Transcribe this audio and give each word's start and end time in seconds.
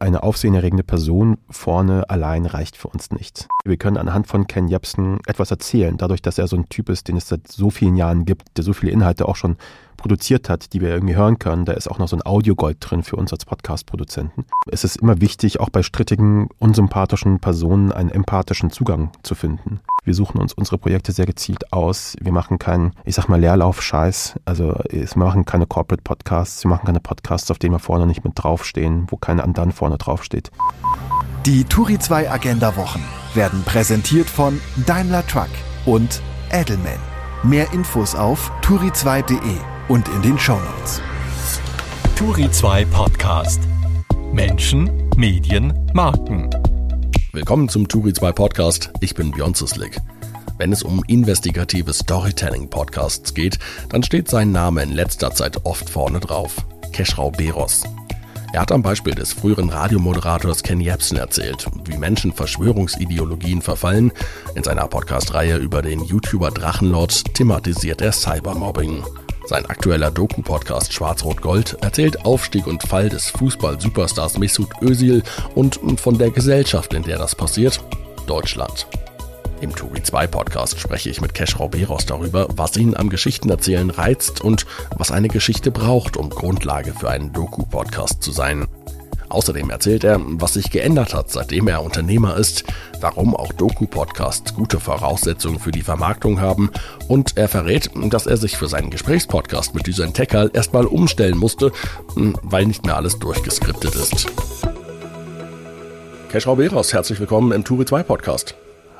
eine 0.00 0.22
aufsehenerregende 0.22 0.82
Person 0.82 1.38
vorne 1.50 2.08
allein 2.08 2.46
reicht 2.46 2.76
für 2.76 2.88
uns 2.88 3.10
nicht. 3.10 3.48
Wir 3.64 3.76
können 3.76 3.98
anhand 3.98 4.26
von 4.26 4.46
Ken 4.46 4.66
Jebsen 4.66 5.18
etwas 5.26 5.50
erzählen, 5.50 5.96
dadurch, 5.96 6.22
dass 6.22 6.38
er 6.38 6.48
so 6.48 6.56
ein 6.56 6.68
Typ 6.68 6.88
ist, 6.88 7.08
den 7.08 7.16
es 7.16 7.28
seit 7.28 7.46
so 7.48 7.70
vielen 7.70 7.96
Jahren 7.96 8.24
gibt, 8.24 8.56
der 8.56 8.64
so 8.64 8.72
viele 8.72 8.92
Inhalte 8.92 9.28
auch 9.28 9.36
schon 9.36 9.56
produziert 10.00 10.48
hat, 10.48 10.72
die 10.72 10.80
wir 10.80 10.88
irgendwie 10.88 11.14
hören 11.14 11.38
können. 11.38 11.64
Da 11.64 11.72
ist 11.72 11.88
auch 11.88 11.98
noch 11.98 12.08
so 12.08 12.16
ein 12.16 12.26
Audiogold 12.26 12.78
drin 12.80 13.04
für 13.04 13.16
uns 13.16 13.32
als 13.32 13.44
Podcast-Produzenten. 13.44 14.44
Es 14.70 14.82
ist 14.82 14.96
immer 14.96 15.20
wichtig, 15.20 15.60
auch 15.60 15.70
bei 15.70 15.82
strittigen, 15.82 16.48
unsympathischen 16.58 17.38
Personen 17.38 17.92
einen 17.92 18.10
empathischen 18.10 18.70
Zugang 18.70 19.12
zu 19.22 19.34
finden. 19.34 19.80
Wir 20.04 20.14
suchen 20.14 20.40
uns 20.40 20.52
unsere 20.52 20.78
Projekte 20.78 21.12
sehr 21.12 21.26
gezielt 21.26 21.72
aus. 21.72 22.16
Wir 22.20 22.32
machen 22.32 22.58
keinen, 22.58 22.92
ich 23.04 23.14
sag 23.14 23.28
mal, 23.28 23.38
Leerlauf-Scheiß. 23.38 24.40
Also 24.44 24.74
wir 24.90 25.06
machen 25.16 25.44
keine 25.44 25.66
Corporate-Podcasts, 25.66 26.64
wir 26.64 26.70
machen 26.70 26.86
keine 26.86 27.00
Podcasts, 27.00 27.50
auf 27.50 27.58
denen 27.58 27.74
wir 27.74 27.78
vorne 27.78 28.06
nicht 28.06 28.24
mit 28.24 28.32
draufstehen, 28.34 29.06
wo 29.08 29.16
keine 29.16 29.44
Andan 29.44 29.72
vorne 29.72 29.98
draufsteht. 29.98 30.50
Die 31.46 31.64
Turi 31.64 31.98
2 31.98 32.30
Agenda 32.30 32.76
Wochen 32.76 33.02
werden 33.34 33.62
präsentiert 33.64 34.28
von 34.28 34.60
Daimler 34.86 35.26
Truck 35.26 35.50
und 35.86 36.20
Edelman. 36.50 36.98
Mehr 37.42 37.72
Infos 37.72 38.14
auf 38.14 38.50
turi2.de 38.62 39.79
und 39.90 40.08
in 40.08 40.22
den 40.22 40.38
Shownotes. 40.38 41.02
Turi 42.14 42.48
2 42.48 42.84
Podcast. 42.84 43.60
Menschen, 44.32 44.88
Medien, 45.16 45.74
Marken. 45.92 46.48
Willkommen 47.32 47.68
zum 47.68 47.88
Turi 47.88 48.12
2 48.12 48.30
Podcast. 48.30 48.92
Ich 49.00 49.16
bin 49.16 49.32
Björn 49.32 49.52
Zislik. 49.52 49.98
Wenn 50.58 50.70
es 50.70 50.84
um 50.84 51.02
investigative 51.08 51.92
Storytelling-Podcasts 51.92 53.34
geht, 53.34 53.58
dann 53.88 54.04
steht 54.04 54.28
sein 54.28 54.52
Name 54.52 54.84
in 54.84 54.92
letzter 54.92 55.32
Zeit 55.32 55.64
oft 55.64 55.90
vorne 55.90 56.20
drauf. 56.20 56.54
Keschrau 56.92 57.32
Beros. 57.32 57.82
Er 58.52 58.60
hat 58.60 58.70
am 58.70 58.82
Beispiel 58.82 59.16
des 59.16 59.32
früheren 59.32 59.70
Radiomoderators 59.70 60.62
Ken 60.62 60.80
Jebsen 60.80 61.16
erzählt, 61.16 61.66
wie 61.84 61.98
Menschen 61.98 62.32
Verschwörungsideologien 62.32 63.60
verfallen. 63.60 64.12
In 64.54 64.62
seiner 64.62 64.86
Podcast-Reihe 64.86 65.56
über 65.56 65.82
den 65.82 66.04
YouTuber 66.04 66.52
Drachenlord 66.52 67.34
thematisiert 67.34 68.00
er 68.02 68.12
Cybermobbing. 68.12 69.02
Sein 69.50 69.66
aktueller 69.66 70.12
Doku-Podcast 70.12 70.92
Schwarz-Rot-Gold 70.92 71.78
erzählt 71.80 72.24
Aufstieg 72.24 72.68
und 72.68 72.84
Fall 72.84 73.08
des 73.08 73.30
Fußball-Superstars 73.30 74.38
Mesut 74.38 74.70
Özil 74.80 75.24
und 75.56 75.80
von 75.98 76.18
der 76.18 76.30
Gesellschaft, 76.30 76.94
in 76.94 77.02
der 77.02 77.18
das 77.18 77.34
passiert, 77.34 77.82
Deutschland. 78.28 78.86
Im 79.60 79.74
Turi 79.74 80.04
2 80.04 80.28
Podcast 80.28 80.78
spreche 80.78 81.10
ich 81.10 81.20
mit 81.20 81.34
Kesh 81.34 81.58
Rauberos 81.58 82.06
darüber, 82.06 82.46
was 82.50 82.76
ihn 82.76 82.96
am 82.96 83.10
Geschichtenerzählen 83.10 83.90
reizt 83.90 84.40
und 84.40 84.66
was 84.96 85.10
eine 85.10 85.26
Geschichte 85.26 85.72
braucht, 85.72 86.16
um 86.16 86.30
Grundlage 86.30 86.92
für 86.92 87.10
einen 87.10 87.32
Doku-Podcast 87.32 88.22
zu 88.22 88.30
sein. 88.30 88.68
Außerdem 89.30 89.70
erzählt 89.70 90.02
er, 90.02 90.20
was 90.20 90.54
sich 90.54 90.72
geändert 90.72 91.14
hat, 91.14 91.30
seitdem 91.30 91.68
er 91.68 91.84
Unternehmer 91.84 92.36
ist, 92.36 92.64
warum 93.00 93.36
auch 93.36 93.52
Doku-Podcasts 93.52 94.54
gute 94.54 94.80
Voraussetzungen 94.80 95.60
für 95.60 95.70
die 95.70 95.82
Vermarktung 95.82 96.40
haben 96.40 96.70
und 97.06 97.36
er 97.36 97.48
verrät, 97.48 97.90
dass 97.94 98.26
er 98.26 98.36
sich 98.36 98.56
für 98.56 98.66
seinen 98.66 98.90
Gesprächspodcast 98.90 99.72
mit 99.76 99.86
Düsen 99.86 100.12
Tekal 100.14 100.50
erstmal 100.52 100.84
umstellen 100.84 101.38
musste, 101.38 101.70
weil 102.42 102.66
nicht 102.66 102.84
mehr 102.84 102.96
alles 102.96 103.20
durchgeskriptet 103.20 103.94
ist. 103.94 104.26
Kesh 106.28 106.48
Rauberos, 106.48 106.92
herzlich 106.92 107.20
willkommen 107.20 107.52
im 107.52 107.62
Turi 107.62 107.84
2 107.84 108.02
Podcast. 108.02 108.56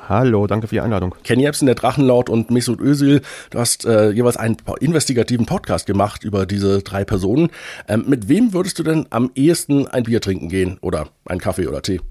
Hallo, 0.09 0.47
danke 0.47 0.67
für 0.67 0.75
die 0.75 0.81
Einladung. 0.81 1.15
Kenny 1.23 1.43
Jebsen, 1.43 1.67
der 1.67 1.75
Drachenlaut 1.75 2.29
und 2.29 2.49
Mesut 2.49 2.81
Özil, 2.81 3.21
du 3.51 3.59
hast 3.59 3.85
äh, 3.85 4.09
jeweils 4.09 4.35
einen 4.35 4.57
investigativen 4.79 5.45
Podcast 5.45 5.85
gemacht 5.85 6.23
über 6.23 6.45
diese 6.45 6.81
drei 6.81 7.05
Personen. 7.05 7.49
Ähm, 7.87 8.05
mit 8.07 8.27
wem 8.27 8.51
würdest 8.51 8.79
du 8.79 8.83
denn 8.83 9.05
am 9.11 9.31
ehesten 9.35 9.87
ein 9.87 10.03
Bier 10.03 10.19
trinken 10.19 10.49
gehen 10.49 10.79
oder 10.81 11.09
einen 11.25 11.39
Kaffee 11.39 11.67
oder 11.67 11.81
Tee? 11.81 12.01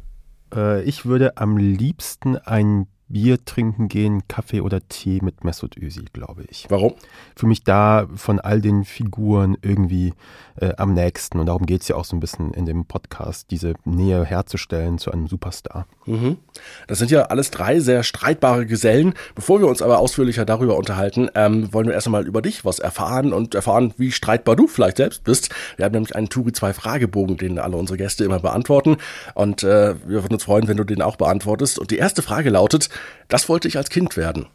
Äh, 0.54 0.82
ich 0.84 1.04
würde 1.04 1.36
am 1.36 1.56
liebsten 1.56 2.36
ein 2.36 2.86
Bier 3.10 3.44
trinken 3.44 3.88
gehen, 3.88 4.22
Kaffee 4.28 4.60
oder 4.60 4.86
Tee 4.88 5.20
mit 5.22 5.44
Mesut 5.44 5.76
Özil, 5.76 6.06
glaube 6.12 6.44
ich. 6.48 6.66
Warum? 6.68 6.94
Für 7.36 7.46
mich 7.46 7.64
da 7.64 8.08
von 8.14 8.38
all 8.40 8.60
den 8.60 8.84
Figuren 8.84 9.56
irgendwie 9.62 10.14
äh, 10.56 10.72
am 10.76 10.94
nächsten. 10.94 11.40
Und 11.40 11.46
darum 11.46 11.66
geht 11.66 11.82
es 11.82 11.88
ja 11.88 11.96
auch 11.96 12.04
so 12.04 12.16
ein 12.16 12.20
bisschen 12.20 12.52
in 12.52 12.66
dem 12.66 12.84
Podcast, 12.84 13.50
diese 13.50 13.74
Nähe 13.84 14.24
herzustellen 14.24 14.98
zu 14.98 15.10
einem 15.10 15.26
Superstar. 15.26 15.86
Mhm. 16.06 16.38
Das 16.86 16.98
sind 16.98 17.10
ja 17.10 17.22
alles 17.22 17.50
drei 17.50 17.80
sehr 17.80 18.02
streitbare 18.02 18.66
Gesellen. 18.66 19.14
Bevor 19.34 19.60
wir 19.60 19.66
uns 19.66 19.82
aber 19.82 19.98
ausführlicher 19.98 20.44
darüber 20.44 20.76
unterhalten, 20.76 21.28
ähm, 21.34 21.72
wollen 21.72 21.86
wir 21.86 21.94
erst 21.94 22.06
einmal 22.06 22.26
über 22.26 22.42
dich 22.42 22.64
was 22.64 22.78
erfahren 22.78 23.32
und 23.32 23.54
erfahren, 23.54 23.92
wie 23.96 24.12
streitbar 24.12 24.56
du 24.56 24.66
vielleicht 24.66 24.98
selbst 24.98 25.24
bist. 25.24 25.50
Wir 25.76 25.84
haben 25.84 25.92
nämlich 25.92 26.14
einen 26.14 26.28
Turi 26.28 26.52
2 26.52 26.72
Fragebogen, 26.74 27.36
den 27.36 27.58
alle 27.58 27.76
unsere 27.76 27.96
Gäste 27.96 28.24
immer 28.24 28.40
beantworten. 28.40 28.98
Und 29.34 29.62
äh, 29.62 29.94
wir 30.06 30.22
würden 30.22 30.34
uns 30.34 30.44
freuen, 30.44 30.68
wenn 30.68 30.76
du 30.76 30.84
den 30.84 31.02
auch 31.02 31.16
beantwortest. 31.16 31.78
Und 31.78 31.90
die 31.90 31.98
erste 31.98 32.22
Frage 32.22 32.50
lautet, 32.50 32.88
das 33.28 33.48
wollte 33.48 33.68
ich 33.68 33.76
als 33.76 33.90
Kind 33.90 34.16
werden. 34.16 34.46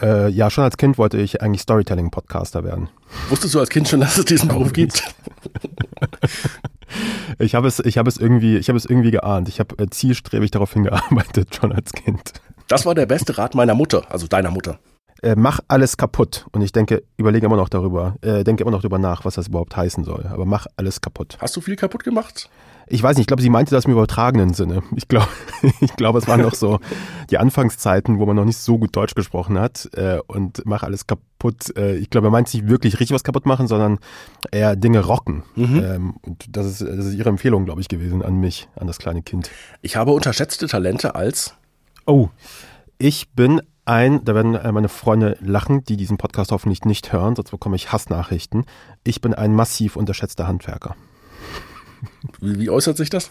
Äh, 0.00 0.28
ja, 0.28 0.50
schon 0.50 0.64
als 0.64 0.76
Kind 0.76 0.98
wollte 0.98 1.18
ich 1.18 1.42
eigentlich 1.42 1.62
Storytelling-Podcaster 1.62 2.64
werden. 2.64 2.88
Wusstest 3.28 3.54
du 3.54 3.60
als 3.60 3.68
Kind 3.68 3.88
schon, 3.88 4.00
dass 4.00 4.18
es 4.18 4.24
diesen 4.24 4.48
Beruf 4.48 4.72
gibt? 4.72 5.02
ich 7.38 7.54
habe 7.54 7.66
es, 7.68 7.80
ich 7.80 7.98
habe 7.98 8.08
es 8.08 8.16
irgendwie, 8.16 8.56
ich 8.56 8.68
habe 8.68 8.76
es 8.76 8.84
irgendwie 8.84 9.10
geahnt. 9.10 9.48
Ich 9.48 9.60
habe 9.60 9.82
äh, 9.82 9.88
zielstrebig 9.90 10.50
darauf 10.50 10.72
hingearbeitet, 10.72 11.54
schon 11.60 11.72
als 11.72 11.92
Kind. 11.92 12.32
Das 12.68 12.86
war 12.86 12.94
der 12.94 13.06
beste 13.06 13.38
Rat 13.38 13.54
meiner 13.54 13.74
Mutter, 13.74 14.10
also 14.10 14.26
deiner 14.26 14.50
Mutter. 14.50 14.78
Äh, 15.22 15.34
mach 15.36 15.60
alles 15.68 15.96
kaputt. 15.96 16.46
Und 16.52 16.62
ich 16.62 16.72
denke, 16.72 17.02
überlege 17.16 17.46
immer 17.46 17.56
noch 17.56 17.68
darüber, 17.68 18.16
äh, 18.20 18.44
denke 18.44 18.62
immer 18.62 18.70
noch 18.70 18.82
darüber 18.82 18.98
nach, 18.98 19.24
was 19.24 19.34
das 19.34 19.48
überhaupt 19.48 19.76
heißen 19.76 20.04
soll. 20.04 20.26
Aber 20.26 20.44
mach 20.44 20.66
alles 20.76 21.00
kaputt. 21.00 21.36
Hast 21.40 21.56
du 21.56 21.60
viel 21.60 21.76
kaputt 21.76 22.04
gemacht? 22.04 22.48
Ich 22.90 23.02
weiß 23.02 23.16
nicht, 23.16 23.24
ich 23.24 23.26
glaube, 23.26 23.42
sie 23.42 23.50
meinte 23.50 23.74
das 23.74 23.84
im 23.84 23.92
übertragenen 23.92 24.54
Sinne. 24.54 24.82
Ich 24.96 25.08
glaube, 25.08 25.28
ich 25.80 25.94
glaube, 25.96 26.18
es 26.18 26.28
waren 26.28 26.40
noch 26.40 26.54
so 26.54 26.80
die 27.30 27.38
Anfangszeiten, 27.38 28.18
wo 28.18 28.26
man 28.26 28.36
noch 28.36 28.44
nicht 28.44 28.58
so 28.58 28.78
gut 28.78 28.96
Deutsch 28.96 29.14
gesprochen 29.14 29.58
hat 29.58 29.88
äh, 29.94 30.20
und 30.26 30.62
mach 30.64 30.82
alles 30.82 31.06
kaputt. 31.06 31.76
Äh, 31.76 31.96
ich 31.96 32.10
glaube, 32.10 32.28
er 32.28 32.30
meint 32.30 32.52
nicht 32.52 32.68
wirklich 32.68 32.94
richtig 32.94 33.14
was 33.14 33.24
kaputt 33.24 33.46
machen, 33.46 33.66
sondern 33.66 33.98
eher 34.50 34.76
Dinge 34.76 35.00
rocken. 35.00 35.42
Mhm. 35.54 35.84
Ähm, 35.84 36.14
und 36.22 36.56
das 36.56 36.66
ist, 36.66 36.80
das 36.80 37.06
ist 37.06 37.14
ihre 37.14 37.28
Empfehlung, 37.28 37.64
glaube 37.64 37.80
ich, 37.80 37.88
gewesen 37.88 38.22
an 38.22 38.36
mich, 38.36 38.68
an 38.76 38.86
das 38.86 38.98
kleine 38.98 39.22
Kind. 39.22 39.50
Ich 39.82 39.96
habe 39.96 40.12
unterschätzte 40.12 40.66
Talente 40.66 41.14
als. 41.14 41.54
Oh, 42.06 42.28
ich 42.98 43.30
bin 43.30 43.60
ein, 43.88 44.24
da 44.24 44.34
werden 44.34 44.54
äh, 44.54 44.70
meine 44.70 44.88
Freunde 44.88 45.36
lachen, 45.40 45.84
die 45.84 45.96
diesen 45.96 46.18
Podcast 46.18 46.52
hoffentlich 46.52 46.84
nicht 46.84 47.12
hören, 47.12 47.34
sonst 47.34 47.50
bekomme 47.50 47.76
ich 47.76 47.90
Hassnachrichten. 47.92 48.64
Ich 49.04 49.20
bin 49.20 49.34
ein 49.34 49.54
massiv 49.54 49.96
unterschätzter 49.96 50.46
Handwerker. 50.46 50.94
Wie, 52.40 52.58
wie 52.58 52.70
äußert 52.70 52.96
sich 52.96 53.10
das? 53.10 53.30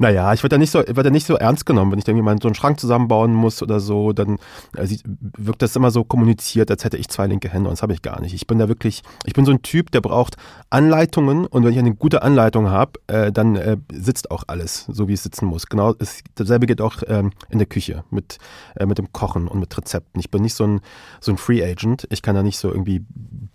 Naja, 0.00 0.32
ich 0.32 0.42
werde 0.42 0.56
ja 0.56 0.58
nicht 0.58 0.70
so, 0.70 0.78
werd 0.78 1.04
ja 1.04 1.10
nicht 1.10 1.26
so 1.26 1.34
ernst 1.34 1.66
genommen, 1.66 1.92
wenn 1.92 1.98
ich 1.98 2.08
irgendwie 2.08 2.24
mal 2.24 2.34
so 2.40 2.48
einen 2.48 2.54
Schrank 2.54 2.80
zusammenbauen 2.80 3.34
muss 3.34 3.62
oder 3.62 3.80
so, 3.80 4.14
dann 4.14 4.38
äh, 4.74 4.88
wirkt 5.36 5.60
das 5.60 5.76
immer 5.76 5.90
so 5.90 6.04
kommuniziert, 6.04 6.70
als 6.70 6.84
hätte 6.84 6.96
ich 6.96 7.10
zwei 7.10 7.26
linke 7.26 7.50
Hände 7.50 7.68
und 7.68 7.74
das 7.74 7.82
habe 7.82 7.92
ich 7.92 8.00
gar 8.00 8.18
nicht. 8.22 8.32
Ich 8.32 8.46
bin 8.46 8.58
da 8.58 8.66
wirklich, 8.66 9.02
ich 9.26 9.34
bin 9.34 9.44
so 9.44 9.52
ein 9.52 9.60
Typ, 9.60 9.90
der 9.90 10.00
braucht 10.00 10.38
Anleitungen 10.70 11.44
und 11.44 11.64
wenn 11.64 11.72
ich 11.72 11.78
eine 11.78 11.94
gute 11.94 12.22
Anleitung 12.22 12.70
habe, 12.70 12.92
äh, 13.08 13.30
dann 13.30 13.56
äh, 13.56 13.76
sitzt 13.92 14.30
auch 14.30 14.44
alles, 14.46 14.86
so 14.90 15.06
wie 15.06 15.12
es 15.12 15.22
sitzen 15.22 15.44
muss. 15.44 15.66
Genau, 15.66 15.94
es, 15.98 16.22
dasselbe 16.34 16.64
geht 16.64 16.80
auch 16.80 17.02
ähm, 17.06 17.32
in 17.50 17.58
der 17.58 17.66
Küche 17.66 18.02
mit, 18.10 18.38
äh, 18.76 18.86
mit 18.86 18.96
dem 18.96 19.12
Kochen 19.12 19.48
und 19.48 19.60
mit 19.60 19.76
Rezepten. 19.76 20.18
Ich 20.18 20.30
bin 20.30 20.40
nicht 20.40 20.54
so 20.54 20.64
ein, 20.64 20.80
so 21.20 21.30
ein 21.30 21.36
Free 21.36 21.62
Agent. 21.62 22.06
Ich 22.08 22.22
kann 22.22 22.34
da 22.34 22.42
nicht 22.42 22.56
so 22.56 22.70
irgendwie 22.70 23.04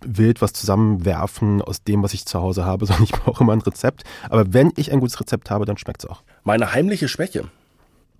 wild 0.00 0.40
was 0.40 0.52
zusammenwerfen 0.52 1.60
aus 1.60 1.82
dem, 1.82 2.04
was 2.04 2.14
ich 2.14 2.24
zu 2.24 2.40
Hause 2.40 2.64
habe, 2.64 2.86
sondern 2.86 3.02
ich 3.02 3.10
brauche 3.10 3.42
immer 3.42 3.52
ein 3.52 3.62
Rezept. 3.62 4.04
Aber 4.30 4.52
wenn 4.52 4.72
ich 4.76 4.92
ein 4.92 5.00
gutes 5.00 5.18
Rezept 5.18 5.50
habe, 5.50 5.64
dann 5.64 5.76
schmeckt 5.76 6.04
es 6.04 6.08
auch. 6.08 6.22
Meine 6.46 6.72
heimliche 6.72 7.08
Schwäche. 7.08 7.48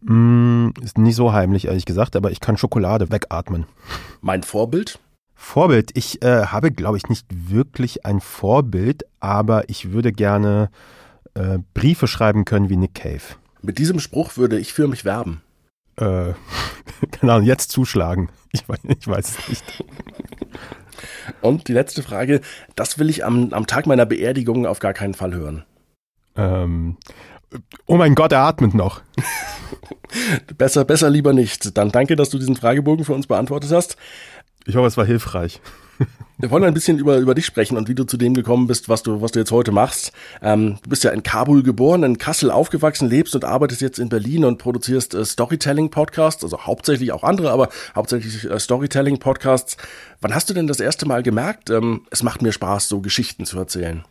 Mm, 0.01 0.71
ist 0.83 0.99
nicht 0.99 1.15
so 1.15 1.33
heimlich, 1.33 1.67
ehrlich 1.67 1.85
gesagt, 1.85 2.17
aber 2.17 2.33
ich 2.33 2.41
kann 2.41 2.57
Schokolade 2.57 3.13
wegatmen. 3.13 3.67
Mein 4.21 4.43
Vorbild? 4.43 4.99
Vorbild. 5.37 5.93
Ich 5.95 6.23
äh, 6.23 6.47
habe, 6.47 6.73
glaube 6.73 6.97
ich, 6.97 7.09
nicht 7.09 7.27
wirklich 7.31 8.05
ein 8.05 8.21
Vorbild, 8.21 9.05
aber 9.21 9.69
ich 9.69 9.93
würde 9.93 10.11
gerne 10.11 10.71
äh, 11.35 11.61
Briefe 11.73 12.09
schreiben 12.09 12.45
können 12.45 12.69
wie 12.69 12.77
Nick 12.77 12.97
Cave. 12.97 13.23
Mit 13.63 13.79
diesem 13.79 14.01
Spruch 14.01 14.37
würde 14.37 14.59
ich 14.59 14.73
für 14.73 14.89
mich 14.89 15.05
werben. 15.05 15.41
Äh, 15.95 16.33
genau, 17.21 17.39
jetzt 17.39 17.71
zuschlagen. 17.71 18.29
Ich 18.51 18.69
weiß, 18.69 18.81
ich 18.89 19.07
weiß 19.07 19.39
es 19.39 19.49
nicht. 19.49 19.85
Und 21.43 21.69
die 21.69 21.73
letzte 21.73 22.03
Frage, 22.03 22.41
das 22.75 22.99
will 22.99 23.09
ich 23.09 23.25
am, 23.25 23.53
am 23.53 23.69
Tag 23.69 23.87
meiner 23.87 24.05
Beerdigung 24.05 24.67
auf 24.67 24.81
gar 24.81 24.95
keinen 24.95 25.15
Fall 25.15 25.33
hören. 25.33 25.65
Ähm, 26.35 26.97
Oh 27.87 27.97
mein 27.97 28.15
Gott, 28.15 28.33
er 28.33 28.41
atmet 28.41 28.75
noch. 28.75 29.03
besser, 30.59 30.85
besser 30.85 31.11
lieber 31.11 31.33
nicht. 31.33 31.77
Dann 31.77 31.91
danke, 31.91 32.17
dass 32.17 32.31
du 32.31 32.39
diesen 32.39 32.57
Fragebogen 32.57 33.05
für 33.05 33.15
uns 33.15 33.27
beantwortet 33.27 33.73
hast. 33.73 33.97
Ich 34.67 34.77
hoffe, 34.77 34.87
es 34.89 34.97
war 34.97 35.07
hilfreich. 35.07 35.61
Wir 36.39 36.51
wollen 36.51 36.65
ein 36.65 36.75
bisschen 36.75 36.99
über, 36.99 37.17
über 37.17 37.35
dich 37.35 37.47
sprechen 37.47 37.79
und 37.79 37.89
wie 37.89 37.95
du 37.95 38.05
zu 38.05 38.19
dem 38.19 38.35
gekommen 38.35 38.67
bist, 38.67 38.91
was 38.91 39.03
du, 39.03 39.23
was 39.23 39.33
du 39.33 39.39
jetzt 39.39 39.53
heute 39.53 39.73
machst. 39.73 40.13
Ähm, 40.43 40.79
du 40.83 40.91
bist 40.91 41.03
ja 41.03 41.11
in 41.11 41.23
Kabul 41.23 41.63
geboren, 41.63 42.03
in 42.03 42.19
Kassel 42.19 42.51
aufgewachsen, 42.51 43.09
lebst 43.09 43.35
und 43.35 43.45
arbeitest 43.45 43.81
jetzt 43.81 43.99
in 43.99 44.11
Berlin 44.11 44.45
und 44.45 44.59
produzierst 44.59 45.15
äh, 45.15 45.25
Storytelling-Podcasts, 45.25 46.45
also 46.45 46.59
hauptsächlich 46.59 47.13
auch 47.13 47.23
andere, 47.23 47.51
aber 47.53 47.71
hauptsächlich 47.95 48.45
äh, 48.45 48.59
Storytelling-Podcasts. 48.59 49.79
Wann 50.21 50.35
hast 50.35 50.51
du 50.51 50.55
denn 50.55 50.67
das 50.67 50.81
erste 50.81 51.07
Mal 51.07 51.23
gemerkt, 51.23 51.71
ähm, 51.71 52.03
es 52.11 52.23
macht 52.23 52.43
mir 52.43 52.53
Spaß, 52.53 52.89
so 52.89 53.01
Geschichten 53.01 53.47
zu 53.47 53.59
erzählen? 53.59 54.05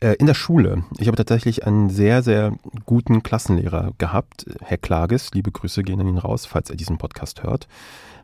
Äh, 0.00 0.14
in 0.14 0.26
der 0.26 0.34
Schule. 0.34 0.84
Ich 0.98 1.08
habe 1.08 1.16
tatsächlich 1.16 1.66
einen 1.66 1.90
sehr, 1.90 2.22
sehr 2.22 2.54
guten 2.86 3.22
Klassenlehrer 3.22 3.92
gehabt, 3.98 4.46
Herr 4.62 4.78
Klages. 4.78 5.30
Liebe 5.34 5.52
Grüße 5.52 5.82
gehen 5.82 6.00
an 6.00 6.08
ihn 6.08 6.16
raus, 6.16 6.46
falls 6.46 6.70
er 6.70 6.76
diesen 6.76 6.96
Podcast 6.96 7.42
hört. 7.42 7.68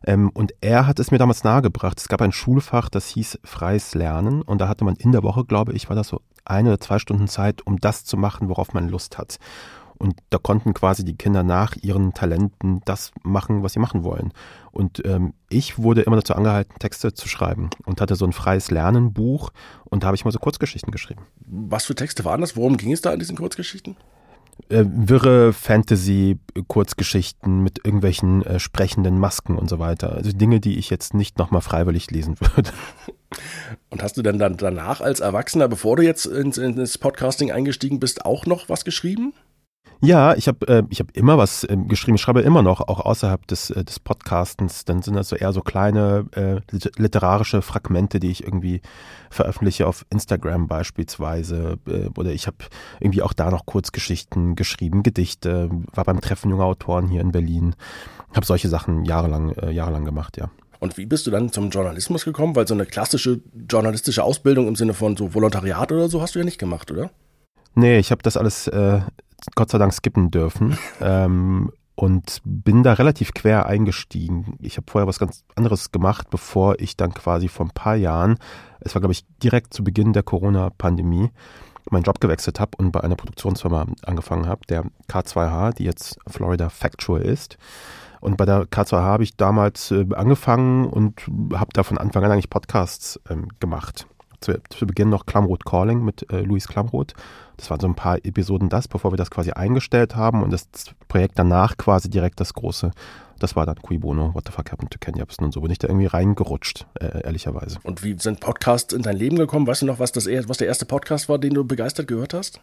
Ähm, 0.06 0.30
und 0.30 0.54
er 0.62 0.86
hat 0.86 0.98
es 0.98 1.10
mir 1.10 1.18
damals 1.18 1.44
nahegebracht. 1.44 2.00
Es 2.00 2.08
gab 2.08 2.22
ein 2.22 2.32
Schulfach, 2.32 2.88
das 2.88 3.08
hieß 3.08 3.40
Freies 3.44 3.94
Lernen. 3.94 4.40
Und 4.40 4.62
da 4.62 4.68
hatte 4.68 4.84
man 4.86 4.96
in 4.96 5.12
der 5.12 5.22
Woche, 5.22 5.44
glaube 5.44 5.74
ich, 5.74 5.90
war 5.90 5.96
das 5.96 6.08
so 6.08 6.22
eine 6.46 6.70
oder 6.70 6.80
zwei 6.80 6.98
Stunden 6.98 7.28
Zeit, 7.28 7.66
um 7.66 7.78
das 7.78 8.06
zu 8.06 8.16
machen, 8.16 8.48
worauf 8.48 8.72
man 8.72 8.88
Lust 8.88 9.18
hat. 9.18 9.38
Und 9.98 10.16
da 10.30 10.38
konnten 10.38 10.74
quasi 10.74 11.04
die 11.04 11.16
Kinder 11.16 11.42
nach 11.42 11.76
ihren 11.76 12.14
Talenten 12.14 12.80
das 12.84 13.12
machen, 13.22 13.62
was 13.62 13.72
sie 13.72 13.78
machen 13.78 14.04
wollen. 14.04 14.32
Und 14.72 15.04
ähm, 15.06 15.32
ich 15.48 15.78
wurde 15.78 16.02
immer 16.02 16.16
dazu 16.16 16.34
angehalten, 16.34 16.78
Texte 16.78 17.14
zu 17.14 17.28
schreiben 17.28 17.70
und 17.86 18.00
hatte 18.00 18.14
so 18.14 18.26
ein 18.26 18.32
freies 18.32 18.70
Lernenbuch 18.70 19.50
und 19.84 20.02
da 20.02 20.08
habe 20.08 20.16
ich 20.16 20.24
mal 20.24 20.32
so 20.32 20.38
Kurzgeschichten 20.38 20.90
geschrieben. 20.90 21.22
Was 21.46 21.86
für 21.86 21.94
Texte 21.94 22.26
waren 22.26 22.42
das? 22.42 22.56
Worum 22.56 22.76
ging 22.76 22.92
es 22.92 23.00
da 23.00 23.12
in 23.12 23.18
diesen 23.18 23.36
Kurzgeschichten? 23.36 23.96
Äh, 24.68 24.84
wirre 24.88 25.52
Fantasy-Kurzgeschichten 25.52 27.62
mit 27.62 27.84
irgendwelchen 27.84 28.44
äh, 28.44 28.58
sprechenden 28.58 29.16
Masken 29.18 29.56
und 29.56 29.70
so 29.70 29.78
weiter. 29.78 30.12
Also 30.12 30.32
Dinge, 30.32 30.58
die 30.60 30.76
ich 30.78 30.90
jetzt 30.90 31.14
nicht 31.14 31.38
nochmal 31.38 31.60
freiwillig 31.60 32.10
lesen 32.10 32.34
würde. 32.40 32.72
Und 33.90 34.02
hast 34.02 34.16
du 34.16 34.22
denn 34.22 34.38
dann 34.38 34.56
danach 34.56 35.00
als 35.00 35.20
Erwachsener, 35.20 35.68
bevor 35.68 35.96
du 35.96 36.02
jetzt 36.02 36.26
ins, 36.26 36.58
ins 36.58 36.98
Podcasting 36.98 37.52
eingestiegen 37.52 38.00
bist, 38.00 38.24
auch 38.24 38.46
noch 38.46 38.68
was 38.68 38.84
geschrieben? 38.84 39.34
Ja, 40.00 40.34
ich 40.34 40.46
habe 40.46 40.68
äh, 40.68 40.82
ich 40.90 41.00
hab 41.00 41.16
immer 41.16 41.38
was 41.38 41.64
äh, 41.64 41.76
geschrieben. 41.76 42.16
Ich 42.16 42.20
schreibe 42.20 42.42
immer 42.42 42.62
noch, 42.62 42.80
auch 42.80 43.00
außerhalb 43.00 43.46
des, 43.46 43.70
äh, 43.70 43.82
des 43.82 43.98
Podcastens. 43.98 44.84
Dann 44.84 45.00
sind 45.02 45.14
das 45.16 45.30
so 45.30 45.36
eher 45.36 45.52
so 45.52 45.62
kleine 45.62 46.26
äh, 46.32 46.60
literarische 46.96 47.62
Fragmente, 47.62 48.20
die 48.20 48.30
ich 48.30 48.44
irgendwie 48.44 48.82
veröffentliche 49.30 49.86
auf 49.86 50.04
Instagram 50.10 50.68
beispielsweise. 50.68 51.78
Äh, 51.86 52.08
oder 52.18 52.32
ich 52.32 52.46
habe 52.46 52.58
irgendwie 53.00 53.22
auch 53.22 53.32
da 53.32 53.50
noch 53.50 53.64
Kurzgeschichten 53.64 54.54
geschrieben, 54.54 55.02
Gedichte, 55.02 55.70
war 55.94 56.04
beim 56.04 56.20
Treffen 56.20 56.50
junger 56.50 56.64
Autoren 56.64 57.08
hier 57.08 57.22
in 57.22 57.32
Berlin. 57.32 57.74
Habe 58.34 58.44
solche 58.44 58.68
Sachen 58.68 59.04
jahrelang, 59.06 59.52
äh, 59.52 59.70
jahrelang 59.70 60.04
gemacht, 60.04 60.36
ja. 60.36 60.50
Und 60.78 60.98
wie 60.98 61.06
bist 61.06 61.26
du 61.26 61.30
dann 61.30 61.50
zum 61.50 61.70
Journalismus 61.70 62.26
gekommen? 62.26 62.54
Weil 62.54 62.68
so 62.68 62.74
eine 62.74 62.84
klassische 62.84 63.40
journalistische 63.68 64.22
Ausbildung 64.22 64.68
im 64.68 64.76
Sinne 64.76 64.92
von 64.92 65.16
so 65.16 65.32
Volontariat 65.32 65.90
oder 65.90 66.10
so 66.10 66.20
hast 66.20 66.34
du 66.34 66.38
ja 66.38 66.44
nicht 66.44 66.58
gemacht, 66.58 66.90
oder? 66.90 67.10
Nee, 67.74 67.98
ich 67.98 68.10
habe 68.10 68.22
das 68.22 68.36
alles 68.36 68.68
äh, 68.68 69.00
Gott 69.54 69.70
sei 69.70 69.78
Dank 69.78 69.92
skippen 69.92 70.30
dürfen. 70.30 70.76
ähm, 71.00 71.70
und 71.96 72.42
bin 72.44 72.82
da 72.82 72.92
relativ 72.92 73.32
quer 73.32 73.66
eingestiegen. 73.66 74.58
Ich 74.60 74.76
habe 74.76 74.88
vorher 74.88 75.08
was 75.08 75.18
ganz 75.18 75.44
anderes 75.54 75.92
gemacht, 75.92 76.28
bevor 76.30 76.78
ich 76.78 76.96
dann 76.96 77.14
quasi 77.14 77.48
vor 77.48 77.66
ein 77.66 77.70
paar 77.70 77.96
Jahren, 77.96 78.38
es 78.80 78.94
war 78.94 79.00
glaube 79.00 79.14
ich 79.14 79.24
direkt 79.42 79.72
zu 79.72 79.82
Beginn 79.82 80.12
der 80.12 80.22
Corona-Pandemie, 80.22 81.30
meinen 81.90 82.02
Job 82.02 82.20
gewechselt 82.20 82.60
habe 82.60 82.72
und 82.76 82.92
bei 82.92 83.00
einer 83.00 83.16
Produktionsfirma 83.16 83.86
angefangen 84.04 84.46
habe, 84.46 84.60
der 84.68 84.84
K2H, 85.08 85.76
die 85.76 85.84
jetzt 85.84 86.18
Florida 86.26 86.68
Factual 86.68 87.22
ist. 87.22 87.56
Und 88.20 88.36
bei 88.36 88.44
der 88.44 88.64
K2H 88.64 89.02
habe 89.02 89.22
ich 89.22 89.36
damals 89.36 89.90
äh, 89.90 90.04
angefangen 90.14 90.86
und 90.86 91.22
habe 91.54 91.70
da 91.72 91.82
von 91.82 91.96
Anfang 91.96 92.24
an 92.24 92.32
eigentlich 92.32 92.50
Podcasts 92.50 93.20
ähm, 93.30 93.48
gemacht 93.58 94.06
zu, 94.40 94.60
zu 94.70 94.86
Beginn 94.86 95.08
noch 95.08 95.26
Klamroth 95.26 95.64
Calling 95.64 96.04
mit 96.04 96.30
äh, 96.30 96.40
Luis 96.40 96.68
Klamroth. 96.68 97.14
Das 97.56 97.70
waren 97.70 97.80
so 97.80 97.86
ein 97.86 97.94
paar 97.94 98.16
Episoden 98.24 98.68
das, 98.68 98.88
bevor 98.88 99.12
wir 99.12 99.16
das 99.16 99.30
quasi 99.30 99.52
eingestellt 99.52 100.16
haben 100.16 100.42
und 100.42 100.52
das 100.52 100.68
Projekt 101.08 101.38
danach 101.38 101.76
quasi 101.76 102.10
direkt 102.10 102.40
das 102.40 102.54
große. 102.54 102.90
Das 103.38 103.54
war 103.54 103.66
dann 103.66 103.76
Cui 103.76 103.98
Bono, 103.98 104.34
What 104.34 104.44
the 104.46 104.52
fuck 104.52 104.72
happened 104.72 104.90
to 104.92 104.98
Ken 104.98 105.16
Jebsen 105.16 105.44
und 105.44 105.52
so 105.52 105.60
bin 105.60 105.70
ich 105.70 105.78
da 105.78 105.88
irgendwie 105.88 106.06
reingerutscht, 106.06 106.86
äh, 106.94 107.22
ehrlicherweise. 107.22 107.78
Und 107.82 108.02
wie 108.02 108.16
sind 108.18 108.40
Podcasts 108.40 108.94
in 108.94 109.02
dein 109.02 109.16
Leben 109.16 109.36
gekommen? 109.36 109.66
Weißt 109.66 109.82
du 109.82 109.86
noch, 109.86 109.98
was, 109.98 110.12
das, 110.12 110.26
was 110.26 110.56
der 110.58 110.66
erste 110.66 110.86
Podcast 110.86 111.28
war, 111.28 111.38
den 111.38 111.54
du 111.54 111.64
begeistert 111.64 112.08
gehört 112.08 112.34
hast? 112.34 112.60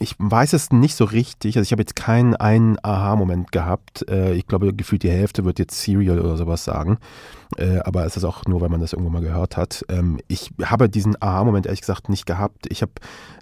Ich 0.00 0.16
weiß 0.18 0.54
es 0.54 0.72
nicht 0.72 0.96
so 0.96 1.04
richtig. 1.04 1.56
Also 1.56 1.66
ich 1.66 1.72
habe 1.72 1.82
jetzt 1.82 1.94
keinen 1.94 2.34
einen 2.34 2.78
Aha-Moment 2.82 3.52
gehabt. 3.52 4.04
Äh, 4.08 4.34
ich 4.34 4.48
glaube, 4.48 4.74
gefühlt 4.74 5.04
die 5.04 5.10
Hälfte 5.10 5.44
wird 5.44 5.60
jetzt 5.60 5.80
Serial 5.80 6.18
oder 6.18 6.36
sowas 6.36 6.64
sagen. 6.64 6.98
Äh, 7.56 7.78
aber 7.84 8.04
es 8.04 8.16
ist 8.16 8.24
auch 8.24 8.44
nur, 8.46 8.60
weil 8.60 8.70
man 8.70 8.80
das 8.80 8.92
irgendwo 8.92 9.10
mal 9.10 9.22
gehört 9.22 9.56
hat. 9.56 9.84
Ähm, 9.88 10.18
ich 10.26 10.50
habe 10.64 10.88
diesen 10.88 11.20
Aha-Moment 11.22 11.66
ehrlich 11.66 11.82
gesagt 11.82 12.08
nicht 12.08 12.26
gehabt. 12.26 12.66
Ich 12.70 12.82
habe 12.82 12.92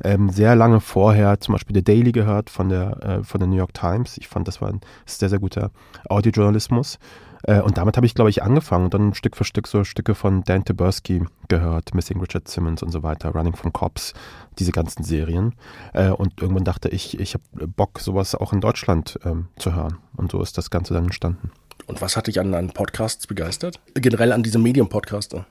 ähm, 0.04 0.28
sehr 0.28 0.54
lange 0.54 0.80
vorher 0.80 1.40
zum 1.40 1.52
Beispiel 1.52 1.74
The 1.76 1.84
Daily 1.84 2.12
gehört 2.12 2.50
von 2.50 2.68
der, 2.68 3.02
äh, 3.02 3.24
von 3.24 3.38
der 3.38 3.48
New 3.48 3.56
York 3.56 3.72
Times. 3.72 4.18
Ich 4.18 4.28
fand, 4.28 4.46
das 4.46 4.60
war 4.60 4.68
ein 4.68 4.82
sehr, 5.06 5.30
sehr 5.30 5.38
guter 5.38 5.70
Audiojournalismus. 6.10 6.98
Äh, 7.42 7.60
und 7.60 7.78
damit 7.78 7.96
habe 7.96 8.06
ich, 8.06 8.14
glaube 8.14 8.30
ich, 8.30 8.42
angefangen 8.42 8.84
und 8.84 8.94
dann 8.94 9.14
Stück 9.14 9.36
für 9.36 9.44
Stück 9.44 9.66
so 9.66 9.84
Stücke 9.84 10.14
von 10.14 10.42
Dan 10.44 10.64
Taberski 10.64 11.24
gehört, 11.48 11.94
Missing 11.94 12.20
Richard 12.20 12.48
Simmons 12.48 12.82
und 12.82 12.90
so 12.90 13.02
weiter, 13.02 13.30
Running 13.30 13.56
from 13.56 13.72
Cops, 13.72 14.14
diese 14.58 14.72
ganzen 14.72 15.04
Serien. 15.04 15.54
Äh, 15.92 16.10
und 16.10 16.40
irgendwann 16.40 16.64
dachte 16.64 16.88
ich, 16.88 17.18
ich 17.18 17.34
habe 17.34 17.66
Bock, 17.66 18.00
sowas 18.00 18.34
auch 18.34 18.52
in 18.52 18.60
Deutschland 18.60 19.18
ähm, 19.24 19.48
zu 19.56 19.74
hören. 19.74 19.98
Und 20.16 20.32
so 20.32 20.42
ist 20.42 20.58
das 20.58 20.70
Ganze 20.70 20.94
dann 20.94 21.04
entstanden. 21.04 21.50
Und 21.86 22.00
was 22.00 22.16
hat 22.16 22.26
dich 22.26 22.40
an, 22.40 22.54
an 22.54 22.70
Podcasts 22.70 23.26
begeistert? 23.26 23.80
Generell 23.94 24.32
an 24.32 24.42
diesem 24.42 24.62
Medium-Podcaster? 24.62 25.46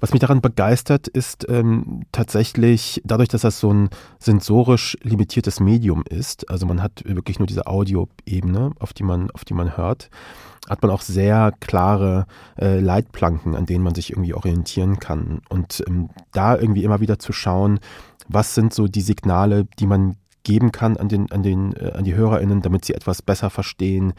Was 0.00 0.12
mich 0.12 0.20
daran 0.20 0.40
begeistert, 0.40 1.08
ist 1.08 1.46
ähm, 1.48 2.02
tatsächlich 2.12 3.00
dadurch, 3.04 3.28
dass 3.28 3.42
das 3.42 3.60
so 3.60 3.72
ein 3.72 3.90
sensorisch 4.18 4.98
limitiertes 5.02 5.60
Medium 5.60 6.04
ist. 6.08 6.50
Also 6.50 6.66
man 6.66 6.82
hat 6.82 7.02
wirklich 7.06 7.38
nur 7.38 7.46
diese 7.46 7.66
Audioebene, 7.66 8.72
auf 8.78 8.92
die 8.92 9.02
man, 9.02 9.30
auf 9.30 9.44
die 9.44 9.54
man 9.54 9.76
hört 9.76 10.10
hat 10.68 10.82
man 10.82 10.90
auch 10.90 11.02
sehr 11.02 11.52
klare 11.60 12.26
äh, 12.58 12.80
Leitplanken, 12.80 13.54
an 13.54 13.66
denen 13.66 13.84
man 13.84 13.94
sich 13.94 14.10
irgendwie 14.10 14.34
orientieren 14.34 14.98
kann. 14.98 15.42
Und 15.48 15.84
ähm, 15.86 16.08
da 16.32 16.56
irgendwie 16.56 16.84
immer 16.84 17.00
wieder 17.00 17.18
zu 17.18 17.32
schauen, 17.32 17.80
was 18.28 18.54
sind 18.54 18.72
so 18.72 18.88
die 18.88 19.02
Signale, 19.02 19.66
die 19.78 19.86
man 19.86 20.16
geben 20.42 20.72
kann 20.72 20.96
an 20.96 21.08
den, 21.08 21.30
an 21.32 21.42
den, 21.42 21.74
äh, 21.74 21.92
an 21.92 22.04
die 22.04 22.14
HörerInnen, 22.14 22.62
damit 22.62 22.84
sie 22.84 22.94
etwas 22.94 23.22
besser 23.22 23.50
verstehen. 23.50 24.12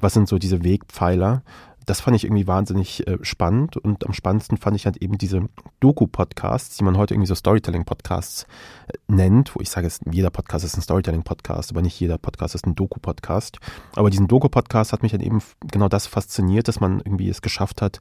Was 0.00 0.14
sind 0.14 0.28
so 0.28 0.38
diese 0.38 0.64
Wegpfeiler? 0.64 1.42
Das 1.86 2.00
fand 2.00 2.16
ich 2.16 2.24
irgendwie 2.24 2.46
wahnsinnig 2.46 3.06
äh, 3.06 3.18
spannend 3.22 3.76
und 3.76 4.06
am 4.06 4.12
spannendsten 4.12 4.58
fand 4.58 4.76
ich 4.76 4.86
halt 4.86 4.98
eben 4.98 5.18
diese 5.18 5.48
Doku-Podcasts, 5.80 6.76
die 6.76 6.84
man 6.84 6.96
heute 6.96 7.14
irgendwie 7.14 7.26
so 7.26 7.34
Storytelling-Podcasts 7.34 8.46
äh, 8.88 8.98
nennt, 9.08 9.54
wo 9.54 9.60
ich 9.60 9.70
sage, 9.70 9.88
jeder 10.10 10.30
Podcast 10.30 10.64
ist 10.64 10.76
ein 10.76 10.82
Storytelling-Podcast, 10.82 11.70
aber 11.70 11.82
nicht 11.82 11.98
jeder 11.98 12.18
Podcast 12.18 12.54
ist 12.54 12.66
ein 12.66 12.74
Doku-Podcast. 12.74 13.58
Aber 13.96 14.10
diesen 14.10 14.28
Doku-Podcast 14.28 14.92
hat 14.92 15.02
mich 15.02 15.12
halt 15.12 15.22
eben 15.22 15.42
genau 15.70 15.88
das 15.88 16.06
fasziniert, 16.06 16.68
dass 16.68 16.80
man 16.80 16.98
irgendwie 16.98 17.28
es 17.28 17.42
geschafft 17.42 17.82
hat, 17.82 18.00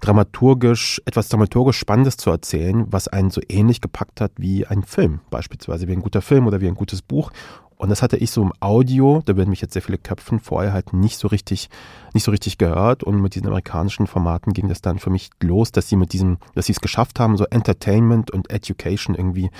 dramaturgisch, 0.00 1.02
etwas 1.04 1.28
dramaturgisch 1.28 1.78
Spannendes 1.78 2.16
zu 2.16 2.30
erzählen, 2.30 2.86
was 2.90 3.08
einen 3.08 3.30
so 3.30 3.40
ähnlich 3.48 3.80
gepackt 3.80 4.20
hat 4.20 4.32
wie 4.36 4.66
ein 4.66 4.82
Film, 4.82 5.20
beispielsweise 5.30 5.88
wie 5.88 5.92
ein 5.92 6.02
guter 6.02 6.22
Film 6.22 6.46
oder 6.46 6.60
wie 6.60 6.68
ein 6.68 6.74
gutes 6.74 7.02
Buch 7.02 7.30
und 7.78 7.90
das 7.90 8.02
hatte 8.02 8.16
ich 8.16 8.32
so 8.32 8.42
im 8.42 8.52
Audio, 8.58 9.22
da 9.24 9.36
werden 9.36 9.50
mich 9.50 9.60
jetzt 9.60 9.72
sehr 9.72 9.82
viele 9.82 9.98
Köpfen 9.98 10.40
vorher 10.40 10.72
halt 10.72 10.92
nicht 10.92 11.16
so 11.16 11.28
richtig, 11.28 11.70
nicht 12.12 12.24
so 12.24 12.32
richtig 12.32 12.58
gehört. 12.58 13.04
Und 13.04 13.22
mit 13.22 13.36
diesen 13.36 13.46
amerikanischen 13.46 14.08
Formaten 14.08 14.52
ging 14.52 14.68
das 14.68 14.82
dann 14.82 14.98
für 14.98 15.10
mich 15.10 15.30
los, 15.40 15.70
dass 15.70 15.88
sie 15.88 15.94
mit 15.94 16.12
diesem, 16.12 16.38
dass 16.56 16.66
sie 16.66 16.72
es 16.72 16.80
geschafft 16.80 17.20
haben, 17.20 17.36
so 17.36 17.44
Entertainment 17.44 18.32
und 18.32 18.50
Education 18.50 19.14
irgendwie 19.14 19.50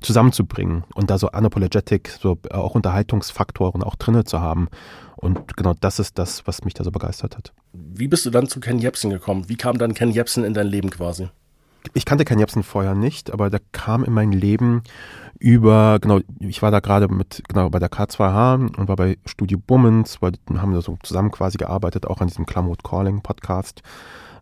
zusammenzubringen 0.00 0.82
und 0.94 1.10
da 1.10 1.18
so 1.18 1.30
unapologetic, 1.30 2.08
so 2.08 2.38
auch 2.50 2.74
Unterhaltungsfaktoren 2.74 3.84
auch 3.84 3.94
drinne 3.94 4.24
zu 4.24 4.40
haben. 4.40 4.68
Und 5.14 5.56
genau 5.56 5.74
das 5.78 6.00
ist 6.00 6.18
das, 6.18 6.46
was 6.48 6.64
mich 6.64 6.74
da 6.74 6.82
so 6.82 6.90
begeistert 6.90 7.36
hat. 7.36 7.52
Wie 7.72 8.08
bist 8.08 8.26
du 8.26 8.30
dann 8.30 8.48
zu 8.48 8.58
Ken 8.58 8.80
Jebsen 8.80 9.10
gekommen? 9.10 9.48
Wie 9.48 9.56
kam 9.56 9.78
dann 9.78 9.94
Ken 9.94 10.10
Jebsen 10.10 10.42
in 10.42 10.54
dein 10.54 10.66
Leben 10.66 10.90
quasi? 10.90 11.28
Ich 11.94 12.04
kannte 12.04 12.24
Ken 12.24 12.38
Jebsen 12.38 12.62
vorher 12.62 12.94
nicht, 12.94 13.32
aber 13.32 13.50
der 13.50 13.60
kam 13.72 14.04
in 14.04 14.12
mein 14.12 14.32
Leben 14.32 14.82
über, 15.38 15.98
genau, 16.00 16.20
ich 16.38 16.60
war 16.60 16.70
da 16.70 16.80
gerade 16.80 17.08
mit, 17.08 17.42
genau, 17.48 17.70
bei 17.70 17.78
der 17.78 17.90
K2H 17.90 18.76
und 18.76 18.88
war 18.88 18.96
bei 18.96 19.16
Studio 19.24 19.58
Bummens, 19.58 20.18
haben 20.20 20.72
wir 20.72 20.82
so 20.82 20.98
zusammen 21.02 21.30
quasi 21.30 21.56
gearbeitet, 21.56 22.06
auch 22.06 22.20
an 22.20 22.28
diesem 22.28 22.46
Klamroth 22.46 22.84
Calling 22.84 23.22
Podcast. 23.22 23.82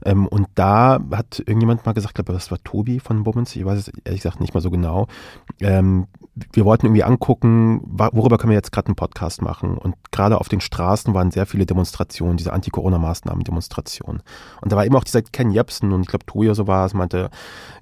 Ähm, 0.05 0.27
und 0.27 0.49
da 0.55 1.01
hat 1.13 1.39
irgendjemand 1.41 1.85
mal 1.87 1.93
gesagt, 1.93 2.15
glaube 2.15 2.33
das 2.33 2.51
war 2.51 2.59
Tobi 2.63 3.01
von 3.01 3.25
Bummens, 3.25 3.55
ich 3.57 3.65
weiß 3.65 3.79
es 3.79 3.89
ehrlich 4.05 4.23
gesagt 4.23 4.41
nicht 4.41 4.55
mal 4.55 4.61
so 4.61 4.71
genau. 4.71 5.07
Ähm, 5.61 6.07
wir 6.53 6.65
wollten 6.65 6.87
irgendwie 6.87 7.05
angucken, 7.05 7.81
worüber 7.85 8.39
können 8.39 8.51
wir 8.51 8.57
jetzt 8.57 8.73
gerade 8.73 8.87
einen 8.87 8.97
Podcast 8.97 9.43
machen. 9.43 9.77
Und 9.77 9.97
gerade 10.13 10.41
auf 10.41 10.49
den 10.49 10.61
Straßen 10.61 11.15
waren 11.15 11.31
sehr 11.31 11.47
viele 11.47 11.67
Demonstrationen, 11.67 12.37
diese 12.37 12.53
Anti-Corona-Maßnahmen-Demonstrationen. 12.53 14.23
Und 14.61 14.73
da 14.73 14.77
war 14.77 14.87
eben 14.87 14.97
auch 14.97 15.05
dieser 15.05 15.23
Ken 15.23 15.51
Jebsen 15.51 15.93
und 15.93 16.03
ich 16.03 16.09
glaube, 16.09 16.27
Tobi 16.27 16.55
so 16.55 16.67
war 16.67 16.87
es, 16.87 16.95
meinte, 16.95 17.31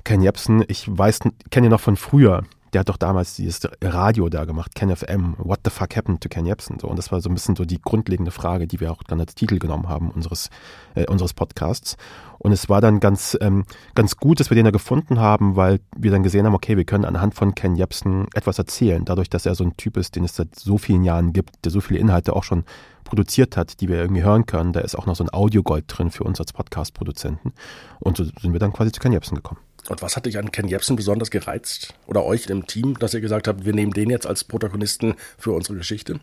Ken 0.05 0.23
Jebsen, 0.23 0.65
ich 0.69 0.87
weiß, 0.89 1.21
kenne 1.51 1.67
ihn 1.67 1.71
noch 1.71 1.81
von 1.81 1.97
früher 1.97 2.45
der 2.77 2.81
hat 2.81 2.91
doch 2.91 2.99
damals 2.99 3.37
dieses 3.37 3.67
Radio 3.83 4.29
da 4.29 4.45
gemacht, 4.45 4.75
Ken 4.75 4.95
FM, 4.95 5.37
What 5.39 5.61
the 5.65 5.71
fuck 5.71 5.97
happened 5.97 6.21
to 6.21 6.29
Ken 6.29 6.45
Jebsen? 6.45 6.79
So, 6.79 6.89
und 6.89 6.99
das 6.99 7.11
war 7.11 7.23
so 7.23 7.31
ein 7.31 7.35
bisschen 7.35 7.57
so 7.57 7.65
die 7.65 7.81
grundlegende 7.81 8.31
Frage, 8.31 8.67
die 8.67 8.81
wir 8.81 8.93
auch 8.93 9.03
dann 9.03 9.19
als 9.19 9.35
Titel 9.35 9.59
genommen 9.59 9.89
haben 9.89 10.11
unseres, 10.11 10.51
äh, 10.95 11.07
unseres 11.07 11.33
Podcasts. 11.33 11.97
Und 12.39 12.53
es 12.53 12.69
war 12.69 12.83
dann 12.83 13.01
ganz, 13.01 13.35
ähm, 13.41 13.65
ganz 13.95 14.19
gut, 14.19 14.41
dass 14.41 14.51
wir 14.51 14.57
den 14.57 14.67
da 14.67 14.73
gefunden 14.73 15.19
haben, 15.21 15.57
weil 15.57 15.81
wir 15.97 16.11
dann 16.11 16.23
gesehen 16.23 16.45
haben, 16.45 16.55
okay, 16.55 16.77
wir 16.77 16.85
können 16.85 17.07
anhand 17.07 17.35
von 17.35 17.55
Ken 17.55 17.77
Jebsen 17.77 18.27
etwas 18.35 18.59
erzählen, 18.59 19.07
dadurch, 19.07 19.31
dass 19.31 19.47
er 19.47 19.55
so 19.55 19.65
ein 19.65 19.75
Typ 19.79 19.97
ist, 19.97 20.15
den 20.15 20.25
es 20.25 20.37
seit 20.37 20.55
so 20.55 20.77
vielen 20.77 21.03
Jahren 21.03 21.33
gibt, 21.33 21.65
der 21.65 21.73
so 21.73 21.81
viele 21.81 21.99
Inhalte 21.99 22.37
auch 22.37 22.45
schon 22.45 22.65
produziert 23.05 23.57
hat, 23.57 23.81
die 23.81 23.89
wir 23.89 23.97
irgendwie 23.97 24.23
hören 24.23 24.45
können. 24.45 24.75
Da 24.75 24.81
ist 24.81 24.97
auch 24.97 25.07
noch 25.07 25.17
so 25.17 25.25
ein 25.25 25.33
Audiogold 25.33 25.85
drin 25.89 26.11
für 26.11 26.25
uns 26.25 26.41
als 26.41 26.53
Podcast-Produzenten. 26.53 27.55
Und 28.01 28.19
so 28.19 28.25
sind 28.25 28.53
wir 28.53 28.61
dann 28.61 28.75
quasi 28.75 28.93
zu 28.93 29.01
Ken 29.01 29.13
Jebsen 29.13 29.35
gekommen. 29.35 29.61
Und 29.89 30.03
was 30.03 30.17
hat 30.17 30.27
dich 30.27 30.39
an 30.39 30.51
Ken 30.51 30.69
Jebsen 30.69 30.97
besonders 30.97 31.31
gereizt? 31.31 31.95
Oder 32.07 32.25
euch 32.25 32.47
im 32.47 32.67
Team, 32.67 32.99
dass 32.99 33.15
ihr 33.15 33.21
gesagt 33.21 33.49
habt, 33.49 33.65
wir 33.65 33.73
nehmen 33.73 33.93
den 33.93 34.11
jetzt 34.11 34.27
als 34.27 34.45
Protagonisten 34.45 35.15
für 35.39 35.53
unsere 35.53 35.77
Geschichte? 35.79 36.21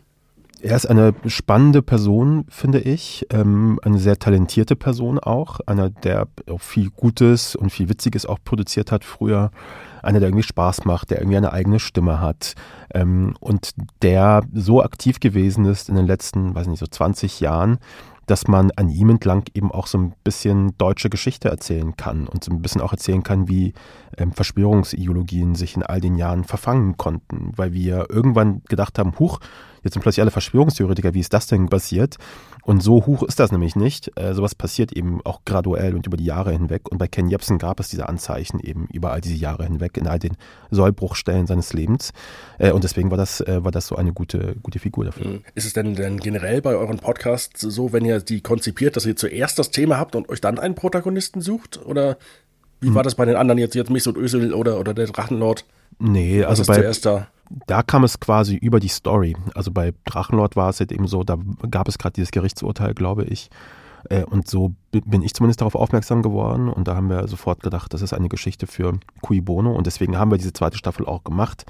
Er 0.60 0.76
ist 0.76 0.86
eine 0.86 1.14
spannende 1.26 1.82
Person, 1.82 2.46
finde 2.48 2.80
ich. 2.80 3.26
Ähm, 3.30 3.78
eine 3.82 3.98
sehr 3.98 4.18
talentierte 4.18 4.76
Person 4.76 5.18
auch. 5.18 5.60
Einer, 5.66 5.90
der 5.90 6.26
auch 6.48 6.60
viel 6.60 6.88
Gutes 6.88 7.54
und 7.54 7.68
viel 7.68 7.90
Witziges 7.90 8.24
auch 8.24 8.38
produziert 8.42 8.90
hat 8.90 9.04
früher. 9.04 9.50
Einer, 10.02 10.20
der 10.20 10.30
irgendwie 10.30 10.42
Spaß 10.42 10.86
macht, 10.86 11.10
der 11.10 11.18
irgendwie 11.18 11.36
eine 11.36 11.52
eigene 11.52 11.80
Stimme 11.80 12.18
hat. 12.18 12.54
Ähm, 12.94 13.34
und 13.40 13.72
der 14.00 14.42
so 14.54 14.82
aktiv 14.82 15.20
gewesen 15.20 15.66
ist 15.66 15.90
in 15.90 15.96
den 15.96 16.06
letzten, 16.06 16.54
weiß 16.54 16.66
nicht, 16.66 16.80
so 16.80 16.86
20 16.86 17.40
Jahren, 17.40 17.78
dass 18.26 18.48
man 18.48 18.70
an 18.72 18.88
ihm 18.88 19.10
entlang 19.10 19.44
eben 19.54 19.70
auch 19.70 19.86
so 19.86 19.98
ein 19.98 20.14
bisschen 20.24 20.76
deutsche 20.78 21.10
Geschichte 21.10 21.48
erzählen 21.48 21.96
kann 21.96 22.26
und 22.26 22.44
so 22.44 22.52
ein 22.52 22.62
bisschen 22.62 22.80
auch 22.80 22.92
erzählen 22.92 23.22
kann, 23.22 23.48
wie 23.48 23.72
ähm, 24.16 24.32
Verschwörungsideologien 24.32 25.54
sich 25.54 25.76
in 25.76 25.82
all 25.82 26.00
den 26.00 26.16
Jahren 26.16 26.44
verfangen 26.44 26.96
konnten, 26.96 27.52
weil 27.56 27.72
wir 27.72 28.06
irgendwann 28.10 28.62
gedacht 28.68 28.98
haben, 28.98 29.18
huch, 29.18 29.40
jetzt 29.84 29.94
sind 29.94 30.02
plötzlich 30.02 30.22
alle 30.22 30.30
Verschwörungstheoretiker, 30.30 31.14
wie 31.14 31.20
ist 31.20 31.32
das 31.32 31.46
denn 31.46 31.68
passiert? 31.68 32.16
Und 32.64 32.82
so 32.82 33.06
hoch 33.06 33.22
ist 33.22 33.38
das 33.38 33.52
nämlich 33.52 33.76
nicht. 33.76 34.10
Äh, 34.16 34.34
sowas 34.34 34.54
passiert 34.54 34.92
eben 34.92 35.20
auch 35.24 35.42
graduell 35.44 35.94
und 35.94 36.06
über 36.06 36.16
die 36.16 36.24
Jahre 36.24 36.52
hinweg. 36.52 36.90
Und 36.90 36.98
bei 36.98 37.06
Ken 37.06 37.28
Jebsen 37.28 37.58
gab 37.58 37.78
es 37.78 37.88
diese 37.88 38.08
Anzeichen 38.08 38.58
eben 38.60 38.88
über 38.92 39.12
all 39.12 39.20
diese 39.20 39.36
Jahre 39.36 39.64
hinweg, 39.64 39.96
in 39.98 40.06
all 40.06 40.18
den 40.18 40.36
Sollbruchstellen 40.70 41.46
seines 41.46 41.72
Lebens. 41.74 42.12
Äh, 42.58 42.72
und 42.72 42.82
deswegen 42.82 43.10
war 43.10 43.18
das, 43.18 43.40
äh, 43.42 43.62
war 43.62 43.70
das 43.70 43.86
so 43.86 43.96
eine 43.96 44.12
gute, 44.12 44.56
gute 44.62 44.78
Figur 44.78 45.04
dafür. 45.04 45.26
Mhm. 45.26 45.44
Ist 45.54 45.66
es 45.66 45.74
denn, 45.74 45.94
denn 45.94 46.18
generell 46.18 46.62
bei 46.62 46.74
euren 46.74 46.98
Podcasts 46.98 47.60
so, 47.60 47.92
wenn 47.92 48.04
ihr 48.04 48.20
die 48.20 48.40
konzipiert, 48.40 48.96
dass 48.96 49.04
ihr 49.04 49.16
zuerst 49.16 49.58
das 49.58 49.70
Thema 49.70 49.98
habt 49.98 50.16
und 50.16 50.28
euch 50.30 50.40
dann 50.40 50.58
einen 50.58 50.74
Protagonisten 50.74 51.42
sucht? 51.42 51.84
Oder 51.84 52.16
wie 52.80 52.88
hm. 52.88 52.94
war 52.94 53.02
das 53.02 53.14
bei 53.14 53.24
den 53.24 53.36
anderen 53.36 53.58
jetzt, 53.58 53.74
jetzt 53.74 53.90
mich 53.90 54.06
und 54.06 54.16
Ösel 54.16 54.52
oder, 54.52 54.78
oder 54.78 54.94
der 54.94 55.06
Drachenlord? 55.06 55.64
Nee, 55.98 56.44
also 56.44 56.64
bei, 56.64 56.92
da? 57.66 57.82
kam 57.82 58.04
es 58.04 58.20
quasi 58.20 58.56
über 58.56 58.80
die 58.80 58.88
Story. 58.88 59.36
Also 59.54 59.70
bei 59.70 59.92
Drachenlord 60.04 60.56
war 60.56 60.70
es 60.70 60.80
halt 60.80 60.92
eben 60.92 61.06
so, 61.06 61.24
da 61.24 61.38
gab 61.70 61.88
es 61.88 61.98
gerade 61.98 62.14
dieses 62.14 62.30
Gerichtsurteil, 62.30 62.94
glaube 62.94 63.24
ich. 63.24 63.50
Äh, 64.10 64.24
und 64.24 64.48
so 64.48 64.74
bin 64.92 65.22
ich 65.22 65.34
zumindest 65.34 65.60
darauf 65.60 65.74
aufmerksam 65.74 66.22
geworden 66.22 66.68
und 66.68 66.88
da 66.88 66.96
haben 66.96 67.08
wir 67.08 67.26
sofort 67.28 67.62
gedacht, 67.62 67.92
das 67.94 68.02
ist 68.02 68.12
eine 68.12 68.28
Geschichte 68.28 68.66
für 68.66 68.98
Cui 69.22 69.40
Bono 69.40 69.72
und 69.72 69.86
deswegen 69.86 70.18
haben 70.18 70.30
wir 70.30 70.38
diese 70.38 70.52
zweite 70.52 70.78
Staffel 70.78 71.06
auch 71.06 71.24
gemacht. 71.24 71.64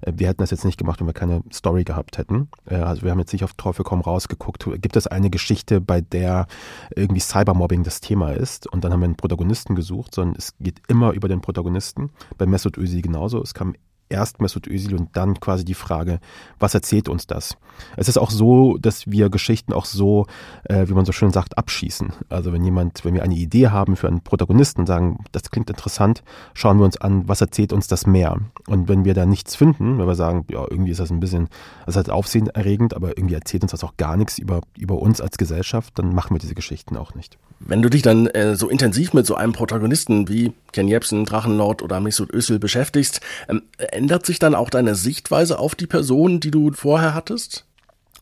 Äh, 0.00 0.12
wir 0.16 0.28
hätten 0.28 0.42
das 0.42 0.50
jetzt 0.50 0.64
nicht 0.64 0.78
gemacht, 0.78 1.00
wenn 1.00 1.06
wir 1.06 1.14
keine 1.14 1.42
Story 1.52 1.84
gehabt 1.84 2.18
hätten. 2.18 2.48
Äh, 2.66 2.76
also 2.76 3.02
wir 3.02 3.10
haben 3.10 3.18
jetzt 3.18 3.32
nicht 3.32 3.44
auf 3.44 3.54
Teufel 3.54 3.84
komm 3.84 4.00
rausgeguckt. 4.00 4.64
Gibt 4.80 4.96
es 4.96 5.06
eine 5.06 5.30
Geschichte, 5.30 5.80
bei 5.80 6.00
der 6.00 6.46
irgendwie 6.94 7.20
Cybermobbing 7.20 7.82
das 7.82 8.00
Thema 8.00 8.32
ist? 8.32 8.66
Und 8.66 8.84
dann 8.84 8.92
haben 8.92 9.00
wir 9.00 9.06
einen 9.06 9.16
Protagonisten 9.16 9.74
gesucht, 9.74 10.14
sondern 10.14 10.36
es 10.36 10.54
geht 10.60 10.82
immer 10.88 11.12
über 11.12 11.28
den 11.28 11.40
Protagonisten. 11.40 12.10
Bei 12.36 12.46
Mesut 12.46 12.78
Özil 12.78 13.02
genauso. 13.02 13.42
Es 13.42 13.54
kam 13.54 13.74
erst 14.08 14.40
Mesut 14.40 14.66
Özil 14.66 14.94
und 14.94 15.16
dann 15.16 15.40
quasi 15.40 15.64
die 15.64 15.74
Frage, 15.74 16.20
was 16.58 16.74
erzählt 16.74 17.08
uns 17.08 17.26
das? 17.26 17.56
Es 17.96 18.08
ist 18.08 18.18
auch 18.18 18.30
so, 18.30 18.76
dass 18.78 19.10
wir 19.10 19.30
Geschichten 19.30 19.72
auch 19.72 19.84
so, 19.84 20.26
äh, 20.64 20.88
wie 20.88 20.94
man 20.94 21.04
so 21.04 21.12
schön 21.12 21.30
sagt, 21.30 21.58
abschießen. 21.58 22.12
Also 22.28 22.52
wenn 22.52 22.64
jemand, 22.64 23.04
wenn 23.04 23.14
wir 23.14 23.22
eine 23.22 23.34
Idee 23.34 23.68
haben 23.68 23.96
für 23.96 24.08
einen 24.08 24.20
Protagonisten 24.20 24.82
und 24.82 24.86
sagen, 24.86 25.24
das 25.32 25.50
klingt 25.50 25.70
interessant, 25.70 26.22
schauen 26.54 26.78
wir 26.78 26.84
uns 26.84 26.96
an, 26.96 27.28
was 27.28 27.40
erzählt 27.40 27.72
uns 27.72 27.86
das 27.86 28.06
mehr? 28.06 28.38
Und 28.66 28.88
wenn 28.88 29.04
wir 29.04 29.14
da 29.14 29.26
nichts 29.26 29.56
finden, 29.56 29.98
wenn 29.98 30.06
wir 30.06 30.14
sagen, 30.14 30.44
ja, 30.50 30.64
irgendwie 30.68 30.90
ist 30.90 31.00
das 31.00 31.10
ein 31.10 31.20
bisschen, 31.20 31.48
das 31.86 31.94
ist 31.94 31.96
halt 31.96 32.10
aufsehenerregend, 32.10 32.94
aber 32.94 33.16
irgendwie 33.16 33.34
erzählt 33.34 33.62
uns 33.62 33.72
das 33.72 33.84
auch 33.84 33.96
gar 33.96 34.16
nichts 34.16 34.38
über, 34.38 34.60
über 34.76 34.98
uns 34.98 35.20
als 35.20 35.38
Gesellschaft, 35.38 35.98
dann 35.98 36.14
machen 36.14 36.34
wir 36.34 36.40
diese 36.40 36.54
Geschichten 36.54 36.96
auch 36.96 37.14
nicht. 37.14 37.38
Wenn 37.60 37.82
du 37.82 37.88
dich 37.88 38.02
dann 38.02 38.28
äh, 38.28 38.54
so 38.54 38.68
intensiv 38.68 39.14
mit 39.14 39.26
so 39.26 39.34
einem 39.34 39.52
Protagonisten 39.52 40.28
wie 40.28 40.52
Ken 40.72 40.86
Jebsen, 40.86 41.24
Drachenlord 41.24 41.82
oder 41.82 41.98
Mesut 41.98 42.32
Özil 42.32 42.60
beschäftigst, 42.60 43.20
ähm, 43.48 43.62
ändert 43.98 44.24
sich 44.24 44.38
dann 44.38 44.54
auch 44.54 44.70
deine 44.70 44.94
Sichtweise 44.94 45.58
auf 45.58 45.74
die 45.74 45.86
Person, 45.86 46.40
die 46.40 46.50
du 46.50 46.72
vorher 46.72 47.14
hattest? 47.14 47.66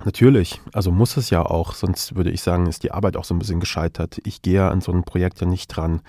Natürlich, 0.05 0.61
also 0.73 0.91
muss 0.91 1.17
es 1.17 1.31
ja 1.31 1.43
auch, 1.43 1.75
sonst 1.75 2.17
würde 2.17 2.31
ich 2.31 2.43
sagen, 2.43 2.67
ist 2.67 2.83
die 2.83 2.93
Arbeit 2.93 3.17
auch 3.17 3.25
so 3.25 3.35
ein 3.35 3.39
bisschen 3.39 3.61
gescheitert. 3.61 4.19
Ich 4.25 4.43
gehe 4.43 4.65
an 4.65 4.81
so 4.81 4.93
ein 4.93 5.05
Projekt 5.05 5.41
ja 5.41 5.47
nicht 5.47 5.69
dran, 5.69 6.01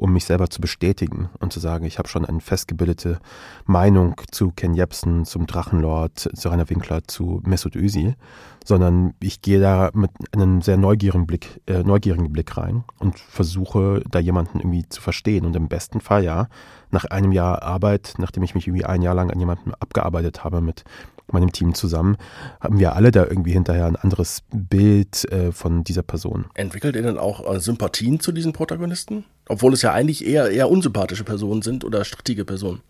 um 0.00 0.14
mich 0.14 0.24
selber 0.24 0.48
zu 0.48 0.62
bestätigen 0.62 1.28
und 1.40 1.52
zu 1.52 1.60
sagen, 1.60 1.84
ich 1.84 1.98
habe 1.98 2.08
schon 2.08 2.24
eine 2.24 2.40
festgebildete 2.40 3.20
Meinung 3.66 4.14
zu 4.30 4.50
Ken 4.50 4.72
Jebsen, 4.72 5.26
zum 5.26 5.46
Drachenlord, 5.46 6.18
zu 6.18 6.48
Rainer 6.48 6.70
Winkler, 6.70 7.06
zu 7.06 7.42
Mesut 7.44 7.76
Özil, 7.76 8.16
sondern 8.64 9.12
ich 9.20 9.42
gehe 9.42 9.60
da 9.60 9.90
mit 9.92 10.10
einem 10.32 10.62
sehr 10.62 10.78
neugierigen 10.78 11.26
Blick, 11.26 11.60
äh, 11.66 11.82
neugierigen 11.82 12.32
Blick 12.32 12.56
rein 12.56 12.84
und 12.98 13.18
versuche 13.18 14.02
da 14.10 14.18
jemanden 14.18 14.60
irgendwie 14.60 14.88
zu 14.88 15.02
verstehen. 15.02 15.44
Und 15.44 15.54
im 15.54 15.68
besten 15.68 16.00
Fall 16.00 16.24
ja, 16.24 16.48
nach 16.90 17.04
einem 17.04 17.32
Jahr 17.32 17.62
Arbeit, 17.62 18.14
nachdem 18.16 18.42
ich 18.42 18.54
mich 18.54 18.66
irgendwie 18.66 18.86
ein 18.86 19.02
Jahr 19.02 19.14
lang 19.14 19.30
an 19.30 19.38
jemanden 19.38 19.74
abgearbeitet 19.74 20.44
habe 20.44 20.62
mit 20.62 20.84
meinem 21.32 21.52
Team 21.52 21.74
zusammen, 21.74 22.16
haben 22.60 22.78
wir 22.78 22.94
alle 22.94 23.10
da 23.10 23.24
irgendwie 23.24 23.52
hinterher 23.52 23.86
ein 23.86 23.96
anderes 23.96 24.42
Bild 24.52 25.30
äh, 25.32 25.52
von 25.52 25.84
dieser 25.84 26.02
Person. 26.02 26.46
Entwickelt 26.54 26.96
ihr 26.96 27.02
denn 27.02 27.18
auch 27.18 27.52
äh, 27.52 27.60
Sympathien 27.60 28.20
zu 28.20 28.32
diesen 28.32 28.52
Protagonisten? 28.52 29.24
Obwohl 29.48 29.72
es 29.72 29.82
ja 29.82 29.92
eigentlich 29.92 30.26
eher, 30.26 30.50
eher 30.50 30.70
unsympathische 30.70 31.24
Personen 31.24 31.62
sind 31.62 31.84
oder 31.84 32.04
strittige 32.04 32.44
Personen. 32.44 32.80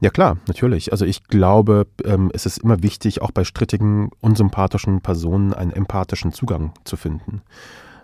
Ja 0.00 0.08
klar, 0.08 0.38
natürlich. 0.46 0.92
Also 0.92 1.04
ich 1.04 1.24
glaube, 1.24 1.86
ähm, 2.04 2.30
es 2.32 2.46
ist 2.46 2.58
immer 2.58 2.82
wichtig, 2.82 3.20
auch 3.20 3.32
bei 3.32 3.44
strittigen, 3.44 4.10
unsympathischen 4.20 5.02
Personen 5.02 5.52
einen 5.52 5.72
empathischen 5.72 6.32
Zugang 6.32 6.72
zu 6.84 6.96
finden. 6.96 7.42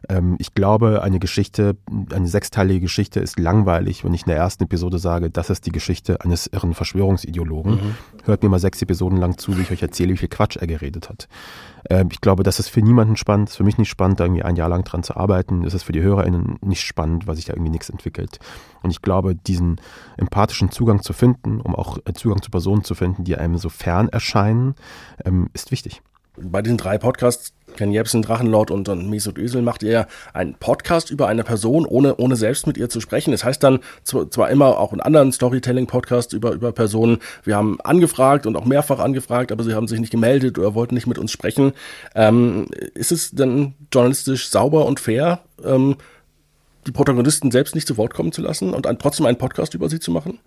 Ähm, 0.09 0.37
ich 0.39 0.55
glaube, 0.55 1.03
eine 1.03 1.19
Geschichte, 1.19 1.77
eine 2.13 2.29
sechsteilige 2.29 2.81
Geschichte 2.81 3.21
ist 3.21 3.39
langweilig, 3.39 4.05
wenn 4.05 4.15
ich 4.15 4.23
in 4.23 4.29
der 4.29 4.37
ersten 4.37 4.65
Episode 4.65 4.99
sage, 4.99 5.31
das 5.31 5.51
ist 5.51 5.67
die 5.67 5.73
Geschichte 5.73 6.21
eines 6.21 6.47
irren 6.47 6.75
Verschwörungsideologen. 6.75 7.75
Mhm. 7.75 7.95
Hört 8.25 8.43
mir 8.43 8.49
mal 8.49 8.59
sechs 8.59 8.81
Episoden 8.83 9.19
lang 9.19 9.39
zu, 9.39 9.57
wie 9.57 9.63
ich 9.63 9.71
euch 9.71 9.83
erzähle, 9.83 10.13
wie 10.13 10.19
viel 10.19 10.29
Quatsch 10.29 10.57
er 10.57 10.67
geredet 10.67 11.09
hat. 11.09 11.29
Ähm, 11.91 12.09
ich 12.13 12.21
glaube, 12.21 12.43
das 12.43 12.59
ist 12.59 12.69
für 12.69 12.83
niemanden 12.83 13.17
spannend, 13.17 13.49
ist 13.49 13.57
für 13.57 13.65
mich 13.65 13.79
nicht 13.79 13.91
spannend, 13.91 14.21
da 14.21 14.25
irgendwie 14.25 14.43
ein 14.43 14.57
Jahr 14.57 14.69
lang 14.69 14.85
dran 14.85 15.03
zu 15.03 15.17
arbeiten. 15.17 15.65
Es 15.65 15.75
ist 15.75 15.83
für 15.83 15.93
die 15.93 16.03
HörerInnen 16.03 16.59
nicht 16.63 16.83
spannend, 16.83 17.27
weil 17.27 17.37
sich 17.37 17.47
da 17.47 17.55
irgendwie 17.55 17.71
nichts 17.71 17.91
entwickelt. 17.91 18.39
Und 18.83 18.91
ich 18.91 19.03
glaube, 19.03 19.35
diesen 19.35 19.81
empathischen 20.17 20.71
Zugang 20.71 21.03
zu 21.03 21.13
finden, 21.13 21.61
um 21.61 21.75
auch 21.75 21.99
Zugang 22.15 22.43
zu 22.43 22.51
Personen 22.51 22.85
zu 22.85 22.95
finden, 22.95 23.25
die 23.25 23.37
einem 23.37 23.59
so 23.59 23.69
fern 23.69 24.09
erscheinen, 24.09 24.75
ähm, 25.25 25.49
ist 25.53 25.71
wichtig 25.71 26.03
bei 26.37 26.63
diesen 26.63 26.77
drei 26.77 26.99
Podcasts, 26.99 27.53
Ken 27.77 27.93
Jebsen, 27.93 28.23
Drachenlord 28.23 28.71
und, 28.71 28.89
und 28.89 29.09
Mesut 29.09 29.39
Özil, 29.39 29.63
macht 29.63 29.83
ihr 29.83 30.07
einen 30.33 30.55
Podcast 30.55 31.11
über 31.11 31.29
eine 31.29 31.45
Person, 31.45 31.87
ohne, 31.87 32.17
ohne 32.17 32.37
selbst 32.37 32.67
mit 32.67 32.77
ihr 32.77 32.89
zu 32.89 33.01
sprechen. 33.01 33.31
Das 33.31 33.45
heißt 33.45 33.63
dann 33.63 33.81
zwar 34.03 34.51
immer 34.51 34.79
auch 34.79 34.93
in 34.93 35.01
anderen 35.01 35.33
Storytelling-Podcasts 35.33 36.33
über, 36.33 36.53
über 36.53 36.73
Personen, 36.73 37.19
wir 37.45 37.57
haben 37.57 37.81
angefragt 37.83 38.47
und 38.47 38.57
auch 38.57 38.65
mehrfach 38.65 38.99
angefragt, 38.99 39.53
aber 39.53 39.65
sie 39.65 39.75
haben 39.75 39.89
sich 39.89 40.01
nicht 40.01 40.11
gemeldet 40.11 40.59
oder 40.59 40.75
wollten 40.75 40.95
nicht 40.95 41.07
mit 41.07 41.19
uns 41.19 41.31
sprechen. 41.31 41.73
Ähm, 42.15 42.67
ist 42.95 43.13
es 43.13 43.31
dann 43.31 43.75
journalistisch 43.93 44.49
sauber 44.49 44.87
und 44.87 45.01
fair, 45.01 45.41
ähm, 45.65 45.97
die 46.87 46.93
Protagonisten 46.93 47.51
selbst 47.51 47.75
nicht 47.75 47.87
zu 47.87 47.97
Wort 47.97 48.15
kommen 48.15 48.33
zu 48.33 48.43
lassen 48.43 48.73
und 48.73 48.87
ein, 48.87 48.99
trotzdem 48.99 49.27
einen 49.27 49.39
Podcast 49.39 49.75
über 49.75 49.89
sie 49.89 50.01
zu 50.01 50.11
machen? 50.11 50.39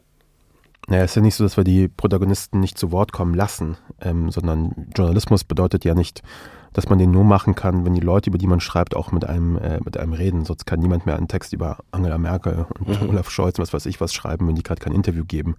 Naja, 0.88 1.04
es 1.04 1.12
ist 1.12 1.16
ja 1.16 1.22
nicht 1.22 1.36
so, 1.36 1.44
dass 1.44 1.58
wir 1.58 1.64
die 1.64 1.88
Protagonisten 1.88 2.60
nicht 2.60 2.78
zu 2.78 2.92
Wort 2.92 3.12
kommen 3.12 3.36
lassen, 3.36 3.78
ähm, 4.02 4.32
sondern 4.32 4.88
Journalismus 4.96 5.44
bedeutet 5.44 5.86
ja 5.86 5.94
nicht, 5.94 6.24
dass 6.74 6.90
man 6.90 7.00
den 7.00 7.12
nur 7.12 7.24
machen 7.24 7.56
kann, 7.56 7.86
wenn 7.86 7.96
die 7.96 8.02
Leute, 8.02 8.30
über 8.30 8.38
die 8.38 8.48
man 8.48 8.60
schreibt, 8.60 8.96
auch 8.96 9.12
mit 9.12 9.26
einem, 9.26 9.58
äh, 9.58 9.80
mit 9.84 9.98
einem 9.98 10.14
reden. 10.14 10.46
Sonst 10.46 10.66
kann 10.66 10.80
niemand 10.80 11.06
mehr 11.06 11.18
einen 11.18 11.28
Text 11.28 11.54
über 11.54 11.78
Angela 11.92 12.18
Merkel 12.18 12.66
und 12.80 13.02
mhm. 13.02 13.10
Olaf 13.10 13.30
Scholz 13.30 13.58
und 13.58 13.64
was 13.64 13.74
weiß 13.74 13.86
ich 13.86 14.00
was 14.02 14.14
schreiben, 14.14 14.48
wenn 14.48 14.56
die 14.56 14.64
gerade 14.64 14.82
kein 14.82 14.94
Interview 14.94 15.26
geben. 15.26 15.56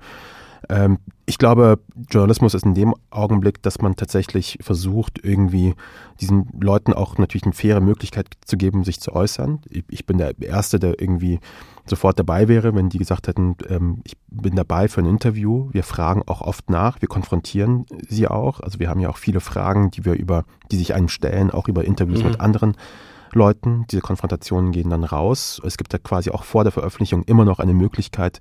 Ähm, 0.69 0.99
ich 1.27 1.39
glaube, 1.39 1.79
Journalismus 2.11 2.55
ist 2.55 2.65
in 2.65 2.75
dem 2.75 2.95
Augenblick, 3.11 3.63
dass 3.63 3.81
man 3.81 3.95
tatsächlich 3.95 4.59
versucht, 4.61 5.25
irgendwie 5.25 5.75
diesen 6.21 6.49
Leuten 6.61 6.93
auch 6.93 7.19
natürlich 7.19 7.45
eine 7.45 7.53
faire 7.53 7.81
Möglichkeit 7.81 8.27
zu 8.45 8.57
geben, 8.57 8.83
sich 8.83 9.01
zu 9.01 9.13
äußern. 9.13 9.61
Ich, 9.89 10.07
bin 10.07 10.19
der 10.19 10.37
Erste, 10.41 10.81
der 10.81 11.01
irgendwie 11.01 11.39
sofort 11.87 12.19
dabei 12.19 12.49
wäre, 12.49 12.75
wenn 12.75 12.89
die 12.89 12.99
gesagt 12.99 13.29
hätten, 13.29 13.57
ähm, 13.69 14.01
ich 14.05 14.17
bin 14.29 14.57
dabei 14.57 14.89
für 14.89 15.03
ein 15.03 15.07
Interview. 15.07 15.69
Wir 15.73 15.85
fragen 15.85 16.23
auch 16.27 16.41
oft 16.41 16.69
nach, 16.69 17.01
wir 17.01 17.09
konfrontieren 17.09 17.87
sie 18.09 18.27
auch. 18.27 18.61
Also 18.61 18.81
wir 18.81 18.89
haben 18.89 19.01
ja 19.01 19.09
auch 19.09 19.19
viele 19.19 19.41
Fragen, 19.41 19.91
die 19.91 20.05
wir 20.05 20.15
über, 20.15 20.45
die 20.73 20.77
sich 20.77 20.95
einem 20.95 21.09
stellen, 21.09 21.51
auch 21.51 21.69
über 21.69 21.85
Interviews 21.85 22.23
mhm. 22.23 22.31
mit 22.31 22.41
anderen 22.41 22.77
Leuten. 23.33 23.87
Diese 23.91 24.03
Konfrontationen 24.03 24.73
gehen 24.73 24.91
dann 24.91 25.05
raus. 25.05 25.61
Es 25.65 25.77
gibt 25.77 25.93
ja 25.93 25.99
quasi 26.01 26.31
auch 26.31 26.45
vor 26.45 26.65
der 26.65 26.73
Veröffentlichung 26.73 27.23
immer 27.25 27.45
noch 27.45 27.61
eine 27.61 27.75
Möglichkeit, 27.75 28.41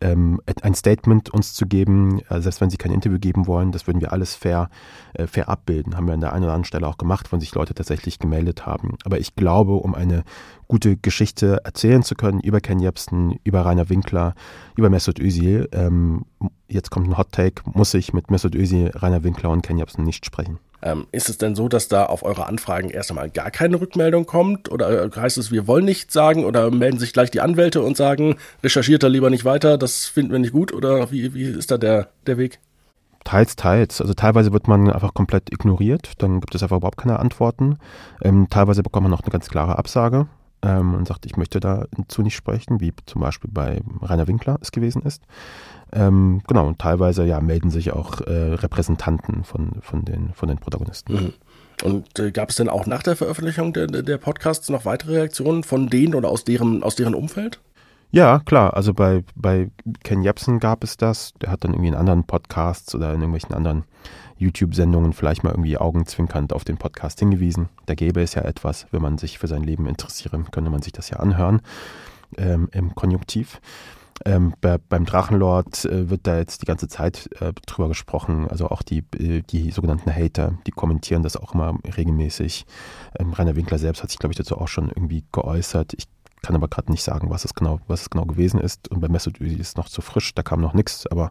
ähm, 0.00 0.40
ein 0.62 0.74
Statement 0.74 1.30
uns 1.30 1.54
zu 1.54 1.66
geben, 1.66 2.20
äh, 2.28 2.40
selbst 2.40 2.60
wenn 2.60 2.70
sie 2.70 2.76
kein 2.76 2.92
Interview 2.92 3.18
geben 3.18 3.46
wollen, 3.46 3.72
das 3.72 3.86
würden 3.86 4.00
wir 4.00 4.12
alles 4.12 4.34
fair, 4.34 4.68
äh, 5.14 5.26
fair 5.26 5.48
abbilden. 5.48 5.96
Haben 5.96 6.06
wir 6.06 6.14
an 6.14 6.20
der 6.20 6.32
einen 6.32 6.44
oder 6.44 6.52
anderen 6.52 6.64
Stelle 6.64 6.86
auch 6.86 6.98
gemacht, 6.98 7.32
wenn 7.32 7.40
sich 7.40 7.54
Leute 7.54 7.74
tatsächlich 7.74 8.18
gemeldet 8.18 8.66
haben. 8.66 8.96
Aber 9.04 9.18
ich 9.18 9.34
glaube, 9.34 9.74
um 9.74 9.94
eine 9.94 10.24
gute 10.68 10.96
Geschichte 10.96 11.60
erzählen 11.64 12.02
zu 12.02 12.14
können 12.14 12.40
über 12.40 12.60
Ken 12.60 12.80
Jebsen, 12.80 13.38
über 13.44 13.64
Rainer 13.64 13.88
Winkler, 13.88 14.34
über 14.76 14.90
Mesut 14.90 15.18
Özil, 15.18 15.68
ähm, 15.72 16.24
jetzt 16.68 16.90
kommt 16.90 17.08
ein 17.08 17.18
Hot 17.18 17.32
Take, 17.32 17.62
muss 17.72 17.94
ich 17.94 18.12
mit 18.12 18.30
Mesut 18.30 18.54
Özil, 18.54 18.90
Rainer 18.94 19.22
Winkler 19.24 19.50
und 19.50 19.62
Ken 19.62 19.78
Jebsen 19.78 20.04
nicht 20.04 20.26
sprechen. 20.26 20.58
Ähm, 20.86 21.08
ist 21.10 21.28
es 21.28 21.36
denn 21.36 21.56
so, 21.56 21.68
dass 21.68 21.88
da 21.88 22.06
auf 22.06 22.22
eure 22.22 22.46
Anfragen 22.46 22.90
erst 22.90 23.10
einmal 23.10 23.28
gar 23.28 23.50
keine 23.50 23.80
Rückmeldung 23.80 24.24
kommt? 24.24 24.70
Oder 24.70 25.06
äh, 25.06 25.10
heißt 25.10 25.36
es, 25.36 25.50
wir 25.50 25.66
wollen 25.66 25.84
nichts 25.84 26.12
sagen? 26.12 26.44
Oder 26.44 26.70
melden 26.70 27.00
sich 27.00 27.12
gleich 27.12 27.32
die 27.32 27.40
Anwälte 27.40 27.82
und 27.82 27.96
sagen, 27.96 28.36
recherchiert 28.62 29.02
da 29.02 29.08
lieber 29.08 29.28
nicht 29.28 29.44
weiter, 29.44 29.78
das 29.78 30.06
finden 30.06 30.30
wir 30.30 30.38
nicht 30.38 30.52
gut? 30.52 30.72
Oder 30.72 31.10
wie, 31.10 31.34
wie 31.34 31.42
ist 31.42 31.72
da 31.72 31.76
der, 31.76 32.10
der 32.28 32.38
Weg? 32.38 32.60
Teils, 33.24 33.56
teils. 33.56 34.00
Also 34.00 34.14
teilweise 34.14 34.52
wird 34.52 34.68
man 34.68 34.88
einfach 34.88 35.12
komplett 35.12 35.52
ignoriert, 35.52 36.12
dann 36.18 36.38
gibt 36.38 36.54
es 36.54 36.62
einfach 36.62 36.76
überhaupt 36.76 36.98
keine 36.98 37.18
Antworten. 37.18 37.78
Ähm, 38.22 38.46
teilweise 38.48 38.84
bekommt 38.84 39.02
man 39.02 39.10
noch 39.10 39.22
eine 39.22 39.32
ganz 39.32 39.48
klare 39.48 39.78
Absage 39.78 40.28
ähm, 40.62 40.94
und 40.94 41.08
sagt, 41.08 41.26
ich 41.26 41.36
möchte 41.36 41.58
dazu 41.58 42.22
nicht 42.22 42.36
sprechen, 42.36 42.80
wie 42.80 42.92
zum 43.06 43.22
Beispiel 43.22 43.50
bei 43.52 43.80
Rainer 44.02 44.28
Winkler 44.28 44.58
es 44.60 44.70
gewesen 44.70 45.02
ist. 45.02 45.24
Ähm, 45.92 46.42
genau, 46.46 46.66
und 46.66 46.78
teilweise 46.78 47.24
ja, 47.24 47.40
melden 47.40 47.70
sich 47.70 47.92
auch 47.92 48.20
äh, 48.22 48.54
Repräsentanten 48.54 49.44
von, 49.44 49.72
von, 49.80 50.04
den, 50.04 50.32
von 50.34 50.48
den 50.48 50.58
Protagonisten. 50.58 51.14
Mhm. 51.14 51.32
Und 51.84 52.18
äh, 52.18 52.30
gab 52.30 52.50
es 52.50 52.56
denn 52.56 52.68
auch 52.68 52.86
nach 52.86 53.02
der 53.02 53.16
Veröffentlichung 53.16 53.72
der, 53.72 53.86
der 53.86 54.18
Podcasts 54.18 54.70
noch 54.70 54.84
weitere 54.84 55.16
Reaktionen 55.16 55.62
von 55.62 55.88
denen 55.88 56.14
oder 56.14 56.28
aus 56.28 56.44
deren, 56.44 56.82
aus 56.82 56.96
deren 56.96 57.14
Umfeld? 57.14 57.60
Ja, 58.10 58.40
klar. 58.40 58.74
Also 58.74 58.94
bei, 58.94 59.24
bei 59.34 59.70
Ken 60.02 60.22
Jebsen 60.22 60.58
gab 60.58 60.84
es 60.84 60.96
das. 60.96 61.34
Der 61.40 61.50
hat 61.50 61.64
dann 61.64 61.72
irgendwie 61.72 61.88
in 61.88 61.94
anderen 61.94 62.24
Podcasts 62.24 62.94
oder 62.94 63.08
in 63.12 63.20
irgendwelchen 63.20 63.54
anderen 63.54 63.84
YouTube-Sendungen 64.38 65.12
vielleicht 65.12 65.44
mal 65.44 65.50
irgendwie 65.50 65.76
augenzwinkernd 65.76 66.52
auf 66.52 66.64
den 66.64 66.76
Podcast 66.76 67.18
hingewiesen. 67.18 67.68
Da 67.86 67.94
gäbe 67.94 68.22
es 68.22 68.34
ja 68.34 68.42
etwas, 68.42 68.86
wenn 68.90 69.02
man 69.02 69.18
sich 69.18 69.38
für 69.38 69.48
sein 69.48 69.62
Leben 69.62 69.86
interessiere, 69.86 70.42
könnte 70.50 70.70
man 70.70 70.82
sich 70.82 70.92
das 70.92 71.10
ja 71.10 71.18
anhören 71.18 71.62
ähm, 72.36 72.68
im 72.72 72.94
Konjunktiv. 72.94 73.60
Ähm, 74.24 74.54
bei, 74.60 74.78
beim 74.78 75.04
Drachenlord 75.04 75.84
äh, 75.84 76.08
wird 76.08 76.26
da 76.26 76.38
jetzt 76.38 76.62
die 76.62 76.66
ganze 76.66 76.88
Zeit 76.88 77.28
äh, 77.40 77.52
drüber 77.66 77.88
gesprochen. 77.88 78.48
Also 78.48 78.68
auch 78.68 78.82
die, 78.82 79.04
äh, 79.18 79.42
die 79.42 79.70
sogenannten 79.70 80.14
Hater, 80.14 80.58
die 80.66 80.70
kommentieren 80.70 81.22
das 81.22 81.36
auch 81.36 81.54
immer 81.54 81.78
regelmäßig. 81.96 82.66
Ähm, 83.18 83.32
Rainer 83.32 83.56
Winkler 83.56 83.78
selbst 83.78 84.02
hat 84.02 84.10
sich, 84.10 84.18
glaube 84.18 84.32
ich, 84.32 84.38
dazu 84.38 84.58
auch 84.58 84.68
schon 84.68 84.88
irgendwie 84.88 85.24
geäußert. 85.32 85.94
Ich 85.96 86.06
kann 86.42 86.56
aber 86.56 86.68
gerade 86.68 86.90
nicht 86.90 87.02
sagen, 87.02 87.30
was 87.30 87.44
es 87.44 87.54
genau, 87.54 87.80
was 87.88 88.02
es 88.02 88.10
genau 88.10 88.24
gewesen 88.24 88.60
ist. 88.60 88.88
Und 88.88 89.00
bei 89.00 89.08
Mesut 89.08 89.40
Özil 89.40 89.60
ist 89.60 89.76
noch 89.76 89.88
zu 89.88 90.00
frisch, 90.00 90.34
da 90.34 90.42
kam 90.42 90.60
noch 90.60 90.74
nichts, 90.74 91.06
aber 91.06 91.30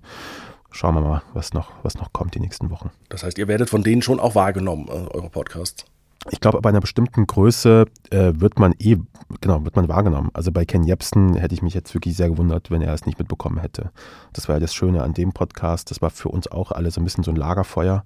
schauen 0.72 0.96
wir 0.96 1.02
mal, 1.02 1.22
was 1.34 1.54
noch, 1.54 1.72
was 1.84 1.96
noch 1.96 2.12
kommt 2.12 2.36
die 2.36 2.40
nächsten 2.40 2.70
Wochen. 2.70 2.92
Das 3.10 3.24
heißt, 3.24 3.38
ihr 3.38 3.48
werdet 3.48 3.70
von 3.70 3.84
denen 3.84 4.02
schon 4.02 4.20
auch 4.20 4.36
wahrgenommen, 4.36 4.88
äh, 4.90 5.08
eure 5.16 5.30
Podcasts. 5.30 5.86
Ich 6.32 6.40
glaube, 6.40 6.60
bei 6.62 6.70
einer 6.70 6.80
bestimmten 6.80 7.28
Größe 7.28 7.86
äh, 8.10 8.34
wird 8.36 8.58
man 8.58 8.74
eh, 8.80 8.98
genau, 9.42 9.64
wird 9.64 9.76
man 9.76 9.88
wahrgenommen. 9.88 10.32
Also 10.34 10.52
bei 10.52 10.66
Ken 10.66 10.84
Jebsen 10.84 11.36
hätte 11.36 11.54
ich 11.54 11.62
mich 11.62 11.76
jetzt 11.76 11.94
wirklich 11.94 12.18
sehr 12.18 12.30
gewundert, 12.30 12.72
wenn 12.72 12.82
er 12.82 12.94
es 12.94 13.06
nicht 13.06 13.20
mitbekommen 13.20 13.60
hätte. 13.60 13.92
Das 14.34 14.48
war 14.48 14.56
ja 14.56 14.60
das 14.60 14.74
Schöne 14.74 15.04
an 15.04 15.14
dem 15.14 15.34
Podcast. 15.34 15.92
Das 15.92 16.02
war 16.02 16.10
für 16.10 16.30
uns 16.30 16.48
auch 16.48 16.72
alle 16.72 16.90
so 16.90 17.00
ein 17.00 17.04
bisschen 17.04 17.24
so 17.24 17.32
ein 17.32 17.38
Lagerfeuer. 17.38 18.04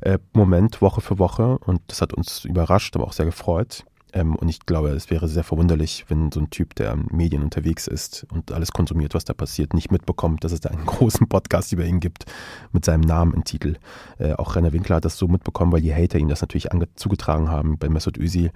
Äh, 0.00 0.18
Moment, 0.32 0.80
Woche 0.80 1.00
für 1.00 1.18
Woche. 1.18 1.58
Und 1.58 1.80
das 1.88 2.00
hat 2.00 2.14
uns 2.14 2.44
überrascht, 2.44 2.94
aber 2.94 3.06
auch 3.06 3.12
sehr 3.12 3.26
gefreut. 3.26 3.84
Ähm, 4.12 4.36
und 4.36 4.48
ich 4.48 4.60
glaube, 4.60 4.90
es 4.90 5.10
wäre 5.10 5.28
sehr 5.28 5.44
verwunderlich, 5.44 6.06
wenn 6.08 6.32
so 6.32 6.40
ein 6.40 6.50
Typ, 6.50 6.74
der 6.74 6.92
in 6.92 7.06
Medien 7.10 7.42
unterwegs 7.42 7.86
ist 7.86 8.26
und 8.32 8.52
alles 8.52 8.72
konsumiert, 8.72 9.14
was 9.14 9.24
da 9.24 9.34
passiert, 9.34 9.74
nicht 9.74 9.90
mitbekommt, 9.90 10.44
dass 10.44 10.52
es 10.52 10.60
da 10.60 10.70
einen 10.70 10.86
großen 10.86 11.28
Podcast 11.28 11.72
über 11.72 11.84
ihn 11.84 12.00
gibt 12.00 12.24
mit 12.72 12.84
seinem 12.84 13.02
Namen 13.02 13.34
im 13.34 13.44
Titel. 13.44 13.76
Äh, 14.18 14.34
auch 14.34 14.56
Rainer 14.56 14.72
Winkler 14.72 14.96
hat 14.96 15.04
das 15.04 15.18
so 15.18 15.28
mitbekommen, 15.28 15.72
weil 15.72 15.82
die 15.82 15.94
Hater 15.94 16.18
ihm 16.18 16.28
das 16.28 16.40
natürlich 16.40 16.68
zugetragen 16.94 17.50
haben. 17.50 17.78
Bei 17.78 17.88
Mesut 17.88 18.18
Özil 18.18 18.50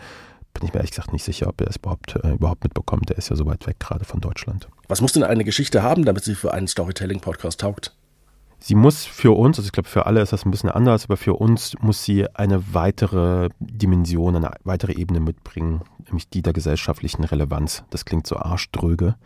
bin 0.54 0.64
ich 0.64 0.72
mir 0.72 0.80
ehrlich 0.80 0.90
gesagt 0.90 1.12
nicht 1.12 1.24
sicher, 1.24 1.48
ob 1.48 1.60
er 1.60 1.68
es 1.68 1.76
überhaupt, 1.76 2.16
äh, 2.16 2.32
überhaupt 2.32 2.64
mitbekommt. 2.64 3.08
Der 3.08 3.18
ist 3.18 3.30
ja 3.30 3.36
so 3.36 3.46
weit 3.46 3.66
weg 3.66 3.78
gerade 3.80 4.04
von 4.04 4.20
Deutschland. 4.20 4.68
Was 4.88 5.00
muss 5.00 5.12
denn 5.12 5.22
eine 5.22 5.44
Geschichte 5.44 5.82
haben, 5.82 6.04
damit 6.04 6.24
sie 6.24 6.34
für 6.34 6.52
einen 6.52 6.68
Storytelling-Podcast 6.68 7.60
taugt? 7.60 7.94
Sie 8.62 8.74
muss 8.74 9.04
für 9.04 9.36
uns, 9.36 9.58
also 9.58 9.66
ich 9.66 9.72
glaube 9.72 9.88
für 9.88 10.06
alle 10.06 10.20
ist 10.20 10.32
das 10.32 10.44
ein 10.44 10.50
bisschen 10.50 10.70
anders, 10.70 11.04
aber 11.04 11.16
für 11.16 11.34
uns 11.34 11.74
muss 11.80 12.04
sie 12.04 12.26
eine 12.34 12.74
weitere 12.74 13.48
Dimension, 13.58 14.36
eine 14.36 14.52
weitere 14.64 14.92
Ebene 14.92 15.20
mitbringen, 15.20 15.82
nämlich 16.06 16.28
die 16.28 16.42
der 16.42 16.52
gesellschaftlichen 16.52 17.24
Relevanz. 17.24 17.84
Das 17.90 18.04
klingt 18.04 18.26
so 18.26 18.36
arschdröge, 18.36 19.16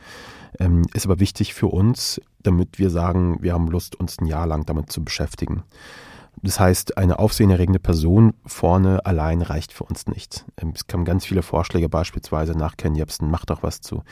ähm, 0.58 0.82
ist 0.94 1.06
aber 1.06 1.20
wichtig 1.20 1.54
für 1.54 1.66
uns, 1.66 2.20
damit 2.42 2.78
wir 2.78 2.90
sagen, 2.90 3.38
wir 3.42 3.52
haben 3.52 3.68
Lust, 3.68 3.96
uns 3.96 4.18
ein 4.18 4.26
Jahr 4.26 4.46
lang 4.46 4.64
damit 4.64 4.90
zu 4.90 5.04
beschäftigen. 5.04 5.64
Das 6.42 6.60
heißt, 6.60 6.98
eine 6.98 7.18
aufsehenerregende 7.18 7.78
Person 7.78 8.34
vorne 8.44 9.04
allein 9.04 9.42
reicht 9.42 9.72
für 9.72 9.84
uns 9.84 10.06
nicht. 10.06 10.44
Ähm, 10.56 10.72
es 10.74 10.86
kamen 10.86 11.04
ganz 11.04 11.26
viele 11.26 11.42
Vorschläge, 11.42 11.88
beispielsweise 11.88 12.52
nach 12.52 12.76
Ken 12.76 12.94
Jebsen, 12.94 13.30
macht 13.30 13.50
doch 13.50 13.62
was 13.62 13.80
zu 13.80 14.02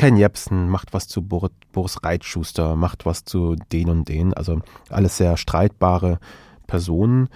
Ken 0.00 0.16
Jebsen 0.16 0.70
macht 0.70 0.94
was 0.94 1.08
zu 1.08 1.20
Boris 1.20 2.02
Reitschuster, 2.02 2.74
macht 2.74 3.04
was 3.04 3.26
zu 3.26 3.54
den 3.70 3.90
und 3.90 4.08
den. 4.08 4.32
Also 4.32 4.62
alles 4.88 5.18
sehr 5.18 5.36
streitbare 5.36 6.18
Personen. 6.66 7.28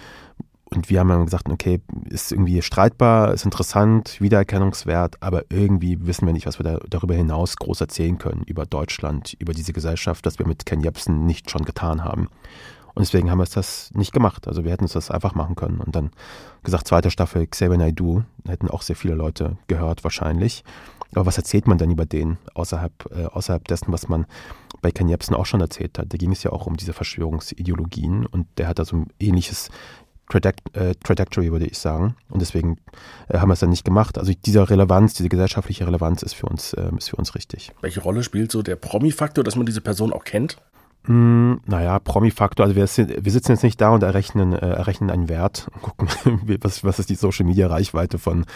Und 0.64 0.88
wir 0.88 1.00
haben 1.00 1.10
dann 1.10 1.26
gesagt, 1.26 1.50
okay, 1.50 1.82
ist 2.08 2.32
irgendwie 2.32 2.62
streitbar, 2.62 3.34
ist 3.34 3.44
interessant, 3.44 4.18
wiedererkennungswert, 4.22 5.22
aber 5.22 5.42
irgendwie 5.50 6.06
wissen 6.06 6.24
wir 6.24 6.32
nicht, 6.32 6.46
was 6.46 6.58
wir 6.58 6.64
da, 6.64 6.78
darüber 6.88 7.14
hinaus 7.14 7.56
groß 7.56 7.82
erzählen 7.82 8.16
können, 8.16 8.44
über 8.46 8.64
Deutschland, 8.64 9.36
über 9.38 9.52
diese 9.52 9.74
Gesellschaft, 9.74 10.24
das 10.24 10.38
wir 10.38 10.46
mit 10.46 10.64
Ken 10.64 10.80
Jebsen 10.80 11.26
nicht 11.26 11.50
schon 11.50 11.66
getan 11.66 12.02
haben. 12.02 12.28
Und 12.94 13.02
deswegen 13.04 13.30
haben 13.30 13.38
wir 13.38 13.44
es 13.44 13.50
das 13.50 13.90
nicht 13.94 14.12
gemacht. 14.12 14.48
Also 14.48 14.64
wir 14.64 14.72
hätten 14.72 14.84
es 14.84 14.92
das 14.92 15.10
einfach 15.10 15.34
machen 15.34 15.54
können. 15.54 15.80
Und 15.80 15.94
dann 15.94 16.12
gesagt, 16.62 16.88
zweite 16.88 17.10
Staffel 17.10 17.46
Xavier 17.46 17.76
Naidoo, 17.76 18.22
hätten 18.46 18.70
auch 18.70 18.82
sehr 18.82 18.96
viele 18.96 19.14
Leute 19.14 19.58
gehört 19.66 20.02
wahrscheinlich. 20.02 20.64
Aber 21.14 21.26
was 21.26 21.38
erzählt 21.38 21.66
man 21.66 21.78
dann 21.78 21.90
über 21.90 22.06
den 22.06 22.38
außerhalb, 22.54 22.92
äh, 23.14 23.24
außerhalb 23.26 23.66
dessen, 23.68 23.92
was 23.92 24.08
man 24.08 24.26
bei 24.82 24.90
Ken 24.90 25.08
Jebsen 25.08 25.34
auch 25.34 25.46
schon 25.46 25.60
erzählt 25.60 25.98
hat? 25.98 26.12
Da 26.12 26.16
ging 26.16 26.32
es 26.32 26.42
ja 26.42 26.52
auch 26.52 26.66
um 26.66 26.76
diese 26.76 26.92
Verschwörungsideologien 26.92 28.26
und 28.26 28.46
der 28.58 28.68
hat 28.68 28.78
da 28.78 28.84
so 28.84 28.96
ein 28.96 29.06
ähnliches 29.18 29.70
äh, 30.32 30.94
Trajectory, 31.04 31.52
würde 31.52 31.66
ich 31.66 31.78
sagen. 31.78 32.16
Und 32.28 32.40
deswegen 32.40 32.78
äh, 33.28 33.38
haben 33.38 33.48
wir 33.48 33.54
es 33.54 33.60
dann 33.60 33.70
nicht 33.70 33.84
gemacht. 33.84 34.18
Also 34.18 34.32
diese 34.44 34.68
Relevanz, 34.68 35.14
diese 35.14 35.28
gesellschaftliche 35.28 35.86
Relevanz 35.86 36.22
ist 36.22 36.34
für 36.34 36.46
uns, 36.46 36.72
äh, 36.72 36.90
ist 36.96 37.10
für 37.10 37.16
uns 37.16 37.34
richtig. 37.34 37.72
Welche 37.80 38.00
Rolle 38.00 38.22
spielt 38.22 38.50
so 38.50 38.62
der 38.62 38.76
Promi-Faktor, 38.76 39.44
dass 39.44 39.56
man 39.56 39.66
diese 39.66 39.80
Person 39.80 40.12
auch 40.12 40.24
kennt? 40.24 40.58
Mm, 41.06 41.56
naja, 41.66 41.98
Promi-Faktor, 41.98 42.64
also 42.64 42.76
wir, 42.76 42.86
wir, 43.24 43.32
sitzen 43.32 43.52
jetzt 43.52 43.62
nicht 43.62 43.78
da 43.80 43.90
und 43.90 44.02
errechnen, 44.02 44.54
äh, 44.54 44.70
errechnen 44.70 45.10
einen 45.10 45.28
Wert 45.28 45.68
und 45.74 45.82
gucken, 45.82 46.08
was, 46.62 46.82
was 46.82 46.98
ist 46.98 47.10
die 47.10 47.14
Social-Media-Reichweite 47.14 48.18
von, 48.18 48.46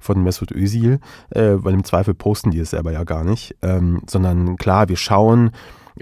von 0.00 0.22
Mesut 0.22 0.52
Özil, 0.52 1.00
äh, 1.30 1.52
weil 1.56 1.72
im 1.72 1.84
Zweifel 1.84 2.12
posten 2.12 2.50
die 2.50 2.58
es 2.58 2.70
selber 2.70 2.92
ja 2.92 3.04
gar 3.04 3.24
nicht, 3.24 3.56
ähm, 3.62 4.02
sondern 4.06 4.56
klar, 4.56 4.90
wir 4.90 4.96
schauen, 4.96 5.52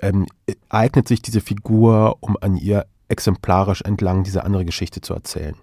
ähm, 0.01 0.27
eignet 0.69 1.07
sich 1.07 1.23
diese 1.23 1.41
Figur, 1.41 2.17
um 2.21 2.37
an 2.41 2.57
ihr 2.57 2.87
exemplarisch 3.09 3.83
entlang 3.83 4.25
diese 4.25 4.43
andere 4.43 4.65
Geschichte 4.65 5.03
zu 5.03 5.15
erzählen. 5.15 5.55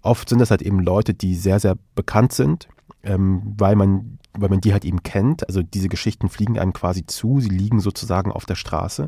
Oft 0.00 0.28
sind 0.28 0.38
das 0.38 0.50
halt 0.50 0.62
eben 0.62 0.80
Leute, 0.80 1.12
die 1.12 1.34
sehr, 1.34 1.60
sehr 1.60 1.76
bekannt 1.94 2.32
sind, 2.32 2.68
ähm, 3.02 3.42
weil 3.58 3.76
man 3.76 4.18
weil 4.38 4.48
man 4.48 4.60
die 4.60 4.72
halt 4.72 4.84
eben 4.84 5.02
kennt. 5.02 5.46
Also 5.46 5.62
diese 5.62 5.88
Geschichten 5.88 6.28
fliegen 6.28 6.58
einem 6.58 6.72
quasi 6.72 7.06
zu, 7.06 7.40
sie 7.40 7.48
liegen 7.48 7.80
sozusagen 7.80 8.32
auf 8.32 8.46
der 8.46 8.54
Straße. 8.54 9.06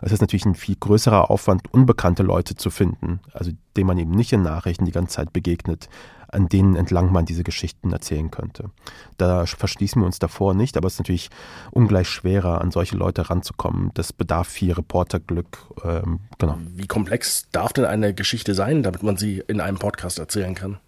Es 0.00 0.12
ist 0.12 0.20
natürlich 0.20 0.46
ein 0.46 0.54
viel 0.54 0.76
größerer 0.76 1.30
Aufwand, 1.30 1.72
unbekannte 1.72 2.22
Leute 2.22 2.54
zu 2.54 2.70
finden, 2.70 3.20
also 3.32 3.50
denen 3.76 3.86
man 3.86 3.98
eben 3.98 4.12
nicht 4.12 4.32
in 4.32 4.42
Nachrichten 4.42 4.84
die 4.84 4.92
ganze 4.92 5.16
Zeit 5.16 5.32
begegnet, 5.32 5.88
an 6.28 6.48
denen 6.48 6.76
entlang 6.76 7.10
man 7.10 7.24
diese 7.24 7.42
Geschichten 7.42 7.90
erzählen 7.90 8.30
könnte. 8.30 8.70
Da 9.16 9.46
verschließen 9.46 10.00
wir 10.00 10.06
uns 10.06 10.18
davor 10.18 10.54
nicht, 10.54 10.76
aber 10.76 10.86
es 10.86 10.94
ist 10.94 11.00
natürlich 11.00 11.30
ungleich 11.70 12.08
schwerer, 12.08 12.60
an 12.60 12.70
solche 12.70 12.96
Leute 12.96 13.30
ranzukommen. 13.30 13.90
Das 13.94 14.12
bedarf 14.12 14.46
viel 14.46 14.72
Reporterglück. 14.72 15.58
Ähm, 15.84 16.20
genau. 16.38 16.58
Wie 16.74 16.86
komplex 16.86 17.48
darf 17.50 17.72
denn 17.72 17.86
eine 17.86 18.12
Geschichte 18.14 18.54
sein, 18.54 18.82
damit 18.82 19.02
man 19.02 19.16
sie 19.16 19.42
in 19.48 19.60
einem 19.60 19.78
Podcast 19.78 20.18
erzählen 20.18 20.54
kann? 20.54 20.78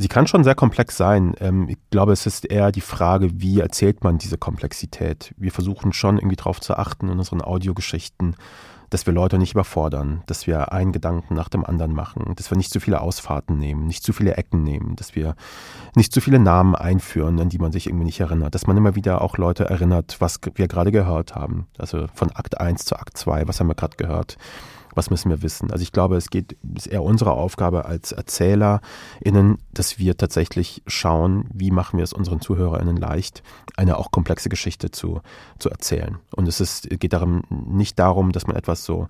Sie 0.00 0.06
kann 0.06 0.28
schon 0.28 0.44
sehr 0.44 0.54
komplex 0.54 0.96
sein. 0.96 1.34
Ähm, 1.40 1.68
ich 1.68 1.76
glaube, 1.90 2.12
es 2.12 2.24
ist 2.24 2.48
eher 2.48 2.70
die 2.70 2.80
Frage, 2.80 3.30
wie 3.40 3.58
erzählt 3.58 4.04
man 4.04 4.16
diese 4.16 4.38
Komplexität. 4.38 5.34
Wir 5.36 5.50
versuchen 5.50 5.92
schon 5.92 6.18
irgendwie 6.18 6.36
darauf 6.36 6.60
zu 6.60 6.76
achten 6.76 7.08
in 7.08 7.18
unseren 7.18 7.42
Audiogeschichten, 7.42 8.36
dass 8.90 9.06
wir 9.06 9.12
Leute 9.12 9.38
nicht 9.38 9.54
überfordern, 9.54 10.22
dass 10.26 10.46
wir 10.46 10.72
einen 10.72 10.92
Gedanken 10.92 11.34
nach 11.34 11.48
dem 11.48 11.66
anderen 11.66 11.94
machen, 11.94 12.32
dass 12.36 12.48
wir 12.48 12.56
nicht 12.56 12.72
zu 12.72 12.78
viele 12.78 13.00
Ausfahrten 13.00 13.58
nehmen, 13.58 13.88
nicht 13.88 14.04
zu 14.04 14.12
viele 14.12 14.36
Ecken 14.36 14.62
nehmen, 14.62 14.94
dass 14.94 15.16
wir 15.16 15.34
nicht 15.96 16.12
zu 16.12 16.20
viele 16.20 16.38
Namen 16.38 16.76
einführen, 16.76 17.40
an 17.40 17.48
die 17.48 17.58
man 17.58 17.72
sich 17.72 17.88
irgendwie 17.88 18.06
nicht 18.06 18.20
erinnert, 18.20 18.54
dass 18.54 18.68
man 18.68 18.76
immer 18.76 18.94
wieder 18.94 19.20
auch 19.20 19.36
Leute 19.36 19.68
erinnert, 19.68 20.16
was 20.20 20.38
wir 20.54 20.68
gerade 20.68 20.92
gehört 20.92 21.34
haben. 21.34 21.66
Also 21.76 22.06
von 22.14 22.30
Akt 22.30 22.60
1 22.60 22.84
zu 22.84 22.94
Akt 22.96 23.16
2, 23.16 23.48
was 23.48 23.58
haben 23.58 23.66
wir 23.66 23.74
gerade 23.74 23.96
gehört 23.96 24.38
was 24.98 25.10
müssen 25.10 25.30
wir 25.30 25.42
wissen. 25.42 25.70
Also 25.70 25.82
ich 25.82 25.92
glaube, 25.92 26.16
es 26.16 26.28
geht, 26.28 26.56
ist 26.74 26.88
eher 26.88 27.04
unsere 27.04 27.32
Aufgabe 27.32 27.84
als 27.84 28.10
ErzählerInnen, 28.10 29.58
dass 29.72 29.98
wir 29.98 30.16
tatsächlich 30.16 30.82
schauen, 30.88 31.46
wie 31.54 31.70
machen 31.70 31.98
wir 31.98 32.04
es 32.04 32.12
unseren 32.12 32.40
ZuhörerInnen 32.40 32.96
leicht, 32.96 33.44
eine 33.76 33.96
auch 33.96 34.10
komplexe 34.10 34.48
Geschichte 34.48 34.90
zu, 34.90 35.20
zu 35.60 35.70
erzählen. 35.70 36.18
Und 36.34 36.48
es 36.48 36.60
ist, 36.60 36.90
geht 36.90 37.12
darum, 37.12 37.44
nicht 37.48 37.98
darum, 37.98 38.32
dass 38.32 38.48
man 38.48 38.56
etwas 38.56 38.84
so 38.84 39.08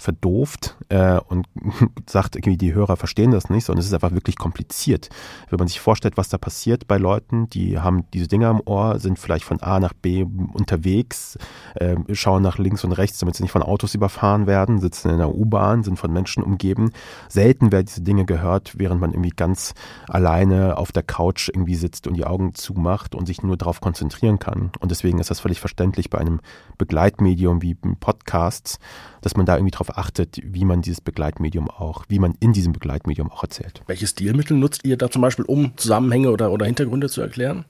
verdooft 0.00 0.76
äh, 0.88 1.20
und 1.28 1.46
sagt 2.08 2.36
irgendwie, 2.36 2.56
die 2.56 2.74
Hörer 2.74 2.96
verstehen 2.96 3.30
das 3.30 3.50
nicht, 3.50 3.64
sondern 3.64 3.80
es 3.80 3.86
ist 3.86 3.94
einfach 3.94 4.12
wirklich 4.12 4.36
kompliziert. 4.36 5.10
Wenn 5.50 5.58
man 5.58 5.68
sich 5.68 5.78
vorstellt, 5.78 6.16
was 6.16 6.30
da 6.30 6.38
passiert 6.38 6.88
bei 6.88 6.96
Leuten, 6.96 7.50
die 7.50 7.78
haben 7.78 8.04
diese 8.14 8.26
Dinge 8.26 8.48
am 8.48 8.62
Ohr, 8.64 8.98
sind 8.98 9.18
vielleicht 9.18 9.44
von 9.44 9.60
A 9.60 9.78
nach 9.78 9.92
B 9.92 10.24
unterwegs, 10.54 11.38
äh, 11.74 11.96
schauen 12.12 12.42
nach 12.42 12.58
links 12.58 12.82
und 12.82 12.92
rechts, 12.92 13.18
damit 13.18 13.36
sie 13.36 13.42
nicht 13.42 13.52
von 13.52 13.62
Autos 13.62 13.94
überfahren 13.94 14.46
werden, 14.46 14.78
sitzen 14.80 15.10
in 15.10 15.18
der 15.18 15.34
U-Bahn, 15.34 15.82
sind 15.82 15.98
von 15.98 16.12
Menschen 16.12 16.42
umgeben. 16.42 16.92
Selten 17.28 17.70
werden 17.70 17.86
diese 17.86 18.00
Dinge 18.00 18.24
gehört, 18.24 18.78
während 18.78 19.00
man 19.00 19.12
irgendwie 19.12 19.30
ganz 19.30 19.74
alleine 20.08 20.78
auf 20.78 20.92
der 20.92 21.02
Couch 21.02 21.48
irgendwie 21.48 21.74
sitzt 21.74 22.06
und 22.06 22.14
die 22.14 22.24
Augen 22.24 22.54
zumacht 22.54 23.14
und 23.14 23.26
sich 23.26 23.42
nur 23.42 23.58
darauf 23.58 23.80
konzentrieren 23.82 24.38
kann. 24.38 24.70
Und 24.80 24.90
deswegen 24.90 25.18
ist 25.18 25.30
das 25.30 25.40
völlig 25.40 25.60
verständlich 25.60 26.08
bei 26.08 26.18
einem 26.18 26.40
Begleitmedium 26.78 27.60
wie 27.60 27.74
Podcasts, 27.74 28.78
dass 29.20 29.36
man 29.36 29.44
da 29.44 29.56
irgendwie 29.56 29.70
darauf 29.90 29.98
achtet, 29.98 30.40
wie 30.42 30.64
man 30.64 30.82
dieses 30.82 31.00
Begleitmedium 31.00 31.70
auch, 31.70 32.04
wie 32.08 32.18
man 32.18 32.34
in 32.40 32.52
diesem 32.52 32.72
Begleitmedium 32.72 33.30
auch 33.30 33.42
erzählt. 33.42 33.82
Welche 33.86 34.06
Stilmittel 34.06 34.56
nutzt 34.56 34.84
ihr 34.84 34.96
da 34.96 35.10
zum 35.10 35.22
Beispiel, 35.22 35.44
um 35.44 35.76
Zusammenhänge 35.76 36.30
oder, 36.30 36.52
oder 36.52 36.66
Hintergründe 36.66 37.08
zu 37.08 37.20
erklären? 37.20 37.64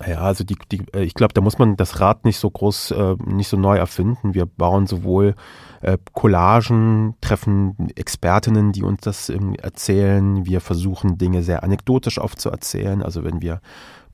Naja, 0.00 0.20
also 0.20 0.42
die, 0.42 0.56
die, 0.70 0.82
äh, 0.94 1.02
ich 1.02 1.12
glaube, 1.12 1.34
da 1.34 1.42
muss 1.42 1.58
man 1.58 1.76
das 1.76 2.00
Rad 2.00 2.24
nicht 2.24 2.38
so 2.38 2.50
groß, 2.50 2.92
äh, 2.92 3.16
nicht 3.26 3.48
so 3.48 3.58
neu 3.58 3.76
erfinden. 3.76 4.32
Wir 4.32 4.46
bauen 4.46 4.86
sowohl 4.86 5.34
äh, 5.82 5.98
Collagen, 6.14 7.14
treffen 7.20 7.90
Expertinnen, 7.94 8.72
die 8.72 8.84
uns 8.84 9.02
das 9.02 9.28
ähm, 9.28 9.54
erzählen. 9.54 10.46
Wir 10.46 10.62
versuchen 10.62 11.18
Dinge 11.18 11.42
sehr 11.42 11.62
anekdotisch 11.62 12.18
aufzuerzählen. 12.18 13.02
Also 13.02 13.22
wenn 13.22 13.42
wir 13.42 13.60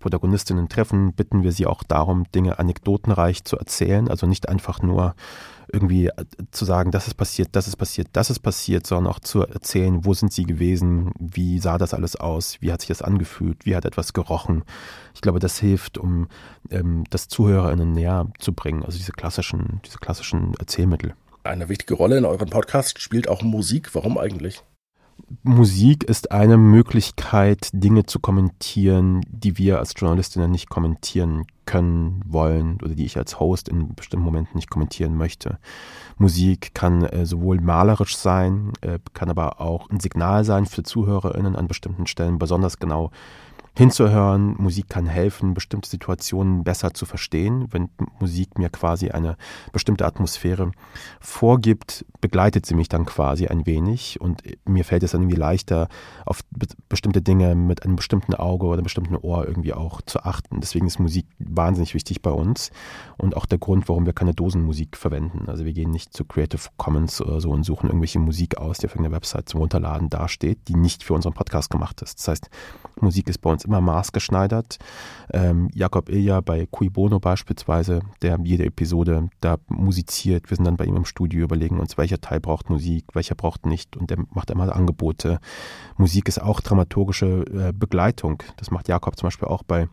Protagonistinnen 0.00 0.68
treffen, 0.68 1.12
bitten 1.12 1.44
wir 1.44 1.52
sie 1.52 1.66
auch 1.66 1.84
darum, 1.84 2.24
Dinge 2.32 2.58
anekdotenreich 2.58 3.44
zu 3.44 3.56
erzählen. 3.56 4.08
Also 4.08 4.26
nicht 4.26 4.48
einfach 4.48 4.82
nur 4.82 5.14
irgendwie 5.72 6.06
äh, 6.06 6.24
zu 6.50 6.64
sagen, 6.64 6.90
das 6.90 7.06
ist 7.06 7.14
passiert, 7.14 7.50
das 7.52 7.68
ist 7.68 7.76
passiert, 7.76 8.08
das 8.12 8.30
ist 8.30 8.40
passiert, 8.40 8.86
sondern 8.86 9.12
auch 9.12 9.20
zu 9.20 9.42
erzählen, 9.42 10.04
wo 10.04 10.14
sind 10.14 10.32
sie 10.32 10.44
gewesen, 10.44 11.12
wie 11.18 11.58
sah 11.58 11.78
das 11.78 11.94
alles 11.94 12.16
aus, 12.16 12.58
wie 12.60 12.72
hat 12.72 12.80
sich 12.80 12.88
das 12.88 13.02
angefühlt, 13.02 13.64
wie 13.64 13.76
hat 13.76 13.84
etwas 13.84 14.12
gerochen. 14.12 14.64
Ich 15.14 15.20
glaube, 15.20 15.38
das 15.38 15.58
hilft, 15.58 15.98
um 15.98 16.28
ähm, 16.70 17.04
das 17.10 17.28
ZuhörerInnen 17.28 17.92
näher 17.92 18.28
zu 18.38 18.52
bringen, 18.52 18.84
also 18.84 18.98
diese 18.98 19.12
klassischen, 19.12 19.80
diese 19.84 19.98
klassischen 19.98 20.54
Erzählmittel. 20.58 21.14
Eine 21.44 21.68
wichtige 21.68 21.94
Rolle 21.94 22.18
in 22.18 22.24
eurem 22.24 22.50
Podcast 22.50 23.00
spielt 23.00 23.28
auch 23.28 23.42
Musik. 23.42 23.94
Warum 23.94 24.18
eigentlich? 24.18 24.62
Musik 25.42 26.04
ist 26.04 26.30
eine 26.30 26.56
Möglichkeit, 26.56 27.68
Dinge 27.72 28.06
zu 28.06 28.20
kommentieren, 28.20 29.20
die 29.28 29.58
wir 29.58 29.78
als 29.78 29.94
Journalistinnen 29.96 30.50
nicht 30.50 30.68
kommentieren 30.68 31.46
können, 31.68 32.22
wollen 32.26 32.78
oder 32.82 32.94
die 32.94 33.04
ich 33.04 33.18
als 33.18 33.38
Host 33.38 33.68
in 33.68 33.94
bestimmten 33.94 34.24
Momenten 34.24 34.56
nicht 34.56 34.70
kommentieren 34.70 35.14
möchte. 35.14 35.58
Musik 36.16 36.74
kann 36.74 37.04
äh, 37.04 37.26
sowohl 37.26 37.60
malerisch 37.60 38.16
sein, 38.16 38.72
äh, 38.80 38.98
kann 39.12 39.28
aber 39.28 39.60
auch 39.60 39.90
ein 39.90 40.00
Signal 40.00 40.44
sein 40.44 40.64
für 40.64 40.82
ZuhörerInnen 40.82 41.56
an 41.56 41.68
bestimmten 41.68 42.06
Stellen, 42.06 42.38
besonders 42.38 42.78
genau 42.78 43.10
hinzuhören. 43.78 44.56
Musik 44.58 44.88
kann 44.88 45.06
helfen, 45.06 45.54
bestimmte 45.54 45.88
Situationen 45.88 46.64
besser 46.64 46.94
zu 46.94 47.06
verstehen. 47.06 47.68
Wenn 47.70 47.88
Musik 48.18 48.58
mir 48.58 48.70
quasi 48.70 49.10
eine 49.10 49.36
bestimmte 49.72 50.04
Atmosphäre 50.04 50.72
vorgibt, 51.20 52.04
begleitet 52.20 52.66
sie 52.66 52.74
mich 52.74 52.88
dann 52.88 53.06
quasi 53.06 53.46
ein 53.46 53.66
wenig 53.66 54.20
und 54.20 54.42
mir 54.66 54.84
fällt 54.84 55.04
es 55.04 55.12
dann 55.12 55.22
irgendwie 55.22 55.38
leichter, 55.38 55.88
auf 56.26 56.40
bestimmte 56.88 57.22
Dinge 57.22 57.54
mit 57.54 57.84
einem 57.84 57.94
bestimmten 57.94 58.34
Auge 58.34 58.66
oder 58.66 58.78
einem 58.78 58.84
bestimmten 58.84 59.14
Ohr 59.16 59.46
irgendwie 59.46 59.74
auch 59.74 60.02
zu 60.02 60.24
achten. 60.24 60.60
Deswegen 60.60 60.88
ist 60.88 60.98
Musik 60.98 61.26
wahnsinnig 61.58 61.92
wichtig 61.92 62.22
bei 62.22 62.30
uns 62.30 62.70
und 63.18 63.36
auch 63.36 63.44
der 63.44 63.58
Grund, 63.58 63.88
warum 63.88 64.06
wir 64.06 64.14
keine 64.14 64.32
Dosenmusik 64.32 64.96
verwenden. 64.96 65.48
Also 65.48 65.64
wir 65.64 65.72
gehen 65.72 65.90
nicht 65.90 66.14
zu 66.14 66.24
Creative 66.24 66.62
Commons 66.76 67.20
oder 67.20 67.40
so 67.40 67.50
und 67.50 67.64
suchen 67.64 67.88
irgendwelche 67.88 68.20
Musik 68.20 68.56
aus, 68.56 68.78
die 68.78 68.86
auf 68.86 68.92
irgendeiner 68.92 69.16
Website 69.16 69.48
zum 69.48 69.60
Runterladen 69.60 70.08
dasteht, 70.08 70.68
die 70.68 70.76
nicht 70.76 71.02
für 71.02 71.14
unseren 71.14 71.34
Podcast 71.34 71.68
gemacht 71.68 72.00
ist. 72.00 72.20
Das 72.20 72.28
heißt, 72.28 72.50
Musik 73.00 73.28
ist 73.28 73.38
bei 73.38 73.50
uns 73.50 73.64
immer 73.64 73.80
maßgeschneidert. 73.80 74.78
Ähm, 75.32 75.68
Jakob 75.74 76.08
Ilja 76.08 76.40
bei 76.40 76.66
Cui 76.70 76.88
Bono 76.88 77.18
beispielsweise, 77.18 78.00
der 78.22 78.38
jede 78.44 78.64
Episode 78.64 79.28
da 79.40 79.58
musiziert. 79.66 80.48
Wir 80.50 80.56
sind 80.56 80.64
dann 80.64 80.76
bei 80.76 80.84
ihm 80.84 80.96
im 80.96 81.04
Studio, 81.04 81.44
überlegen 81.44 81.80
uns, 81.80 81.98
welcher 81.98 82.20
Teil 82.20 82.40
braucht 82.40 82.70
Musik, 82.70 83.04
welcher 83.14 83.34
braucht 83.34 83.66
nicht. 83.66 83.96
Und 83.96 84.10
der 84.10 84.18
macht 84.30 84.50
immer 84.50 84.74
Angebote. 84.74 85.40
Musik 85.96 86.28
ist 86.28 86.40
auch 86.40 86.60
dramaturgische 86.60 87.44
äh, 87.46 87.72
Begleitung. 87.72 88.42
Das 88.56 88.70
macht 88.70 88.88
Jakob 88.88 89.18
zum 89.18 89.26
Beispiel 89.26 89.48
auch 89.48 89.64
bei 89.64 89.88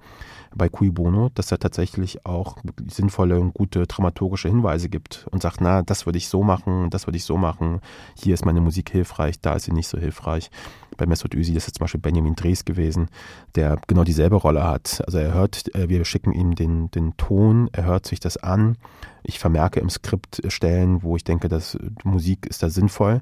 bei 0.56 0.70
Cui 0.70 0.90
Bono, 0.90 1.30
dass 1.36 1.52
er 1.52 1.60
tatsächlich 1.60 2.26
auch 2.26 2.58
sinnvolle 2.90 3.40
und 3.40 3.54
gute 3.54 3.86
dramaturgische 3.86 4.48
Hinweise 4.48 4.90
gibt 4.90 5.28
und 5.32 5.42
sagt, 5.42 5.62
na, 5.62 5.82
das 5.82 6.06
würde 6.06 6.18
ich 6.18 6.30
so 6.30 6.44
machen, 6.44 6.90
das 6.90 7.08
würde 7.08 7.18
ich 7.18 7.26
so 7.26 7.38
machen, 7.38 7.82
hier 8.16 8.34
ist 8.34 8.46
meine 8.46 8.62
Musik 8.62 8.90
hilfreich, 8.90 9.40
da 9.40 9.54
ist 9.54 9.66
sie 9.66 9.74
nicht 9.74 9.88
so 9.88 9.98
hilfreich. 9.98 10.50
Bei 10.98 11.06
Mesut 11.06 11.36
Özil 11.36 11.58
ist 11.58 11.68
es 11.68 11.74
zum 11.74 11.84
Beispiel 11.84 12.00
Benjamin 12.00 12.36
Drees 12.36 12.64
gewesen, 12.64 13.10
der 13.56 13.78
genau 13.88 14.06
dieselbe 14.06 14.38
Rolle 14.38 14.64
hat. 14.64 15.04
Also 15.06 15.18
er 15.18 15.34
hört, 15.34 15.76
äh, 15.76 15.90
wir 15.90 16.06
schicken 16.06 16.32
ihm 16.32 16.56
den, 16.56 16.90
den 16.92 17.18
Ton, 17.18 17.70
er 17.74 17.84
hört 17.84 18.06
sich 18.06 18.22
das 18.22 18.38
an. 18.38 18.78
Ich 19.24 19.40
vermerke 19.40 19.80
im 19.80 19.90
Skript 19.90 20.42
Stellen, 20.48 21.04
wo 21.04 21.16
ich 21.16 21.24
denke, 21.24 21.50
dass 21.50 21.78
Musik 22.04 22.46
ist 22.46 22.64
da 22.64 22.70
sinnvoll 22.70 23.22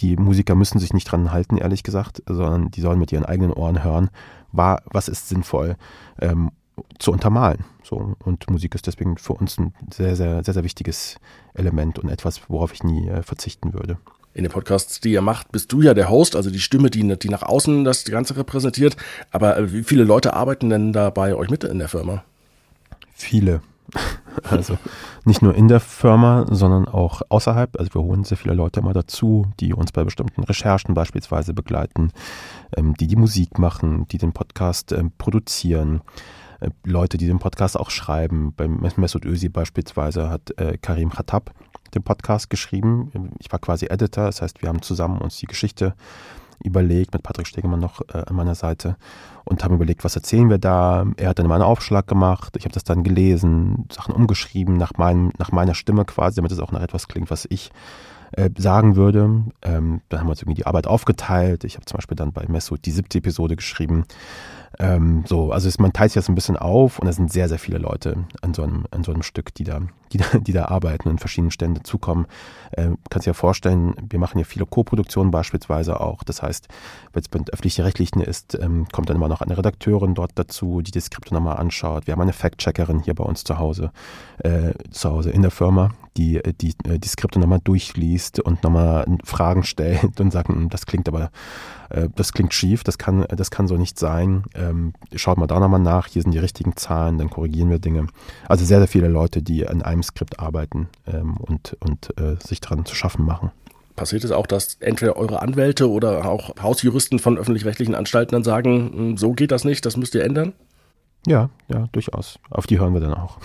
die 0.00 0.16
Musiker 0.16 0.54
müssen 0.54 0.78
sich 0.78 0.92
nicht 0.92 1.10
dran 1.10 1.32
halten, 1.32 1.56
ehrlich 1.56 1.82
gesagt, 1.82 2.22
sondern 2.26 2.70
die 2.70 2.80
sollen 2.80 2.98
mit 2.98 3.12
ihren 3.12 3.24
eigenen 3.24 3.52
Ohren 3.52 3.82
hören, 3.82 4.10
war, 4.52 4.82
was 4.86 5.08
ist 5.08 5.28
sinnvoll 5.28 5.76
ähm, 6.20 6.50
zu 6.98 7.12
untermalen. 7.12 7.64
So, 7.82 8.14
und 8.24 8.48
Musik 8.50 8.74
ist 8.74 8.86
deswegen 8.86 9.18
für 9.18 9.32
uns 9.32 9.58
ein 9.58 9.74
sehr, 9.92 10.16
sehr, 10.16 10.44
sehr, 10.44 10.54
sehr 10.54 10.64
wichtiges 10.64 11.16
Element 11.54 11.98
und 11.98 12.08
etwas, 12.08 12.42
worauf 12.48 12.72
ich 12.72 12.82
nie 12.82 13.08
äh, 13.08 13.22
verzichten 13.22 13.72
würde. 13.72 13.98
In 14.34 14.44
den 14.44 14.52
Podcasts, 14.52 15.00
die 15.00 15.12
ihr 15.12 15.22
macht, 15.22 15.50
bist 15.50 15.72
du 15.72 15.82
ja 15.82 15.94
der 15.94 16.10
Host, 16.10 16.36
also 16.36 16.50
die 16.50 16.60
Stimme, 16.60 16.90
die, 16.90 17.18
die 17.18 17.28
nach 17.28 17.42
außen 17.42 17.84
das 17.84 18.04
Ganze 18.04 18.36
repräsentiert. 18.36 18.96
Aber 19.32 19.56
äh, 19.56 19.72
wie 19.72 19.82
viele 19.82 20.04
Leute 20.04 20.34
arbeiten 20.34 20.70
denn 20.70 20.92
da 20.92 21.10
bei 21.10 21.34
euch 21.34 21.50
mit 21.50 21.64
in 21.64 21.78
der 21.78 21.88
Firma? 21.88 22.24
Viele. 23.14 23.62
Also 24.44 24.78
nicht 25.24 25.42
nur 25.42 25.54
in 25.54 25.66
der 25.66 25.80
Firma, 25.80 26.46
sondern 26.48 26.86
auch 26.86 27.22
außerhalb. 27.28 27.76
Also 27.78 27.94
wir 27.94 28.02
holen 28.02 28.22
sehr 28.24 28.36
viele 28.36 28.54
Leute 28.54 28.80
immer 28.80 28.92
dazu, 28.92 29.46
die 29.58 29.74
uns 29.74 29.90
bei 29.90 30.04
bestimmten 30.04 30.44
Recherchen 30.44 30.94
beispielsweise 30.94 31.54
begleiten, 31.54 32.12
ähm, 32.76 32.94
die 32.94 33.08
die 33.08 33.16
Musik 33.16 33.58
machen, 33.58 34.06
die 34.08 34.18
den 34.18 34.32
Podcast 34.32 34.92
ähm, 34.92 35.12
produzieren. 35.18 36.02
Äh, 36.60 36.70
Leute, 36.84 37.18
die 37.18 37.26
den 37.26 37.40
Podcast 37.40 37.78
auch 37.78 37.90
schreiben. 37.90 38.54
Beim 38.56 38.80
Mesut 38.96 39.24
Özil 39.24 39.50
beispielsweise 39.50 40.30
hat 40.30 40.56
äh, 40.58 40.78
Karim 40.78 41.10
Khattab 41.10 41.52
den 41.94 42.02
Podcast 42.02 42.50
geschrieben. 42.50 43.32
Ich 43.38 43.50
war 43.50 43.58
quasi 43.58 43.86
Editor, 43.86 44.26
das 44.26 44.42
heißt, 44.42 44.62
wir 44.62 44.68
haben 44.68 44.82
zusammen 44.82 45.18
uns 45.18 45.38
die 45.38 45.46
Geschichte 45.46 45.94
überlegt, 46.62 47.12
mit 47.12 47.22
Patrick 47.22 47.46
Stegemann 47.46 47.80
noch 47.80 48.00
äh, 48.12 48.24
an 48.26 48.36
meiner 48.36 48.54
Seite 48.54 48.96
und 49.44 49.64
haben 49.64 49.74
überlegt, 49.74 50.04
was 50.04 50.16
erzählen 50.16 50.50
wir 50.50 50.58
da. 50.58 51.06
Er 51.16 51.30
hat 51.30 51.38
dann 51.38 51.46
mal 51.46 51.56
einen 51.56 51.64
Aufschlag 51.64 52.06
gemacht, 52.06 52.56
ich 52.56 52.64
habe 52.64 52.74
das 52.74 52.84
dann 52.84 53.04
gelesen, 53.04 53.86
Sachen 53.90 54.14
umgeschrieben 54.14 54.76
nach, 54.76 54.92
meinem, 54.96 55.32
nach 55.38 55.52
meiner 55.52 55.74
Stimme 55.74 56.04
quasi, 56.04 56.36
damit 56.36 56.52
es 56.52 56.60
auch 56.60 56.72
nach 56.72 56.82
etwas 56.82 57.08
klingt, 57.08 57.30
was 57.30 57.46
ich 57.48 57.70
äh, 58.32 58.50
sagen 58.58 58.96
würde. 58.96 59.44
Ähm, 59.62 60.00
dann 60.08 60.20
haben 60.20 60.26
wir 60.26 60.30
uns 60.30 60.42
irgendwie 60.42 60.56
die 60.56 60.66
Arbeit 60.66 60.86
aufgeteilt. 60.86 61.64
Ich 61.64 61.76
habe 61.76 61.86
zum 61.86 61.96
Beispiel 61.96 62.16
dann 62.16 62.32
bei 62.32 62.44
Messo 62.48 62.76
die 62.76 62.90
siebte 62.90 63.18
Episode 63.18 63.56
geschrieben. 63.56 64.04
Ähm, 64.78 65.24
so, 65.26 65.50
also 65.50 65.68
es, 65.68 65.78
man 65.78 65.92
teilt 65.92 66.12
sich 66.12 66.20
das 66.20 66.28
ein 66.28 66.34
bisschen 66.34 66.56
auf 66.56 66.98
und 66.98 67.08
es 67.08 67.16
sind 67.16 67.32
sehr, 67.32 67.48
sehr 67.48 67.58
viele 67.58 67.78
Leute 67.78 68.24
an 68.42 68.54
so 68.54 68.62
einem, 68.62 68.84
an 68.90 69.02
so 69.02 69.12
einem 69.12 69.22
Stück, 69.22 69.54
die 69.54 69.64
da, 69.64 69.80
die, 70.12 70.18
da, 70.18 70.38
die 70.38 70.52
da 70.52 70.66
arbeiten 70.66 71.08
und 71.08 71.14
in 71.14 71.18
verschiedenen 71.18 71.50
Stellen 71.50 71.74
dazukommen. 71.74 72.26
Ähm, 72.76 72.98
kannst 73.10 73.26
dir 73.26 73.30
ja 73.30 73.34
vorstellen, 73.34 73.94
wir 74.08 74.18
machen 74.18 74.38
ja 74.38 74.44
viele 74.44 74.66
Co-Produktionen 74.66 75.30
beispielsweise 75.30 76.00
auch. 76.00 76.22
Das 76.22 76.42
heißt, 76.42 76.68
wenn 77.12 77.22
es 77.22 77.28
bei 77.28 77.40
öffentlich-rechtlichen 77.50 78.20
ist, 78.20 78.58
ähm, 78.60 78.86
kommt 78.92 79.08
dann 79.08 79.16
immer 79.16 79.28
noch 79.28 79.40
eine 79.40 79.56
Redakteurin 79.56 80.14
dort 80.14 80.32
dazu, 80.34 80.82
die 80.82 80.90
die 80.90 81.00
Skripte 81.00 81.34
nochmal 81.34 81.56
anschaut. 81.56 82.06
Wir 82.06 82.12
haben 82.12 82.20
eine 82.20 82.32
Fact-Checkerin 82.32 83.00
hier 83.00 83.14
bei 83.14 83.24
uns 83.24 83.44
zu 83.44 83.58
Hause, 83.58 83.90
äh, 84.38 84.74
zu 84.90 85.10
Hause 85.10 85.30
in 85.30 85.42
der 85.42 85.50
Firma, 85.50 85.90
die 86.16 86.40
die, 86.60 86.74
die 86.84 87.08
Skripte 87.08 87.38
nochmal 87.38 87.60
durchliest 87.62 88.40
und 88.40 88.62
nochmal 88.62 89.06
Fragen 89.24 89.62
stellt 89.62 90.20
und 90.20 90.30
sagt, 90.30 90.48
hm, 90.48 90.68
das 90.68 90.86
klingt 90.86 91.08
aber 91.08 91.30
äh, 91.90 92.08
das 92.14 92.32
klingt 92.32 92.54
schief, 92.54 92.84
das 92.84 92.98
kann, 92.98 93.24
das 93.28 93.50
kann 93.50 93.68
so 93.68 93.76
nicht 93.76 93.98
sein. 93.98 94.44
Ähm, 94.58 94.92
schaut 95.14 95.38
mal 95.38 95.46
da 95.46 95.60
nochmal 95.60 95.80
nach, 95.80 96.06
hier 96.06 96.22
sind 96.22 96.32
die 96.32 96.38
richtigen 96.38 96.76
Zahlen, 96.76 97.18
dann 97.18 97.30
korrigieren 97.30 97.70
wir 97.70 97.78
Dinge. 97.78 98.06
Also 98.48 98.64
sehr, 98.64 98.78
sehr 98.78 98.88
viele 98.88 99.08
Leute, 99.08 99.42
die 99.42 99.66
an 99.66 99.82
einem 99.82 100.02
Skript 100.02 100.40
arbeiten 100.40 100.88
ähm, 101.06 101.36
und, 101.36 101.76
und 101.80 102.18
äh, 102.18 102.36
sich 102.44 102.60
daran 102.60 102.84
zu 102.84 102.94
schaffen 102.94 103.24
machen. 103.24 103.52
Passiert 103.96 104.24
es 104.24 104.30
auch, 104.30 104.46
dass 104.46 104.76
entweder 104.80 105.16
eure 105.16 105.42
Anwälte 105.42 105.90
oder 105.90 106.24
auch 106.26 106.54
Hausjuristen 106.62 107.18
von 107.18 107.36
öffentlich-rechtlichen 107.36 107.94
Anstalten 107.94 108.32
dann 108.32 108.44
sagen, 108.44 108.92
hm, 108.92 109.16
so 109.16 109.32
geht 109.32 109.50
das 109.50 109.64
nicht, 109.64 109.84
das 109.86 109.96
müsst 109.96 110.14
ihr 110.14 110.24
ändern? 110.24 110.52
Ja, 111.26 111.50
ja, 111.68 111.88
durchaus. 111.92 112.38
Auf 112.50 112.66
die 112.66 112.78
hören 112.78 112.94
wir 112.94 113.00
dann 113.00 113.14
auch. 113.14 113.38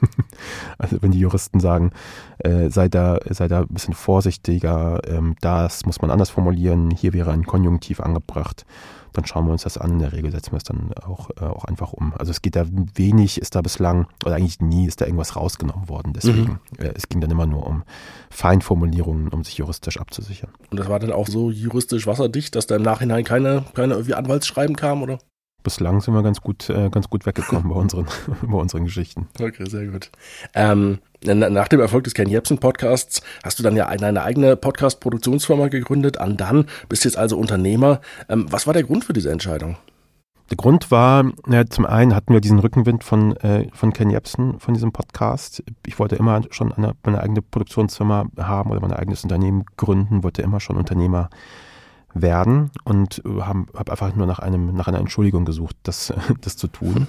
also 0.78 0.98
wenn 1.02 1.10
die 1.10 1.18
Juristen 1.18 1.60
sagen, 1.60 1.92
äh, 2.38 2.70
sei, 2.70 2.88
da, 2.88 3.18
sei 3.28 3.48
da 3.48 3.60
ein 3.60 3.68
bisschen 3.68 3.94
vorsichtiger, 3.94 5.00
ähm, 5.06 5.36
das 5.40 5.86
muss 5.86 6.00
man 6.00 6.10
anders 6.10 6.30
formulieren, 6.30 6.90
hier 6.90 7.12
wäre 7.12 7.32
ein 7.32 7.44
Konjunktiv 7.44 8.00
angebracht, 8.00 8.64
dann 9.12 9.26
schauen 9.26 9.46
wir 9.46 9.52
uns 9.52 9.62
das 9.62 9.78
an. 9.78 9.92
In 9.92 9.98
der 9.98 10.12
Regel 10.12 10.30
setzen 10.30 10.52
wir 10.52 10.58
es 10.58 10.64
dann 10.64 10.92
auch, 11.02 11.30
äh, 11.40 11.44
auch 11.44 11.64
einfach 11.64 11.92
um. 11.92 12.14
Also 12.18 12.30
es 12.30 12.42
geht 12.42 12.56
da 12.56 12.66
wenig, 12.94 13.40
ist 13.40 13.54
da 13.54 13.62
bislang, 13.62 14.06
oder 14.24 14.36
eigentlich 14.36 14.60
nie 14.60 14.86
ist 14.86 15.00
da 15.00 15.06
irgendwas 15.06 15.36
rausgenommen 15.36 15.88
worden. 15.88 16.12
Deswegen, 16.12 16.60
mhm. 16.78 16.84
äh, 16.84 16.92
es 16.94 17.08
ging 17.08 17.20
dann 17.20 17.30
immer 17.30 17.46
nur 17.46 17.66
um 17.66 17.84
Feinformulierungen, 18.30 19.28
um 19.28 19.44
sich 19.44 19.56
juristisch 19.58 19.98
abzusichern. 19.98 20.50
Und 20.70 20.78
das 20.80 20.88
war 20.88 20.98
dann 20.98 21.12
auch 21.12 21.26
so 21.26 21.50
juristisch 21.50 22.06
wasserdicht, 22.06 22.54
dass 22.56 22.66
da 22.66 22.76
im 22.76 22.82
Nachhinein 22.82 23.24
keine, 23.24 23.64
keine 23.74 23.94
irgendwie 23.94 24.14
Anwaltsschreiben 24.14 24.76
kam, 24.76 25.02
oder? 25.02 25.18
Bislang 25.62 26.00
sind 26.00 26.14
wir 26.14 26.22
ganz 26.22 26.40
gut, 26.40 26.68
äh, 26.70 26.90
ganz 26.90 27.08
gut 27.08 27.26
weggekommen 27.26 27.68
bei 27.68 27.76
unseren, 27.76 28.06
bei 28.42 28.56
unseren 28.56 28.84
Geschichten. 28.84 29.28
Okay, 29.40 29.68
sehr 29.68 29.86
gut. 29.86 30.10
Ähm, 30.54 30.98
nach 31.22 31.68
dem 31.68 31.80
Erfolg 31.80 32.04
des 32.04 32.14
Ken 32.14 32.28
Jebsen 32.28 32.58
Podcasts 32.58 33.22
hast 33.44 33.58
du 33.58 33.62
dann 33.62 33.76
ja 33.76 33.86
eine 33.86 34.22
eigene 34.22 34.56
Podcast-Produktionsfirma 34.56 35.68
gegründet, 35.68 36.18
Andan, 36.18 36.66
bist 36.88 37.04
jetzt 37.04 37.18
also 37.18 37.36
Unternehmer. 37.36 38.00
Ähm, 38.28 38.46
was 38.50 38.66
war 38.66 38.74
der 38.74 38.84
Grund 38.84 39.04
für 39.04 39.12
diese 39.12 39.30
Entscheidung? 39.30 39.76
Der 40.50 40.56
Grund 40.56 40.90
war, 40.90 41.30
ja, 41.48 41.64
zum 41.64 41.86
einen 41.86 42.14
hatten 42.14 42.32
wir 42.32 42.40
diesen 42.40 42.58
Rückenwind 42.58 43.04
von, 43.04 43.36
äh, 43.36 43.68
von 43.72 43.92
Ken 43.92 44.10
Jebsen, 44.10 44.58
von 44.58 44.74
diesem 44.74 44.90
Podcast. 44.90 45.62
Ich 45.86 46.00
wollte 46.00 46.16
immer 46.16 46.42
schon 46.50 46.72
eine, 46.72 46.94
meine 47.04 47.20
eigene 47.20 47.40
Produktionsfirma 47.40 48.26
haben 48.36 48.70
oder 48.70 48.80
mein 48.80 48.92
eigenes 48.92 49.22
Unternehmen 49.22 49.64
gründen, 49.76 50.24
wollte 50.24 50.42
immer 50.42 50.58
schon 50.58 50.76
Unternehmer 50.76 51.30
werden 52.14 52.70
und 52.84 53.22
habe 53.24 53.66
hab 53.74 53.90
einfach 53.90 54.14
nur 54.14 54.26
nach 54.26 54.40
einem 54.40 54.74
nach 54.74 54.88
einer 54.88 54.98
Entschuldigung 54.98 55.44
gesucht, 55.44 55.76
das, 55.84 56.12
das 56.40 56.56
zu 56.56 56.68
tun. 56.68 57.06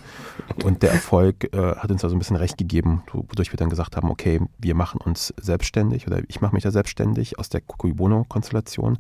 Und 0.63 0.83
der 0.83 0.91
Erfolg 0.91 1.53
äh, 1.53 1.75
hat 1.75 1.91
uns 1.91 2.03
also 2.03 2.15
ein 2.15 2.19
bisschen 2.19 2.35
recht 2.35 2.57
gegeben, 2.57 3.03
wodurch 3.11 3.51
wir 3.51 3.57
dann 3.57 3.69
gesagt 3.69 3.95
haben, 3.97 4.09
okay, 4.09 4.41
wir 4.57 4.75
machen 4.75 5.01
uns 5.01 5.33
selbstständig 5.39 6.07
oder 6.07 6.21
ich 6.27 6.41
mache 6.41 6.53
mich 6.53 6.63
da 6.63 6.71
selbstständig 6.71 7.39
aus 7.39 7.49
der 7.49 7.61
Kukuibono-Konstellation. 7.61 8.97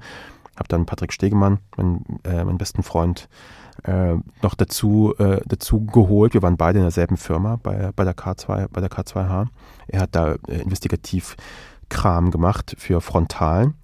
Habe 0.55 0.67
dann 0.67 0.85
Patrick 0.85 1.13
Stegemann, 1.13 1.59
mein, 1.77 2.03
äh, 2.23 2.43
meinen 2.43 2.57
besten 2.57 2.83
Freund, 2.83 3.29
äh, 3.83 4.15
noch 4.41 4.55
dazu, 4.55 5.13
äh, 5.17 5.41
dazu 5.45 5.85
geholt. 5.85 6.33
Wir 6.33 6.41
waren 6.41 6.57
beide 6.57 6.79
in 6.79 6.83
derselben 6.83 7.17
Firma 7.17 7.57
bei, 7.61 7.91
bei, 7.95 8.03
der 8.03 8.15
K2, 8.15 8.67
bei 8.67 8.81
der 8.81 8.91
K2H. 8.91 9.47
Er 9.87 10.01
hat 10.01 10.15
da 10.15 10.35
äh, 10.47 10.61
investigativ 10.61 11.35
Kram 11.89 12.31
gemacht 12.31 12.75
für 12.77 13.01
Frontalen 13.01 13.75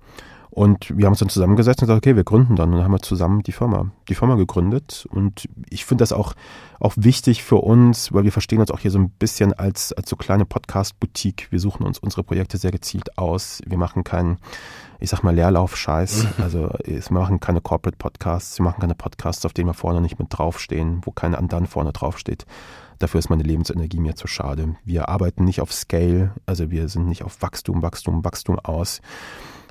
und 0.57 0.97
wir 0.97 1.05
haben 1.05 1.11
uns 1.11 1.19
dann 1.19 1.29
zusammengesetzt 1.29 1.83
und 1.83 1.87
gesagt, 1.87 2.03
okay, 2.03 2.15
wir 2.15 2.23
gründen 2.23 2.55
dann. 2.55 2.71
Und 2.71 2.77
dann 2.77 2.85
haben 2.85 2.91
wir 2.91 2.99
zusammen 3.03 3.43
die 3.43 3.51
Firma, 3.51 3.91
die 4.09 4.15
Firma 4.15 4.33
gegründet. 4.33 5.07
Und 5.11 5.47
ich 5.69 5.85
finde 5.85 6.01
das 6.01 6.11
auch, 6.11 6.33
auch 6.79 6.93
wichtig 6.95 7.43
für 7.43 7.57
uns, 7.57 8.11
weil 8.11 8.23
wir 8.23 8.31
verstehen 8.31 8.59
uns 8.59 8.71
auch 8.71 8.79
hier 8.79 8.89
so 8.89 8.97
ein 8.97 9.11
bisschen 9.11 9.53
als, 9.53 9.93
als 9.93 10.09
so 10.09 10.15
kleine 10.15 10.45
Podcast-Boutique. 10.45 11.51
Wir 11.51 11.59
suchen 11.59 11.85
uns 11.85 11.99
unsere 11.99 12.23
Projekte 12.23 12.57
sehr 12.57 12.71
gezielt 12.71 13.19
aus. 13.19 13.61
Wir 13.67 13.77
machen 13.77 14.03
keinen, 14.03 14.39
ich 14.99 15.11
sag 15.11 15.21
mal, 15.21 15.35
Leerlauf-Scheiß. 15.35 16.25
Also 16.41 16.71
wir 16.83 17.03
machen 17.11 17.39
keine 17.39 17.61
Corporate-Podcasts, 17.61 18.57
wir 18.57 18.63
machen 18.63 18.81
keine 18.81 18.95
Podcasts, 18.95 19.45
auf 19.45 19.53
denen 19.53 19.69
wir 19.69 19.75
vorne 19.75 20.01
nicht 20.01 20.17
mit 20.17 20.29
draufstehen, 20.31 21.01
wo 21.03 21.11
kein 21.11 21.35
Andan 21.35 21.67
vorne 21.67 21.91
draufsteht. 21.91 22.47
Dafür 22.97 23.19
ist 23.19 23.29
meine 23.29 23.43
Lebensenergie 23.43 23.99
mir 23.99 24.15
zu 24.15 24.25
schade. 24.25 24.75
Wir 24.85 25.07
arbeiten 25.07 25.43
nicht 25.43 25.61
auf 25.61 25.71
Scale, 25.71 26.33
also 26.47 26.71
wir 26.71 26.89
sind 26.89 27.07
nicht 27.07 27.23
auf 27.23 27.43
Wachstum, 27.43 27.83
Wachstum, 27.83 28.25
Wachstum 28.25 28.57
aus. 28.57 29.01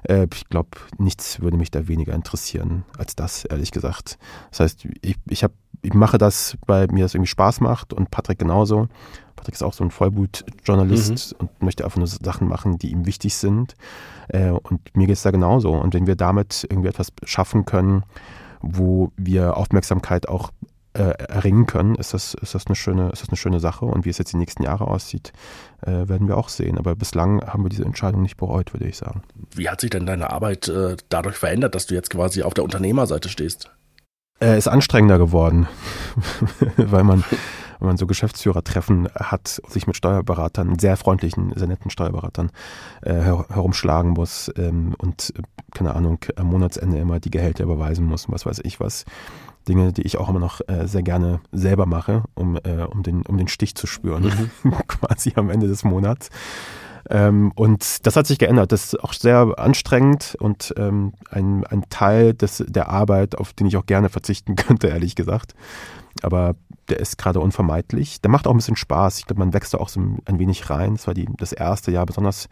Äh, 0.09 0.27
ich 0.33 0.49
glaube, 0.49 0.71
nichts 0.99 1.41
würde 1.41 1.57
mich 1.57 1.71
da 1.71 1.89
weniger 1.89 2.15
interessieren 2.15 2.85
als 2.99 3.17
das, 3.17 3.45
ehrlich 3.45 3.71
gesagt. 3.73 4.19
Das 4.51 4.61
heißt, 4.61 4.89
ich, 5.03 5.17
ich, 5.29 5.45
hab, 5.45 5.53
ich 5.83 5.95
mache 5.95 6.19
das, 6.19 6.57
weil 6.67 6.89
mir 6.89 7.05
das 7.05 7.15
irgendwie 7.15 7.29
Spaß 7.29 7.61
macht 7.61 7.93
und 7.93 8.11
Patrick 8.11 8.39
genauso. 8.39 8.89
Patrick 9.35 9.55
ist 9.55 9.63
auch 9.63 9.75
so 9.75 9.85
ein 9.85 9.91
Vollblut-Journalist 9.91 11.35
mhm. 11.35 11.39
und 11.41 11.63
möchte 11.63 11.85
einfach 11.85 11.99
nur 11.99 12.07
Sachen 12.07 12.49
machen, 12.49 12.79
die 12.79 12.91
ihm 12.91 13.07
wichtig 13.07 13.37
sind. 13.37 13.75
Äh, 14.29 14.51
und 14.51 14.97
mir 14.97 15.07
geht 15.07 15.17
es 15.17 15.23
da 15.23 15.31
genauso. 15.31 15.73
Und 15.73 15.95
wenn 15.95 16.07
wir 16.07 16.17
damit 16.17 16.67
irgendwie 16.69 16.89
etwas 16.89 17.13
schaffen 17.25 17.65
können, 17.65 18.05
wo 18.63 19.13
wir 19.17 19.57
Aufmerksamkeit 19.57 20.29
auch 20.29 20.51
erringen 21.03 21.67
können, 21.67 21.95
ist 21.95 22.15
das, 22.15 22.35
ist, 22.35 22.55
das 22.55 22.67
eine 22.67 22.77
schöne, 22.77 23.11
ist 23.11 23.23
das 23.23 23.29
eine 23.29 23.37
schöne 23.37 23.61
Sache. 23.61 23.85
Und 23.85 24.05
wie 24.05 24.11
es 24.11 24.19
jetzt 24.19 24.33
die 24.33 24.37
nächsten 24.37 24.63
Jahre 24.63 24.89
aussieht, 24.89 25.33
äh, 25.83 26.09
werden 26.09 26.29
wir 26.29 26.37
auch 26.37 26.49
sehen. 26.49 26.79
Aber 26.79 26.97
bislang 26.97 27.43
haben 27.47 27.65
wir 27.65 27.69
diese 27.69 27.85
Entscheidung 27.85 28.23
nicht 28.23 28.37
bereut, 28.37 28.73
würde 28.73 28.87
ich 28.87 28.97
sagen. 28.97 29.23
Wie 29.55 29.69
hat 29.69 29.81
sich 29.81 29.91
denn 29.91 30.07
deine 30.07 30.31
Arbeit 30.31 30.69
äh, 30.69 30.97
dadurch 31.09 31.37
verändert, 31.37 31.75
dass 31.75 31.87
du 31.87 31.95
jetzt 31.95 32.11
quasi 32.11 32.43
auf 32.43 32.55
der 32.55 32.65
Unternehmerseite 32.65 33.29
stehst? 33.29 33.71
Äh, 34.41 34.59
ist 34.59 34.69
anstrengender 34.69 35.19
geworden, 35.19 35.67
weil 36.77 37.05
man, 37.05 37.25
wenn 37.79 37.89
man 37.89 37.97
so 37.97 38.07
Geschäftsführertreffen 38.07 39.09
hat, 39.15 39.61
sich 39.69 39.87
mit 39.87 39.97
Steuerberatern, 39.97 40.79
sehr 40.79 40.97
freundlichen, 40.97 41.53
sehr 41.57 41.69
netten 41.69 41.91
Steuerberatern 41.91 42.51
äh, 43.03 43.13
her 43.13 43.47
herumschlagen 43.49 44.13
muss 44.13 44.53
ähm, 44.57 44.95
und, 44.99 45.33
äh, 45.37 45.43
keine 45.75 45.95
Ahnung, 45.95 46.19
am 46.37 46.47
Monatsende 46.47 46.99
immer 46.99 47.21
die 47.21 47.31
Gehälter 47.31 47.65
überweisen 47.65 48.07
muss 48.07 48.27
und 48.27 48.35
was 48.35 48.47
weiß 48.47 48.61
ich 48.65 48.81
was. 48.81 49.05
Dinge, 49.69 49.93
die 49.93 50.03
ich 50.03 50.17
auch 50.17 50.29
immer 50.29 50.39
noch 50.39 50.61
äh, 50.69 50.87
sehr 50.87 51.03
gerne 51.03 51.41
selber 51.51 51.87
mache, 51.87 52.23
um, 52.35 52.57
äh, 52.57 52.85
um, 52.89 53.03
den, 53.03 53.23
um 53.23 53.37
den 53.37 53.49
Stich 53.49 53.75
zu 53.75 53.89
spüren, 53.89 54.51
mhm. 54.63 54.73
quasi 54.87 55.33
am 55.35 55.51
Ende 55.51 55.67
des 55.67 55.83
Monats. 55.83 56.31
Ähm, 57.11 57.53
und 57.55 58.07
das 58.07 58.17
hat 58.17 58.27
sich 58.27 58.39
geändert. 58.39 58.73
Das 58.73 58.87
ist 58.87 59.03
auch 59.03 59.13
sehr 59.13 59.55
anstrengend 59.59 60.37
und 60.41 60.75
ähm, 60.77 61.13
ein, 61.31 61.65
ein 61.65 61.85
Teil 61.89 62.35
des, 62.35 62.65
der 62.67 62.89
Arbeit, 62.89 63.39
auf 63.39 63.53
den 63.53 63.67
ich 63.67 63.77
auch 63.77 63.87
gerne 63.87 64.09
verzichten 64.09 64.57
könnte, 64.57 64.89
ehrlich 64.89 65.15
gesagt. 65.15 65.55
Aber 66.23 66.55
der 66.89 67.01
ist 67.01 67.19
gerade 67.19 67.41
unvermeidlich. 67.41 68.21
Der 68.21 68.31
macht 68.31 68.47
auch 68.47 68.53
ein 68.53 68.59
bisschen 68.59 68.77
Spaß. 68.77 69.19
Ich 69.19 69.27
glaube, 69.27 69.41
man 69.41 69.53
wächst 69.53 69.75
da 69.75 69.79
auch 69.79 69.89
so 69.89 70.01
ein 70.01 70.39
wenig 70.39 70.71
rein. 70.71 70.95
Das 70.95 71.07
war 71.07 71.15
die, 71.15 71.29
das 71.37 71.53
erste 71.53 71.91
Jahr 71.91 72.07
besonders 72.07 72.49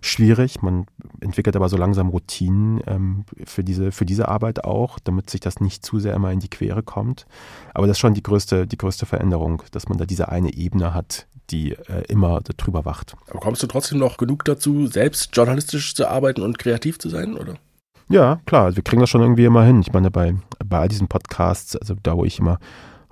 schwierig. 0.00 0.62
Man 0.62 0.86
entwickelt 1.20 1.56
aber 1.56 1.68
so 1.68 1.76
langsam 1.76 2.08
Routinen 2.08 2.80
ähm, 2.86 3.24
für, 3.44 3.64
diese, 3.64 3.92
für 3.92 4.06
diese 4.06 4.28
Arbeit 4.28 4.64
auch, 4.64 4.98
damit 4.98 5.30
sich 5.30 5.40
das 5.40 5.60
nicht 5.60 5.84
zu 5.84 5.98
sehr 5.98 6.14
immer 6.14 6.32
in 6.32 6.40
die 6.40 6.48
Quere 6.48 6.82
kommt. 6.82 7.26
Aber 7.74 7.86
das 7.86 7.96
ist 7.96 8.00
schon 8.00 8.14
die 8.14 8.22
größte, 8.22 8.66
die 8.66 8.78
größte 8.78 9.06
Veränderung, 9.06 9.62
dass 9.72 9.88
man 9.88 9.98
da 9.98 10.06
diese 10.06 10.28
eine 10.28 10.54
Ebene 10.54 10.94
hat, 10.94 11.26
die 11.50 11.72
äh, 11.72 12.04
immer 12.08 12.40
drüber 12.40 12.84
wacht. 12.84 13.14
Aber 13.28 13.40
kommst 13.40 13.62
du 13.62 13.66
trotzdem 13.66 13.98
noch 13.98 14.16
genug 14.16 14.44
dazu, 14.44 14.86
selbst 14.86 15.34
journalistisch 15.36 15.94
zu 15.94 16.08
arbeiten 16.08 16.42
und 16.42 16.58
kreativ 16.58 16.98
zu 16.98 17.08
sein, 17.08 17.36
oder? 17.36 17.54
Ja, 18.08 18.40
klar, 18.44 18.74
wir 18.74 18.82
kriegen 18.82 19.00
das 19.00 19.10
schon 19.10 19.20
irgendwie 19.20 19.44
immer 19.44 19.64
hin. 19.64 19.80
Ich 19.82 19.92
meine, 19.92 20.10
bei, 20.10 20.34
bei 20.64 20.78
all 20.78 20.88
diesen 20.88 21.06
Podcasts, 21.06 21.76
also 21.76 21.94
da, 22.02 22.16
wo 22.16 22.24
ich 22.24 22.40
immer 22.40 22.58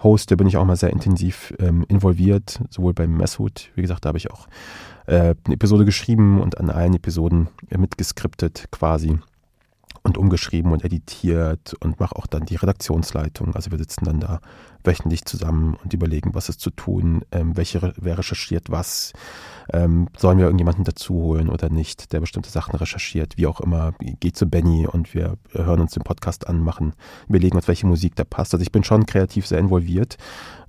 hoste, 0.03 0.37
bin 0.37 0.46
ich 0.46 0.57
auch 0.57 0.64
mal 0.64 0.77
sehr 0.77 0.90
intensiv 0.90 1.55
ähm, 1.59 1.85
involviert, 1.88 2.61
sowohl 2.70 2.94
beim 2.94 3.16
Messhut, 3.16 3.70
wie 3.74 3.83
gesagt, 3.83 4.05
da 4.05 4.09
habe 4.09 4.18
ich 4.18 4.31
auch 4.31 4.46
äh, 5.07 5.35
eine 5.44 5.55
Episode 5.55 5.85
geschrieben 5.85 6.40
und 6.40 6.59
an 6.59 6.70
allen 6.70 6.94
Episoden 6.94 7.48
mitgeskriptet 7.77 8.66
quasi 8.70 9.18
und 10.02 10.18
umgeschrieben 10.18 10.72
und 10.72 10.84
editiert 10.84 11.74
und 11.80 12.00
mache 12.00 12.16
auch 12.16 12.26
dann 12.26 12.44
die 12.44 12.56
Redaktionsleitung. 12.56 13.54
Also 13.54 13.70
wir 13.70 13.78
sitzen 13.78 14.04
dann 14.04 14.20
da 14.20 14.40
wöchentlich 14.84 15.24
zusammen 15.24 15.76
und 15.82 15.92
überlegen, 15.92 16.34
was 16.34 16.48
ist 16.48 16.61
zu 16.61 16.70
tun, 16.70 17.24
ähm, 17.32 17.56
welche, 17.56 17.92
wer 17.96 18.18
recherchiert 18.18 18.70
was, 18.70 19.12
ähm, 19.72 20.08
sollen 20.16 20.38
wir 20.38 20.46
irgendjemanden 20.46 20.84
dazu 20.84 21.14
holen 21.14 21.48
oder 21.48 21.68
nicht, 21.68 22.12
der 22.12 22.20
bestimmte 22.20 22.50
Sachen 22.50 22.74
recherchiert, 22.76 23.37
wie 23.37 23.46
auch 23.46 23.61
immer, 23.61 23.92
geht 24.20 24.37
zu 24.37 24.46
Benny 24.46 24.87
und 24.87 25.14
wir 25.14 25.37
hören 25.52 25.80
uns 25.80 25.92
den 25.92 26.04
Podcast 26.04 26.46
an, 26.46 26.61
machen, 26.61 26.94
überlegen 27.28 27.56
uns, 27.56 27.68
welche 27.68 27.87
Musik 27.87 28.14
da 28.16 28.24
passt. 28.24 28.54
Also 28.54 28.62
ich 28.62 28.72
bin 28.72 28.84
schon 28.84 29.04
kreativ 29.06 29.46
sehr 29.46 29.58
involviert 29.58 30.16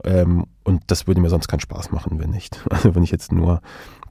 ähm, 0.04 0.46
und 0.64 0.84
das 0.88 1.08
würde 1.08 1.22
mir 1.22 1.30
sonst 1.30 1.48
keinen 1.48 1.62
Spaß 1.62 1.92
machen, 1.92 2.20
wenn 2.20 2.32
nicht. 2.32 2.60
Also 2.70 2.96
wenn 2.96 3.04
ich 3.04 3.12
jetzt 3.12 3.32
nur 3.34 3.62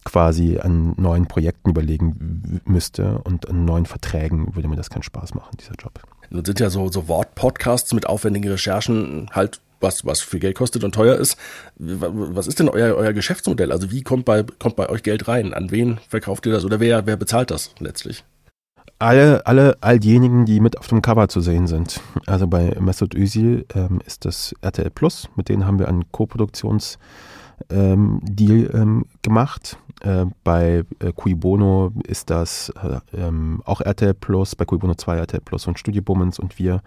quasi 0.04 0.58
an 0.58 0.94
neuen 0.96 1.26
Projekten 1.26 1.70
überlegen 1.70 2.60
müsste 2.64 3.18
und 3.24 3.48
an 3.48 3.64
neuen 3.64 3.86
Verträgen 3.86 4.54
würde 4.54 4.68
mir 4.68 4.76
das 4.76 4.90
keinen 4.90 5.02
Spaß 5.02 5.34
machen, 5.34 5.56
dieser 5.60 5.74
Job. 5.78 6.00
Nun 6.30 6.44
sind 6.44 6.60
ja 6.60 6.70
so, 6.70 6.88
so 6.88 7.08
Wortpodcasts 7.08 7.92
mit 7.94 8.06
aufwendigen 8.06 8.50
Recherchen 8.50 9.30
halt 9.32 9.60
was, 9.80 10.04
was 10.04 10.20
viel 10.20 10.40
Geld 10.40 10.56
kostet 10.56 10.82
und 10.84 10.94
teuer 10.94 11.16
ist. 11.16 11.36
Was 11.76 12.46
ist 12.46 12.58
denn 12.58 12.68
euer, 12.68 12.96
euer 12.96 13.12
Geschäftsmodell? 13.12 13.70
Also 13.70 13.90
wie 13.90 14.02
kommt 14.02 14.24
bei, 14.24 14.42
kommt 14.42 14.76
bei 14.76 14.88
euch 14.88 15.02
Geld 15.02 15.28
rein? 15.28 15.54
An 15.54 15.70
wen 15.70 15.98
verkauft 16.08 16.46
ihr 16.46 16.52
das 16.52 16.64
oder 16.64 16.80
wer, 16.80 17.06
wer 17.06 17.16
bezahlt 17.16 17.50
das 17.50 17.74
letztlich? 17.78 18.24
Alle, 18.98 19.46
alle, 19.46 19.76
all 19.80 20.00
diejenigen, 20.00 20.44
die 20.44 20.58
mit 20.58 20.76
auf 20.76 20.88
dem 20.88 21.02
Cover 21.02 21.28
zu 21.28 21.40
sehen 21.40 21.68
sind. 21.68 22.00
Also 22.26 22.48
bei 22.48 22.74
Mesut 22.80 23.14
Özil 23.14 23.64
ähm, 23.74 24.00
ist 24.04 24.24
das 24.24 24.54
RTL 24.60 24.90
Plus, 24.90 25.28
mit 25.36 25.48
denen 25.48 25.66
haben 25.66 25.78
wir 25.78 25.86
einen 25.86 26.10
Co-Produktions- 26.10 26.98
ähm, 27.70 28.20
Deal 28.22 28.70
ähm, 28.74 29.06
gemacht. 29.22 29.78
Äh, 30.00 30.26
bei 30.44 30.84
äh, 31.00 31.12
Cui 31.12 31.34
Bono 31.34 31.92
ist 32.04 32.30
das 32.30 32.72
äh, 32.82 33.00
ähm, 33.16 33.62
auch 33.64 33.80
RTL 33.80 34.14
Plus, 34.14 34.54
bei 34.54 34.64
Cui 34.64 34.78
Bono 34.78 34.94
2 34.94 35.16
RTL 35.16 35.40
Plus 35.40 35.66
und 35.66 35.78
Studio 35.78 36.02
Bummens 36.02 36.38
und 36.38 36.58
wir 36.58 36.82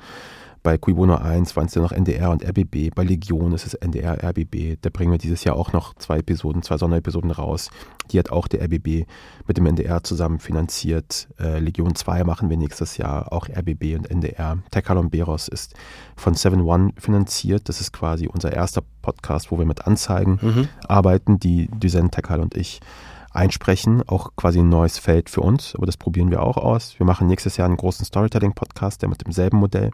Bei 0.64 0.78
Cui 0.78 0.94
Bono 0.94 1.16
1 1.16 1.56
waren 1.56 1.66
es 1.66 1.74
ja 1.74 1.82
noch 1.82 1.92
NDR 1.92 2.30
und 2.30 2.44
RBB. 2.44 2.94
Bei 2.94 3.04
Legion 3.04 3.52
ist 3.54 3.66
es 3.66 3.74
NDR, 3.74 4.24
RBB. 4.24 4.78
Da 4.82 4.92
bringen 4.92 5.12
wir 5.12 5.18
dieses 5.18 5.44
Jahr 5.44 5.56
auch 5.56 5.74
noch 5.74 5.96
zwei 5.96 6.20
Episoden, 6.20 6.62
zwei 6.62 6.78
Sonderepisoden 6.78 7.32
raus. 7.32 7.72
Die 8.12 8.20
hat 8.20 8.32
auch 8.32 8.48
der 8.48 8.62
RBB 8.62 9.08
mit 9.48 9.58
dem 9.58 9.66
NDR 9.66 10.04
zusammen 10.04 10.40
finanziert. 10.40 11.30
Äh, 11.40 11.60
Legion 11.60 11.96
2 11.96 12.24
machen 12.26 12.50
wir 12.50 12.58
nächstes 12.58 12.98
Jahr, 12.98 13.34
auch 13.34 13.50
RBB 13.50 13.96
und 13.96 14.12
NDR. 14.12 14.60
Tekalon 14.70 15.10
Beros 15.10 15.48
ist 15.48 15.74
von 16.16 16.36
7 16.36 16.62
One 16.62 16.92
finanziert. 16.98 17.68
Das 17.68 17.82
ist 17.82 17.92
quasi 17.92 18.28
unser 18.28 18.54
erster 18.54 18.84
Podcast, 19.02 19.52
wo 19.52 19.58
wir 19.58 19.66
mit 19.66 19.88
Anzeigen 19.88 20.40
mhm. 20.42 20.68
arbeiten, 20.88 21.40
die 21.40 21.70
Düsen, 21.72 22.12
Tekal 22.12 22.40
und 22.40 22.56
ich 22.56 22.82
einsprechen, 23.34 24.04
auch 24.08 24.36
quasi 24.36 24.60
ein 24.60 24.70
neues 24.70 24.98
Feld 24.98 25.30
für 25.30 25.42
uns, 25.42 25.76
aber 25.76 25.86
das 25.86 25.98
probieren 25.98 26.32
wir 26.32 26.44
auch 26.44 26.58
aus. 26.58 26.98
Wir 26.98 27.06
machen 27.06 27.28
nächstes 27.28 27.58
Jahr 27.58 27.68
einen 27.68 27.78
großen 27.78 28.06
Storytelling-Podcast, 28.06 29.02
der 29.02 29.10
mit 29.10 29.26
demselben 29.26 29.58
Modell 29.58 29.92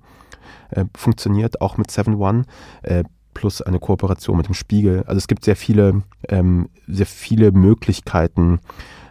äh, 0.71 0.85
funktioniert, 0.95 1.61
auch 1.61 1.77
mit 1.77 1.91
7 1.91 2.15
One. 2.15 2.43
Äh, 2.81 3.03
plus 3.33 3.61
eine 3.61 3.77
Kooperation 3.79 4.35
mit 4.35 4.47
dem 4.47 4.55
Spiegel. 4.55 5.03
Also 5.05 5.19
es 5.19 5.27
gibt 5.27 5.45
sehr 5.45 5.55
viele, 5.55 6.01
ähm, 6.27 6.69
sehr 6.87 7.05
viele 7.05 7.51
Möglichkeiten, 7.51 8.59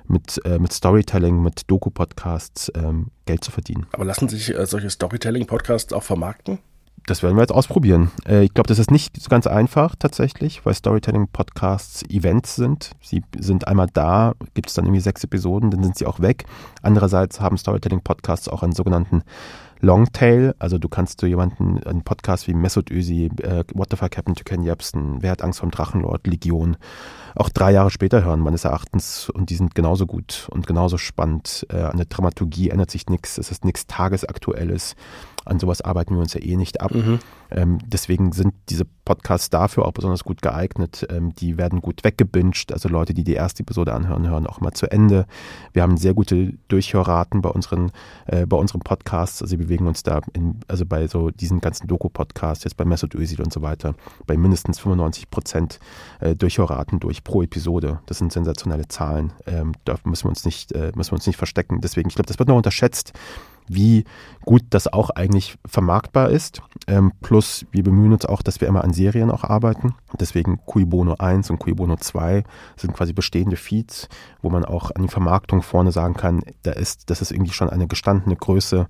mit, 0.09 0.41
äh, 0.45 0.59
mit 0.59 0.73
Storytelling, 0.73 1.43
mit 1.43 1.63
Doku-Podcasts 1.71 2.71
ähm, 2.75 3.11
Geld 3.25 3.45
zu 3.45 3.51
verdienen. 3.51 3.87
Aber 3.93 4.05
lassen 4.05 4.29
sich 4.29 4.57
äh, 4.57 4.67
solche 4.67 4.91
Storytelling-Podcasts 4.91 5.93
auch 5.93 6.03
vermarkten? 6.03 6.59
Das 7.05 7.23
werden 7.23 7.37
wir 7.37 7.43
jetzt 7.43 7.53
ausprobieren. 7.53 8.11
Äh, 8.27 8.45
ich 8.45 8.55
glaube, 8.55 8.69
das 8.69 8.79
ist 8.79 8.91
nicht 8.91 9.21
so 9.21 9.29
ganz 9.29 9.47
einfach 9.47 9.95
tatsächlich, 9.97 10.65
weil 10.65 10.75
Storytelling-Podcasts 10.75 12.03
Events 12.11 12.57
sind. 12.57 12.91
Sie 13.01 13.23
sind 13.39 13.69
einmal 13.69 13.89
da, 13.93 14.35
gibt 14.55 14.69
es 14.69 14.75
dann 14.75 14.87
irgendwie 14.87 15.01
sechs 15.01 15.23
Episoden, 15.23 15.71
dann 15.71 15.83
sind 15.83 15.97
sie 15.97 16.07
auch 16.07 16.21
weg. 16.21 16.47
Andererseits 16.83 17.41
haben 17.41 17.59
Storytelling-Podcasts 17.59 18.49
auch 18.49 18.63
einen 18.63 18.73
sogenannten 18.73 19.23
Longtail, 19.81 20.55
also 20.59 20.79
du 20.79 20.89
kannst 20.89 21.23
du 21.23 21.27
jemanden, 21.27 21.83
einen 21.85 22.03
Podcast 22.03 22.49
wie 22.49 22.55
Mesut 22.55 22.91
Özil, 22.91 23.31
äh, 23.43 23.65
What 23.75 23.89
the 23.91 23.97
Fuck 23.97 24.17
Happened 24.17 24.39
to 24.39 24.45
Ken 24.45 24.63
Jebsen, 24.63 25.23
Wer 25.23 25.33
hat 25.33 25.43
Angst 25.43 25.61
vom 25.61 25.71
Drachenlord, 25.71 26.27
Legion, 26.27 26.77
auch 27.35 27.51
drei 27.51 27.73
Jahre 27.73 27.91
später 27.91 28.25
hören, 28.25 28.41
meines 28.41 28.65
Erachtens, 28.65 29.29
und 29.29 29.51
die 29.51 29.55
sind 29.55 29.75
genauso 29.75 30.07
gut 30.07 30.49
und 30.51 30.67
genauso 30.67 30.97
spannend. 30.97 31.67
Äh, 31.71 31.83
an 31.83 31.99
der 31.99 32.07
Dramaturgie 32.07 32.71
ändert 32.71 32.91
sich 32.91 33.07
nichts, 33.09 33.39
es 33.39 33.51
ist 33.51 33.65
nichts 33.65 33.87
Tagesaktuelles. 33.87 34.97
An 35.47 35.61
sowas 35.61 35.81
arbeiten 35.81 36.15
wir 36.15 36.21
uns 36.21 36.35
ja 36.35 36.43
eh 36.43 36.57
nicht 36.57 36.81
ab. 36.81 36.95
Mhm. 36.95 37.19
Ähm, 37.51 37.79
deswegen 37.87 38.33
sind 38.33 38.55
diese 38.69 38.85
Podcasts 39.05 39.49
dafür 39.49 39.87
auch 39.87 39.93
besonders 39.93 40.25
gut 40.25 40.43
geeignet. 40.43 41.07
Ähm, 41.11 41.35
die 41.37 41.57
werden 41.57 41.81
gut 41.81 42.03
weggebinged. 42.03 42.73
Also 42.73 42.89
Leute, 42.89 43.15
die 43.15 43.25
die 43.25 43.35
erste 43.35 43.63
Episode 43.63 43.95
anhören, 43.95 44.29
hören 44.29 44.47
auch 44.47 44.61
mal 44.61 44.73
zu 44.73 44.91
Ende. 44.91 45.27
Wir 45.73 45.83
haben 45.83 45.97
sehr 45.97 46.15
gute 46.15 46.55
Durchhörraten 46.69 47.43
bei 47.43 47.51
unseren, 47.51 47.93
äh, 48.27 48.45
bei 48.47 48.57
unseren 48.57 48.81
Podcasts. 48.81 49.41
Also 49.41 49.59
wir 49.59 49.67
bewegen 49.67 49.87
uns 49.87 50.03
da 50.03 50.21
in, 50.33 50.61
also 50.67 50.85
bei 50.85 51.07
so 51.07 51.31
diesen 51.31 51.61
ganzen 51.61 51.87
Doku-Podcasts, 51.87 52.65
jetzt 52.65 52.77
bei 52.77 52.85
Mesut 52.85 53.15
Özil 53.15 53.41
und 53.41 53.53
so 53.53 53.63
weiter, 53.63 53.95
bei 54.27 54.37
mindestens 54.37 54.81
95 54.81 55.31
Prozent 55.31 55.79
äh, 56.21 56.35
Durchhörraten 56.35 56.99
durch 56.99 57.23
pro 57.23 57.43
Episode. 57.43 58.01
Das 58.07 58.19
sind 58.19 58.33
sensationelle 58.33 58.89
Zahlen. 58.89 59.33
Ähm, 59.47 59.73
da 59.85 59.95
müssen 60.05 60.25
wir 60.25 60.31
uns 60.31 60.45
nicht, 60.45 60.73
äh, 60.73 60.91
müssen 60.97 61.13
wir 61.13 61.17
uns 61.17 61.27
nicht 61.27 61.37
verstecken. 61.37 61.81
Deswegen, 61.81 62.09
ich 62.09 62.17
glaube, 62.17 62.27
das 62.27 62.39
wird 62.39 62.49
noch 62.49 62.57
unterschätzt 62.57 63.13
wie 63.69 64.05
gut 64.45 64.63
das 64.71 64.87
auch 64.93 65.11
eigentlich 65.11 65.57
vermarktbar 65.67 66.31
ist. 66.31 66.63
Ähm, 66.87 67.13
plus 67.21 67.67
wir 67.73 67.83
bemühen 67.83 68.13
uns 68.13 68.27
auch, 68.27 68.43
dass 68.43 68.61
wir 68.61 68.69
immer 68.69 68.85
an 68.85 68.93
Serien 68.93 69.31
auch 69.31 69.45
arbeiten. 69.45 69.95
Deswegen 70.19 70.61
Cui 70.67 70.85
Bono 70.85 71.17
1 71.19 71.51
und 71.51 71.59
Cui 71.59 71.75
Bono 71.75 71.97
2 71.97 72.45
sind 72.77 72.95
quasi 72.95 73.13
bestehende 73.13 73.57
Feeds, 73.57 74.09
wo 74.43 74.51
man 74.51 74.65
auch 74.65 74.91
an 74.91 75.03
die 75.03 75.09
Vermarktung 75.09 75.63
vorne 75.63 75.93
sagen 75.93 76.15
kann, 76.15 76.43
da 76.63 76.73
ist, 76.73 77.11
das 77.11 77.23
ist 77.23 77.33
irgendwie 77.33 77.53
schon 77.53 77.71
eine 77.71 77.87
gestandene 77.87 78.37
Größe, 78.37 78.87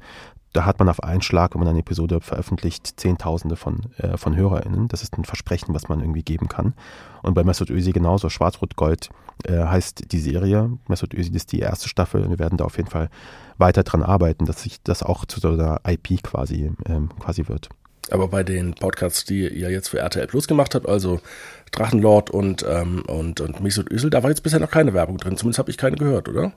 da 0.57 0.65
hat 0.65 0.79
man 0.79 0.89
auf 0.89 1.03
einen 1.03 1.21
Schlag, 1.21 1.55
wenn 1.55 1.61
man 1.61 1.69
eine 1.69 1.81
Episode 1.81 2.21
veröffentlicht, 2.23 2.99
Zehntausende 2.99 3.57
von, 3.57 3.93
äh, 3.99 4.17
von 4.17 4.35
HörerInnen. 4.37 4.89
Das 4.89 5.03
ist 5.03 5.19
ein 5.19 5.25
Versprechen, 5.25 5.75
was 5.75 5.89
man 5.89 6.01
irgendwie 6.01 6.23
geben 6.23 6.49
kann. 6.49 6.73
Und 7.23 7.35
bei 7.35 7.45
Mesut 7.45 7.69
Özil 7.69 7.93
genauso. 7.93 8.31
Schwarz-Rot-Gold 8.31 9.11
äh, 9.45 9.59
heißt 9.59 10.13
die 10.13 10.19
Serie. 10.19 10.71
Mesut 10.89 11.13
Özil 11.13 11.37
ist 11.37 11.53
die 11.53 11.61
erste 11.61 11.91
Staffel 11.91 12.23
und 12.23 12.31
wir 12.31 12.39
werden 12.39 12.57
da 12.57 12.65
auf 12.65 12.79
jeden 12.79 12.89
Fall 12.89 13.11
weiter 13.59 13.83
dran 13.83 14.03
arbeiten, 14.03 14.47
dass 14.47 14.63
sich 14.63 14.83
das 14.83 15.03
auch 15.03 15.27
zu 15.27 15.41
so 15.41 15.51
einer 15.51 15.81
IP 15.87 16.23
quasi, 16.23 16.73
ähm, 16.87 17.11
quasi 17.19 17.49
wird. 17.49 17.69
Aber 18.11 18.29
bei 18.29 18.43
den 18.43 18.75
Podcasts, 18.75 19.25
die 19.27 19.47
ihr 19.47 19.71
jetzt 19.71 19.89
für 19.89 19.99
RTL 19.99 20.27
Plus 20.27 20.49
gemacht 20.49 20.75
habt, 20.75 20.89
also 20.89 21.21
Drachenlord 21.73 22.31
und, 22.31 22.65
ähm, 22.67 23.03
und, 23.07 23.43
und 23.43 23.61
Mesut 23.61 23.91
Özil, 23.91 24.09
da 24.09 24.23
war 24.23 24.31
jetzt 24.31 24.43
bisher 24.43 24.61
noch 24.61 24.71
keine 24.71 24.95
Werbung 24.95 25.19
drin. 25.19 25.37
Zumindest 25.37 25.59
habe 25.59 25.71
ich 25.71 25.77
keine 25.77 25.97
gehört, 25.97 26.29
oder? 26.31 26.53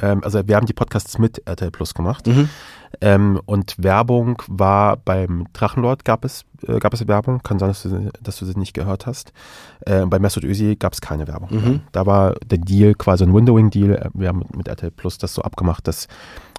Ähm, 0.00 0.22
also 0.24 0.46
wir 0.46 0.56
haben 0.56 0.66
die 0.66 0.72
Podcasts 0.72 1.18
mit 1.18 1.42
RTL 1.46 1.70
Plus 1.70 1.94
gemacht. 1.94 2.26
Mhm. 2.26 2.48
Ähm, 3.00 3.40
und 3.46 3.74
Werbung 3.78 4.42
war 4.48 4.96
beim 4.96 5.46
Drachenlord 5.52 6.04
gab 6.04 6.24
es, 6.24 6.44
äh, 6.66 6.78
gab 6.78 6.92
es 6.92 7.06
Werbung. 7.08 7.42
Kann 7.42 7.58
sein, 7.58 7.68
dass 7.68 7.82
du, 7.82 8.10
dass 8.22 8.38
du 8.38 8.44
sie 8.44 8.58
nicht 8.58 8.74
gehört 8.74 9.06
hast. 9.06 9.32
Äh, 9.86 10.04
bei 10.06 10.18
Mesut 10.18 10.44
Özil 10.44 10.76
gab 10.76 10.92
es 10.92 11.00
keine 11.00 11.26
Werbung. 11.26 11.48
Mhm. 11.50 11.80
Da 11.92 12.06
war 12.06 12.34
der 12.44 12.58
Deal 12.58 12.94
quasi 12.94 13.24
ein 13.24 13.34
Windowing-Deal. 13.34 14.10
Wir 14.14 14.28
haben 14.28 14.44
mit 14.54 14.68
RTL 14.68 14.90
Plus 14.90 15.18
das 15.18 15.34
so 15.34 15.42
abgemacht, 15.42 15.86
dass 15.88 16.08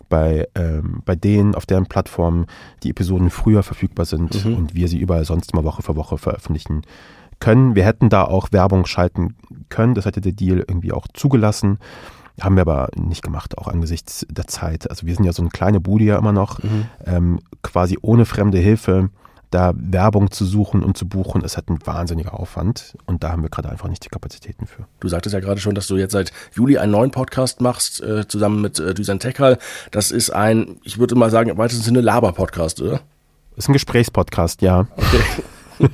bei, 0.10 0.48
ähm, 0.56 1.02
bei 1.06 1.15
denen 1.15 1.56
auf 1.56 1.65
deren 1.65 1.86
Plattform 1.86 2.46
die 2.84 2.89
Episoden 2.89 3.30
früher 3.30 3.63
verfügbar 3.63 4.06
sind 4.06 4.46
mhm. 4.46 4.56
und 4.56 4.76
wir 4.76 4.88
sie 4.88 5.00
überall 5.00 5.26
sonst 5.26 5.56
mal 5.56 5.63
Woche 5.63 5.82
für 5.82 5.96
Woche 5.96 6.17
veröffentlichen 6.17 6.84
können. 7.39 7.76
Wir 7.76 7.86
hätten 7.86 8.10
da 8.10 8.24
auch 8.24 8.52
Werbung 8.52 8.86
schalten 8.86 9.36
können. 9.69 9.96
Das 9.96 10.06
hätte 10.06 10.22
der 10.22 10.34
Deal 10.34 10.60
irgendwie 10.60 10.91
auch 10.91 11.08
zugelassen. 11.13 11.80
Haben 12.41 12.56
wir 12.56 12.62
aber 12.62 12.89
nicht 12.96 13.22
gemacht, 13.22 13.58
auch 13.58 13.67
angesichts 13.67 14.26
der 14.30 14.48
Zeit. 14.48 14.89
Also 14.89 15.06
wir 15.06 15.15
sind 15.15 15.26
ja 15.26 15.34
so 15.34 15.43
eine 15.43 15.50
kleine 15.50 15.80
Bude 15.80 16.06
ja 16.06 16.17
immer 16.17 16.32
noch, 16.32 16.62
mhm. 16.63 16.86
ähm, 17.06 17.39
quasi 17.62 17.98
ohne 18.02 18.26
fremde 18.26 18.58
Hilfe 18.58 19.10
da 19.54 19.74
Werbung 19.76 20.32
zu 20.32 20.46
suchen 20.46 20.82
und 20.82 20.98
zu 20.98 21.08
buchen, 21.08 21.43
ist 21.43 21.58
halt 21.58 21.69
ein 21.69 21.78
wahnsinniger 21.86 22.39
Aufwand 22.39 22.98
und 23.06 23.24
da 23.24 23.32
haben 23.32 23.43
wir 23.43 23.50
gerade 23.50 23.69
einfach 23.69 23.88
nicht 23.88 24.04
die 24.04 24.10
Kapazitäten 24.10 24.65
für. 24.65 24.86
Du 25.00 25.08
sagtest 25.08 25.34
ja 25.34 25.39
gerade 25.39 25.62
schon, 25.62 25.76
dass 25.76 25.88
du 25.88 25.96
jetzt 25.96 26.13
seit 26.13 26.32
Juli 26.54 26.78
einen 26.80 26.91
neuen 26.91 27.12
Podcast 27.12 27.62
machst, 27.62 28.02
äh, 28.02 28.28
zusammen 28.28 28.62
mit 28.62 28.80
äh, 28.80 28.93
Dusan 28.93 29.19
Tekal. 29.19 29.60
Das 29.91 30.12
ist 30.12 30.32
ein, 30.32 30.78
ich 30.84 30.98
würde 30.98 31.15
mal 31.15 31.30
sagen, 31.30 31.52
im 31.52 31.58
weitesten 31.58 31.84
Sinne 31.84 32.02
Laber-Podcast, 32.02 32.82
oder? 32.82 33.02
Ist 33.56 33.69
ein 33.69 33.74
Gesprächspodcast, 33.74 34.63
ja. 34.63 34.88
Okay. 34.98 35.24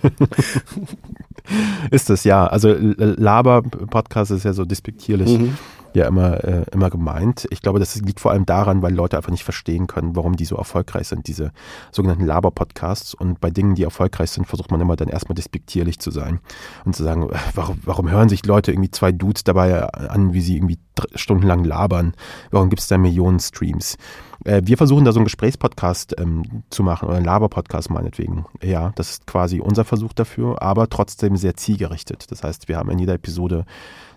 ist 1.91 2.09
es, 2.09 2.23
ja. 2.23 2.47
Also 2.47 2.73
Laber-Podcast 2.79 4.31
ist 4.31 4.45
ja 4.45 4.53
so 4.53 4.63
despektierlich. 4.63 5.37
Mhm 5.37 5.57
ja 5.93 6.07
immer, 6.07 6.43
äh, 6.43 6.65
immer 6.71 6.89
gemeint. 6.89 7.47
Ich 7.49 7.61
glaube, 7.61 7.79
das 7.79 7.95
liegt 7.95 8.19
vor 8.19 8.31
allem 8.31 8.45
daran, 8.45 8.81
weil 8.81 8.93
Leute 8.93 9.17
einfach 9.17 9.31
nicht 9.31 9.43
verstehen 9.43 9.87
können, 9.87 10.15
warum 10.15 10.35
die 10.35 10.45
so 10.45 10.55
erfolgreich 10.55 11.07
sind, 11.07 11.27
diese 11.27 11.51
sogenannten 11.91 12.25
Laber-Podcasts. 12.25 13.13
Und 13.13 13.39
bei 13.39 13.49
Dingen, 13.49 13.75
die 13.75 13.83
erfolgreich 13.83 14.31
sind, 14.31 14.45
versucht 14.45 14.71
man 14.71 14.81
immer 14.81 14.95
dann 14.95 15.07
erstmal 15.07 15.35
despektierlich 15.35 15.99
zu 15.99 16.11
sein 16.11 16.39
und 16.85 16.95
zu 16.95 17.03
sagen, 17.03 17.29
äh, 17.29 17.37
warum, 17.55 17.79
warum 17.83 18.09
hören 18.09 18.29
sich 18.29 18.45
Leute 18.45 18.71
irgendwie 18.71 18.91
zwei 18.91 19.11
Dudes 19.11 19.43
dabei 19.43 19.83
an, 19.83 20.33
wie 20.33 20.41
sie 20.41 20.57
irgendwie 20.57 20.79
stundenlang 21.15 21.63
labern? 21.63 22.13
Warum 22.51 22.69
gibt 22.69 22.81
es 22.81 22.87
da 22.87 22.97
Millionen 22.97 23.39
Streams? 23.39 23.97
Äh, 24.45 24.61
wir 24.65 24.77
versuchen 24.77 25.05
da 25.05 25.11
so 25.11 25.19
einen 25.19 25.25
Gesprächspodcast 25.25 26.15
ähm, 26.19 26.63
zu 26.69 26.83
machen 26.83 27.07
oder 27.07 27.17
einen 27.17 27.25
Laber-Podcast 27.25 27.89
meinetwegen. 27.89 28.45
Ja, 28.61 28.91
das 28.95 29.11
ist 29.11 29.27
quasi 29.27 29.59
unser 29.59 29.85
Versuch 29.85 30.13
dafür, 30.13 30.61
aber 30.61 30.89
trotzdem 30.89 31.35
sehr 31.35 31.55
zielgerichtet. 31.55 32.31
Das 32.31 32.43
heißt, 32.43 32.67
wir 32.67 32.77
haben 32.77 32.89
in 32.91 32.99
jeder 32.99 33.15
Episode 33.15 33.65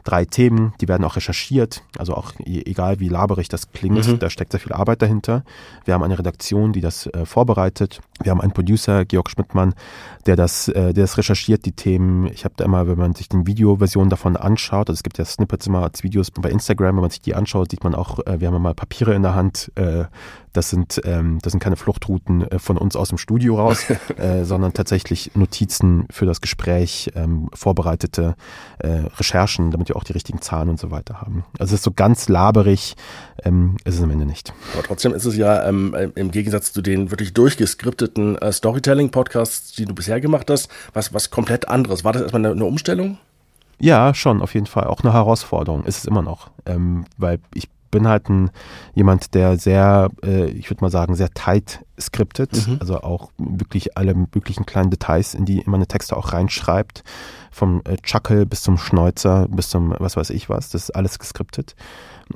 drei 0.04 0.24
Themen, 0.24 0.72
die 0.80 0.88
werden 0.88 1.04
auch 1.04 1.16
recherchiert, 1.16 1.82
also 1.98 2.14
auch 2.14 2.32
e-, 2.40 2.62
egal 2.64 3.00
wie 3.00 3.08
laberig 3.08 3.48
das 3.48 3.72
klingt, 3.72 4.06
mhm. 4.06 4.18
da 4.18 4.30
steckt 4.30 4.52
sehr 4.52 4.60
viel 4.60 4.72
Arbeit 4.72 5.02
dahinter. 5.02 5.44
Wir 5.84 5.94
haben 5.94 6.02
eine 6.02 6.18
Redaktion, 6.18 6.72
die 6.72 6.80
das 6.80 7.06
äh, 7.06 7.24
vorbereitet. 7.24 8.00
Wir 8.22 8.30
haben 8.30 8.40
einen 8.40 8.52
Producer, 8.52 9.04
Georg 9.04 9.30
Schmidtmann, 9.30 9.74
der 10.26 10.36
das, 10.36 10.68
äh, 10.68 10.92
der 10.92 11.04
das 11.04 11.18
recherchiert, 11.18 11.64
die 11.64 11.72
Themen. 11.72 12.26
Ich 12.26 12.44
habe 12.44 12.54
da 12.56 12.64
immer, 12.64 12.86
wenn 12.86 12.98
man 12.98 13.14
sich 13.14 13.28
die 13.28 13.46
Videoversion 13.46 14.08
davon 14.08 14.36
anschaut, 14.36 14.88
also 14.88 14.98
es 14.98 15.02
gibt 15.02 15.18
ja 15.18 15.24
Snippets 15.24 15.66
immer 15.66 15.82
als 15.82 16.02
Videos 16.02 16.30
bei 16.30 16.50
Instagram, 16.50 16.96
wenn 16.96 17.02
man 17.02 17.10
sich 17.10 17.20
die 17.20 17.34
anschaut, 17.34 17.70
sieht 17.70 17.84
man 17.84 17.94
auch, 17.94 18.18
äh, 18.26 18.40
wir 18.40 18.48
haben 18.48 18.56
immer 18.56 18.74
Papiere 18.74 19.14
in 19.14 19.22
der 19.22 19.34
Hand, 19.34 19.72
äh, 19.76 20.04
das 20.52 20.68
sind, 20.68 21.00
ähm, 21.04 21.38
das 21.42 21.52
sind 21.52 21.60
keine 21.60 21.76
Fluchtrouten 21.76 22.42
äh, 22.50 22.58
von 22.58 22.76
uns 22.76 22.94
aus 22.94 23.08
dem 23.08 23.18
Studio 23.18 23.56
raus, 23.56 23.86
äh, 24.16 24.44
sondern 24.44 24.74
tatsächlich 24.74 25.32
Notizen 25.34 26.06
für 26.10 26.26
das 26.26 26.40
Gespräch, 26.40 27.10
ähm, 27.14 27.48
vorbereitete 27.54 28.34
Recherchen, 28.82 29.70
damit 29.70 29.88
wir 29.92 29.96
auch 29.96 30.04
die 30.04 30.12
richtigen 30.12 30.40
Zahlen 30.40 30.68
und 30.68 30.80
so 30.80 30.90
weiter 30.90 31.20
haben. 31.20 31.44
Also 31.58 31.74
es 31.74 31.80
ist 31.80 31.84
so 31.84 31.92
ganz 31.94 32.28
laberig, 32.28 32.94
ähm, 33.44 33.76
ist 33.84 33.96
es 33.96 34.02
am 34.02 34.10
Ende 34.10 34.26
nicht. 34.26 34.52
Aber 34.74 34.82
trotzdem 34.82 35.14
ist 35.14 35.24
es 35.24 35.36
ja 35.36 35.66
ähm, 35.66 35.94
im 36.14 36.30
Gegensatz 36.30 36.72
zu 36.72 36.82
den 36.82 37.10
wirklich 37.10 37.34
durchgeskripteten 37.34 38.36
äh, 38.38 38.52
Storytelling-Podcasts, 38.52 39.72
die 39.72 39.84
du 39.84 39.94
bisher 39.94 40.20
gemacht 40.20 40.50
hast, 40.50 40.70
was, 40.92 41.12
was 41.14 41.30
komplett 41.30 41.68
anderes. 41.68 42.04
War 42.04 42.12
das 42.12 42.22
erstmal 42.22 42.44
eine, 42.44 42.54
eine 42.54 42.64
Umstellung? 42.64 43.18
Ja, 43.78 44.14
schon, 44.14 44.42
auf 44.42 44.54
jeden 44.54 44.66
Fall. 44.66 44.86
Auch 44.86 45.00
eine 45.00 45.12
Herausforderung 45.12 45.84
ist 45.84 45.98
es 45.98 46.04
immer 46.04 46.22
noch. 46.22 46.50
Ähm, 46.66 47.04
weil 47.18 47.40
ich 47.54 47.68
bin 47.92 48.08
halt 48.08 48.28
ein, 48.28 48.50
jemand, 48.94 49.34
der 49.34 49.56
sehr, 49.56 50.08
äh, 50.24 50.46
ich 50.46 50.68
würde 50.68 50.82
mal 50.82 50.90
sagen, 50.90 51.14
sehr 51.14 51.30
tight 51.30 51.84
skriptet, 52.00 52.66
mhm. 52.66 52.78
also 52.80 53.00
auch 53.02 53.30
wirklich 53.38 53.96
alle 53.96 54.14
möglichen 54.14 54.66
kleinen 54.66 54.90
Details 54.90 55.34
in 55.34 55.44
die 55.44 55.62
meine 55.66 55.86
Texte 55.86 56.16
auch 56.16 56.32
reinschreibt. 56.32 57.04
Vom 57.52 57.82
äh, 57.84 57.98
Chuckle 57.98 58.46
bis 58.46 58.62
zum 58.62 58.78
Schneuzer, 58.78 59.46
bis 59.48 59.68
zum 59.68 59.94
was 59.98 60.16
weiß 60.16 60.30
ich 60.30 60.48
was, 60.48 60.70
das 60.70 60.84
ist 60.84 60.90
alles 60.90 61.20
geskriptet, 61.20 61.76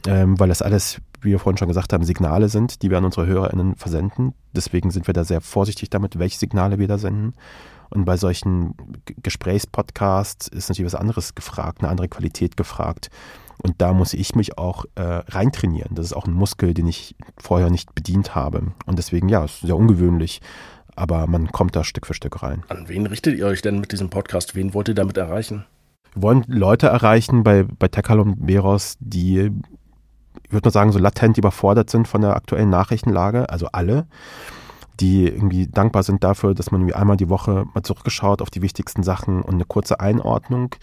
ähm, 0.06 0.38
weil 0.38 0.48
das 0.48 0.62
alles 0.62 1.00
wie 1.22 1.30
wir 1.30 1.38
vorhin 1.40 1.56
schon 1.56 1.68
gesagt 1.68 1.92
haben, 1.92 2.04
Signale 2.04 2.48
sind, 2.48 2.82
die 2.82 2.90
wir 2.90 2.98
an 2.98 3.04
unsere 3.04 3.26
HörerInnen 3.26 3.74
versenden. 3.74 4.34
Deswegen 4.54 4.90
sind 4.90 5.06
wir 5.06 5.14
da 5.14 5.24
sehr 5.24 5.40
vorsichtig 5.40 5.90
damit, 5.90 6.18
welche 6.18 6.38
Signale 6.38 6.78
wir 6.78 6.86
da 6.86 6.98
senden. 6.98 7.32
Und 7.90 8.04
bei 8.04 8.16
solchen 8.16 8.74
Gesprächspodcasts 9.22 10.48
ist 10.48 10.68
natürlich 10.68 10.92
was 10.92 11.00
anderes 11.00 11.34
gefragt, 11.34 11.80
eine 11.80 11.88
andere 11.88 12.08
Qualität 12.08 12.56
gefragt. 12.56 13.10
Und 13.62 13.74
da 13.78 13.92
muss 13.92 14.14
ich 14.14 14.34
mich 14.34 14.58
auch 14.58 14.84
äh, 14.94 15.02
reintrainieren. 15.02 15.94
Das 15.94 16.06
ist 16.06 16.12
auch 16.12 16.26
ein 16.26 16.32
Muskel, 16.32 16.74
den 16.74 16.86
ich 16.86 17.16
vorher 17.38 17.70
nicht 17.70 17.94
bedient 17.94 18.34
habe. 18.34 18.72
Und 18.86 18.98
deswegen, 18.98 19.28
ja, 19.28 19.44
ist 19.44 19.60
sehr 19.60 19.76
ungewöhnlich, 19.76 20.40
aber 20.94 21.26
man 21.26 21.50
kommt 21.52 21.76
da 21.76 21.84
Stück 21.84 22.06
für 22.06 22.14
Stück 22.14 22.42
rein. 22.42 22.64
An 22.68 22.88
wen 22.88 23.06
richtet 23.06 23.38
ihr 23.38 23.46
euch 23.46 23.62
denn 23.62 23.80
mit 23.80 23.92
diesem 23.92 24.10
Podcast? 24.10 24.54
Wen 24.54 24.74
wollt 24.74 24.88
ihr 24.88 24.94
damit 24.94 25.16
erreichen? 25.16 25.64
Wir 26.14 26.22
wollen 26.22 26.44
Leute 26.46 26.86
erreichen 26.86 27.42
bei, 27.42 27.64
bei 27.64 27.88
Tekal 27.88 28.20
und 28.20 28.46
Beros, 28.46 28.96
die, 29.00 29.52
ich 30.44 30.52
würde 30.52 30.66
mal 30.66 30.72
sagen, 30.72 30.92
so 30.92 30.98
latent 30.98 31.38
überfordert 31.38 31.90
sind 31.90 32.08
von 32.08 32.22
der 32.22 32.36
aktuellen 32.36 32.70
Nachrichtenlage, 32.70 33.48
also 33.50 33.66
alle 33.72 34.06
die 35.00 35.26
irgendwie 35.26 35.66
dankbar 35.66 36.02
sind 36.02 36.24
dafür, 36.24 36.54
dass 36.54 36.70
man 36.70 36.80
irgendwie 36.80 36.94
einmal 36.94 37.16
die 37.16 37.28
Woche 37.28 37.66
mal 37.74 37.82
zurückgeschaut 37.82 38.40
auf 38.40 38.50
die 38.50 38.62
wichtigsten 38.62 39.02
Sachen 39.02 39.42
und 39.42 39.54
eine 39.54 39.64
kurze 39.64 40.00
Einordnung 40.00 40.74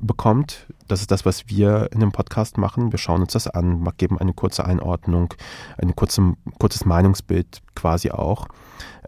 bekommt. 0.00 0.66
Das 0.88 1.00
ist 1.00 1.10
das, 1.10 1.24
was 1.24 1.48
wir 1.48 1.88
in 1.92 2.00
dem 2.00 2.12
Podcast 2.12 2.58
machen. 2.58 2.92
Wir 2.92 2.98
schauen 2.98 3.20
uns 3.20 3.32
das 3.32 3.46
an, 3.46 3.86
geben 3.96 4.18
eine 4.18 4.32
kurze 4.32 4.64
Einordnung, 4.64 5.34
ein 5.78 5.94
kurze, 5.94 6.34
kurzes 6.58 6.84
Meinungsbild 6.84 7.62
quasi 7.74 8.10
auch. 8.10 8.48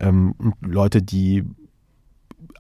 Ähm, 0.00 0.34
Leute, 0.60 1.02
die 1.02 1.44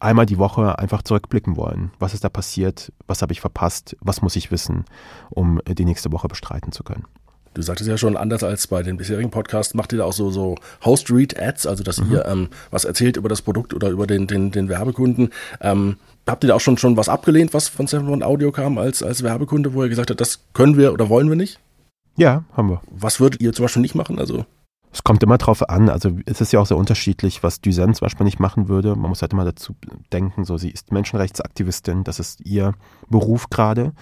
einmal 0.00 0.26
die 0.26 0.38
Woche 0.38 0.78
einfach 0.78 1.02
zurückblicken 1.02 1.56
wollen. 1.56 1.92
Was 1.98 2.14
ist 2.14 2.24
da 2.24 2.28
passiert? 2.28 2.92
Was 3.06 3.22
habe 3.22 3.32
ich 3.32 3.40
verpasst? 3.40 3.96
Was 4.00 4.22
muss 4.22 4.36
ich 4.36 4.50
wissen, 4.50 4.84
um 5.30 5.60
die 5.66 5.84
nächste 5.84 6.12
Woche 6.12 6.28
bestreiten 6.28 6.72
zu 6.72 6.82
können? 6.82 7.04
Du 7.54 7.62
sagtest 7.62 7.88
ja 7.88 7.98
schon, 7.98 8.16
anders 8.16 8.42
als 8.42 8.66
bei 8.66 8.82
den 8.82 8.96
bisherigen 8.96 9.30
Podcasts, 9.30 9.74
macht 9.74 9.92
ihr 9.92 9.98
da 9.98 10.04
auch 10.04 10.12
so, 10.12 10.30
so 10.30 10.56
Host-Read-Ads, 10.84 11.66
also 11.66 11.84
dass 11.84 12.00
mhm. 12.00 12.12
ihr 12.12 12.26
ähm, 12.26 12.48
was 12.70 12.84
erzählt 12.84 13.16
über 13.16 13.28
das 13.28 13.42
Produkt 13.42 13.74
oder 13.74 13.90
über 13.90 14.06
den, 14.06 14.26
den, 14.26 14.50
den 14.50 14.68
Werbekunden. 14.68 15.30
Ähm, 15.60 15.96
habt 16.26 16.44
ihr 16.44 16.48
da 16.48 16.54
auch 16.54 16.60
schon, 16.60 16.78
schon 16.78 16.96
was 16.96 17.08
abgelehnt, 17.08 17.52
was 17.52 17.68
von 17.68 17.86
Seven 17.86 18.22
Audio 18.22 18.52
kam 18.52 18.78
als, 18.78 19.02
als 19.02 19.22
Werbekunde, 19.22 19.74
wo 19.74 19.82
ihr 19.82 19.90
gesagt 19.90 20.10
habt, 20.10 20.20
das 20.20 20.40
können 20.54 20.76
wir 20.76 20.92
oder 20.92 21.08
wollen 21.08 21.28
wir 21.28 21.36
nicht? 21.36 21.58
Ja, 22.16 22.44
haben 22.56 22.70
wir. 22.70 22.80
Was 22.90 23.20
würdet 23.20 23.40
ihr 23.40 23.52
zum 23.52 23.64
Beispiel 23.64 23.82
nicht 23.82 23.94
machen? 23.94 24.18
Also 24.18 24.44
es 24.92 25.02
kommt 25.04 25.22
immer 25.22 25.38
drauf 25.38 25.68
an. 25.68 25.88
Also 25.88 26.18
es 26.26 26.40
ist 26.40 26.52
ja 26.52 26.60
auch 26.60 26.66
sehr 26.66 26.76
unterschiedlich, 26.76 27.42
was 27.42 27.60
Duzen 27.62 27.94
zum 27.94 28.04
Beispiel 28.04 28.24
nicht 28.24 28.40
machen 28.40 28.68
würde. 28.68 28.94
Man 28.94 29.08
muss 29.08 29.22
halt 29.22 29.32
immer 29.32 29.44
dazu 29.44 29.74
denken, 30.12 30.44
so 30.44 30.58
sie 30.58 30.70
ist 30.70 30.92
Menschenrechtsaktivistin, 30.92 32.04
das 32.04 32.18
ist 32.18 32.40
ihr 32.42 32.74
Beruf 33.08 33.48
gerade. 33.48 33.92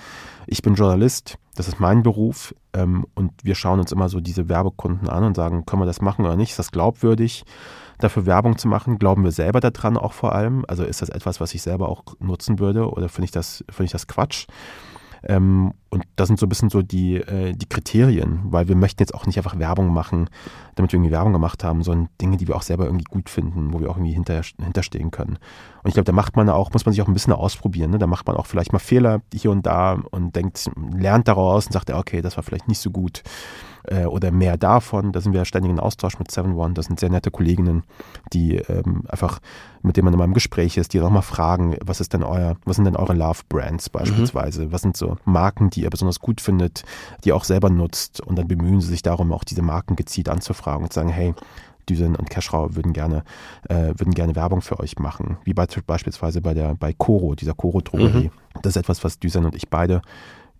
Ich 0.46 0.62
bin 0.62 0.74
Journalist, 0.74 1.38
das 1.60 1.68
ist 1.68 1.78
mein 1.78 2.02
Beruf. 2.02 2.54
Ähm, 2.72 3.04
und 3.14 3.32
wir 3.42 3.54
schauen 3.54 3.80
uns 3.80 3.92
immer 3.92 4.08
so 4.08 4.20
diese 4.20 4.48
Werbekunden 4.48 5.10
an 5.10 5.24
und 5.24 5.36
sagen, 5.36 5.66
können 5.66 5.82
wir 5.82 5.86
das 5.86 6.00
machen 6.00 6.24
oder 6.24 6.34
nicht? 6.34 6.50
Ist 6.50 6.58
das 6.58 6.72
glaubwürdig, 6.72 7.44
dafür 7.98 8.24
Werbung 8.24 8.56
zu 8.56 8.66
machen? 8.66 8.98
Glauben 8.98 9.24
wir 9.24 9.30
selber 9.30 9.60
daran 9.60 9.98
auch 9.98 10.14
vor 10.14 10.34
allem? 10.34 10.64
Also 10.68 10.84
ist 10.84 11.02
das 11.02 11.10
etwas, 11.10 11.38
was 11.38 11.52
ich 11.52 11.60
selber 11.60 11.90
auch 11.90 12.04
nutzen 12.18 12.58
würde 12.60 12.90
oder 12.90 13.10
finde 13.10 13.26
ich 13.26 13.30
das, 13.30 13.62
finde 13.68 13.84
ich 13.84 13.92
das 13.92 14.06
Quatsch? 14.06 14.46
Ähm, 15.22 15.72
und 15.90 16.04
das 16.16 16.28
sind 16.28 16.38
so 16.38 16.46
ein 16.46 16.48
bisschen 16.48 16.70
so 16.70 16.82
die, 16.82 17.16
äh, 17.16 17.52
die 17.52 17.68
Kriterien, 17.68 18.40
weil 18.44 18.68
wir 18.68 18.76
möchten 18.76 19.02
jetzt 19.02 19.14
auch 19.14 19.26
nicht 19.26 19.36
einfach 19.38 19.58
Werbung 19.58 19.92
machen, 19.92 20.30
damit 20.76 20.92
wir 20.92 20.98
irgendwie 20.98 21.12
Werbung 21.12 21.32
gemacht 21.32 21.64
haben, 21.64 21.82
sondern 21.82 22.08
Dinge, 22.20 22.36
die 22.36 22.48
wir 22.48 22.56
auch 22.56 22.62
selber 22.62 22.84
irgendwie 22.84 23.04
gut 23.04 23.28
finden, 23.28 23.72
wo 23.72 23.80
wir 23.80 23.90
auch 23.90 23.96
irgendwie 23.96 24.12
hinter, 24.12 24.40
hinterstehen 24.62 25.10
können. 25.10 25.38
Und 25.82 25.88
ich 25.88 25.94
glaube, 25.94 26.04
da 26.04 26.12
macht 26.12 26.36
man 26.36 26.48
auch, 26.48 26.72
muss 26.72 26.86
man 26.86 26.92
sich 26.92 27.02
auch 27.02 27.08
ein 27.08 27.14
bisschen 27.14 27.32
ausprobieren. 27.32 27.90
Ne? 27.90 27.98
Da 27.98 28.06
macht 28.06 28.26
man 28.26 28.36
auch 28.36 28.46
vielleicht 28.46 28.72
mal 28.72 28.78
Fehler 28.78 29.20
hier 29.34 29.50
und 29.50 29.66
da 29.66 30.00
und 30.10 30.36
denkt, 30.36 30.70
lernt 30.92 31.28
daraus 31.28 31.66
und 31.66 31.72
sagt, 31.72 31.88
ja, 31.88 31.98
okay, 31.98 32.22
das 32.22 32.36
war 32.36 32.44
vielleicht 32.44 32.68
nicht 32.68 32.80
so 32.80 32.90
gut 32.90 33.22
äh, 33.84 34.04
oder 34.04 34.30
mehr 34.30 34.56
davon. 34.56 35.12
Da 35.12 35.20
sind 35.20 35.32
wir 35.32 35.44
ständig 35.44 35.70
in 35.70 35.80
Austausch 35.80 36.18
mit 36.18 36.30
7 36.30 36.54
One. 36.54 36.74
Das 36.74 36.86
sind 36.86 37.00
sehr 37.00 37.10
nette 37.10 37.30
Kolleginnen, 37.30 37.84
die 38.32 38.56
ähm, 38.56 39.04
einfach, 39.08 39.40
mit 39.82 39.96
denen 39.96 40.06
man 40.06 40.14
immer 40.14 40.24
im 40.24 40.34
Gespräch 40.34 40.76
ist, 40.76 40.92
die 40.92 41.00
auch 41.00 41.10
mal 41.10 41.22
fragen, 41.22 41.76
was 41.84 42.00
ist 42.00 42.12
denn 42.12 42.22
euer, 42.22 42.56
was 42.64 42.76
sind 42.76 42.84
denn 42.84 42.96
eure 42.96 43.14
Love 43.14 43.40
Brands 43.48 43.88
beispielsweise? 43.88 44.66
Mhm. 44.66 44.72
Was 44.72 44.82
sind 44.82 44.96
so 44.96 45.16
Marken, 45.24 45.70
die 45.70 45.82
ihr 45.82 45.90
besonders 45.90 46.20
gut 46.20 46.40
findet, 46.40 46.84
die 47.24 47.28
ihr 47.28 47.36
auch 47.36 47.44
selber 47.44 47.70
nutzt? 47.70 48.20
Und 48.20 48.36
dann 48.38 48.48
bemühen 48.48 48.80
sie 48.80 48.88
sich 48.88 49.02
darum, 49.02 49.32
auch 49.32 49.44
diese 49.44 49.62
Marken 49.62 49.96
gezielt 49.96 50.28
anzufragen 50.28 50.84
und 50.84 50.92
zu 50.92 51.00
sagen, 51.00 51.10
hey, 51.10 51.34
Düsen 51.90 52.14
und 52.14 52.30
Cashrow 52.30 52.76
würden 52.76 52.92
gerne, 52.92 53.24
äh, 53.68 53.92
würden 53.96 54.14
gerne 54.14 54.36
Werbung 54.36 54.62
für 54.62 54.78
euch 54.80 54.98
machen. 54.98 55.38
Wie 55.44 55.54
bei, 55.54 55.66
beispielsweise 55.86 56.40
bei 56.40 56.54
der, 56.54 56.74
bei 56.74 56.92
Coro, 56.92 57.34
dieser 57.34 57.54
Coro-Drogerie. 57.54 58.28
Mhm. 58.28 58.60
Das 58.62 58.76
ist 58.76 58.76
etwas, 58.76 59.02
was 59.04 59.18
Düsen 59.18 59.44
und 59.44 59.54
ich 59.54 59.68
beide 59.68 60.02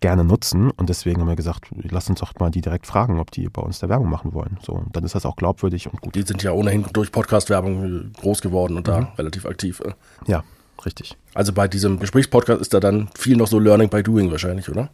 gerne 0.01 0.24
nutzen. 0.24 0.70
Und 0.70 0.88
deswegen 0.88 1.20
haben 1.20 1.28
wir 1.28 1.36
gesagt, 1.36 1.66
lass 1.70 2.09
uns 2.09 2.20
doch 2.20 2.32
mal 2.38 2.51
die 2.51 2.61
direkt 2.61 2.86
fragen, 2.86 3.20
ob 3.20 3.30
die 3.30 3.48
bei 3.48 3.62
uns 3.62 3.78
da 3.78 3.88
Werbung 3.88 4.09
machen 4.09 4.32
wollen. 4.32 4.59
So, 4.62 4.72
und 4.72 4.96
dann 4.96 5.05
ist 5.05 5.14
das 5.14 5.26
auch 5.26 5.36
glaubwürdig 5.36 5.88
und 5.88 6.01
gut. 6.01 6.14
Die 6.14 6.22
sind 6.22 6.42
ja 6.42 6.53
ohnehin 6.53 6.86
durch 6.92 7.12
Podcast-Werbung 7.12 8.12
groß 8.20 8.40
geworden 8.40 8.76
und 8.76 8.86
mhm. 8.86 8.92
da 8.92 9.12
relativ 9.18 9.46
aktiv. 9.46 9.80
Äh. 9.80 9.92
Ja, 10.26 10.42
richtig. 10.84 11.16
Also 11.34 11.53
bei 11.53 11.68
diesem 11.68 11.98
Gesprächspodcast 11.98 12.61
ist 12.61 12.74
da 12.74 12.80
dann 12.80 13.09
viel 13.16 13.36
noch 13.36 13.46
so 13.46 13.59
Learning 13.59 13.88
by 13.88 14.03
Doing 14.03 14.30
wahrscheinlich, 14.30 14.68
oder? 14.70 14.90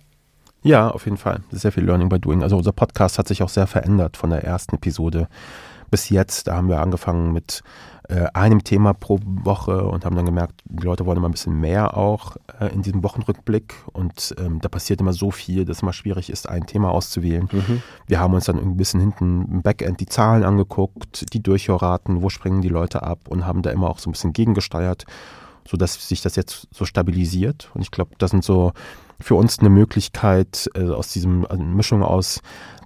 Ja, 0.63 0.91
auf 0.91 1.05
jeden 1.05 1.17
Fall. 1.17 1.41
Sehr 1.53 1.71
viel 1.71 1.85
Learning 1.85 2.09
by 2.09 2.19
Doing. 2.19 2.43
Also 2.43 2.57
unser 2.57 2.73
Podcast 2.73 3.19
hat 3.19 3.29
sich 3.29 3.43
auch 3.43 3.49
sehr 3.49 3.69
verändert 3.69 4.17
von 4.17 4.31
der 4.31 4.43
ersten 4.43 4.75
Episode 4.75 5.29
bis 5.91 6.09
jetzt. 6.11 6.47
Da 6.47 6.57
haben 6.57 6.69
wir 6.69 6.81
angefangen 6.81 7.33
mit 7.33 7.63
äh, 8.09 8.27
einem 8.35 8.63
Thema 8.63 8.93
pro 8.93 9.19
Woche 9.25 9.85
und 9.85 10.05
haben 10.05 10.15
dann 10.15 10.27
gemerkt, 10.27 10.63
die 10.65 10.85
Leute 10.85 11.07
wollen 11.07 11.19
immer 11.19 11.29
ein 11.29 11.33
bisschen 11.33 11.59
mehr 11.59 11.97
auch 11.97 12.37
äh, 12.61 12.73
in 12.73 12.83
diesem 12.83 13.03
Wochenrückblick. 13.03 13.75
Und 13.93 14.35
ähm, 14.39 14.61
da 14.61 14.69
passiert 14.69 15.01
immer 15.01 15.13
so 15.13 15.31
viel, 15.31 15.65
dass 15.65 15.79
es 15.79 15.83
immer 15.83 15.93
schwierig 15.93 16.31
ist, 16.31 16.49
ein 16.49 16.67
Thema 16.67 16.91
auszuwählen. 16.91 17.49
Mhm. 17.51 17.83
Wir 18.07 18.21
haben 18.21 18.35
uns 18.35 18.45
dann 18.45 18.59
ein 18.59 18.77
bisschen 18.77 19.01
hinten 19.01 19.47
im 19.51 19.63
Backend 19.63 20.01
die 20.01 20.07
Zahlen 20.07 20.45
angeguckt, 20.45 21.33
die 21.33 21.43
Durchhörraten, 21.43 22.23
wo 22.23 22.29
springen 22.29 22.63
die 22.63 22.69
Leute 22.69 23.03
ab 23.03 23.21
und 23.29 23.45
haben 23.45 23.63
da 23.63 23.71
immer 23.71 23.91
auch 23.91 23.99
so 23.99 24.09
ein 24.09 24.13
bisschen 24.13 24.33
gegengesteuert, 24.33 25.05
sodass 25.69 26.09
sich 26.09 26.23
das 26.23 26.37
jetzt 26.37 26.69
so 26.71 26.85
stabilisiert. 26.85 27.71
Und 27.75 27.83
ich 27.83 27.91
glaube, 27.91 28.13
das 28.19 28.31
sind 28.31 28.45
so 28.45 28.73
für 29.21 29.35
uns 29.35 29.59
eine 29.59 29.71
Möglichkeit 29.71 30.71
äh, 30.75 30.85
aus 30.91 31.09
diesem 31.09 31.47
also 31.47 31.63
Mischung 31.63 32.03
aus 32.03 32.41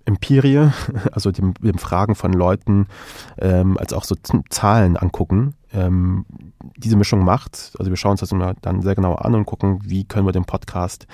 Empirie, 0.04 0.70
also 1.12 1.30
dem, 1.30 1.54
dem 1.54 1.78
Fragen 1.78 2.14
von 2.14 2.32
Leuten, 2.32 2.86
ähm, 3.38 3.78
als 3.78 3.92
auch 3.92 4.04
so 4.04 4.16
Zahlen 4.50 4.96
angucken, 4.96 5.54
ähm, 5.72 6.24
diese 6.76 6.96
Mischung 6.96 7.24
macht. 7.24 7.72
Also 7.78 7.90
wir 7.90 7.96
schauen 7.96 8.12
uns 8.12 8.20
das 8.20 8.32
immer 8.32 8.54
dann 8.60 8.82
sehr 8.82 8.94
genau 8.94 9.14
an 9.14 9.34
und 9.34 9.46
gucken, 9.46 9.80
wie 9.84 10.04
können 10.04 10.26
wir 10.26 10.32
den 10.32 10.44
Podcast 10.44 11.06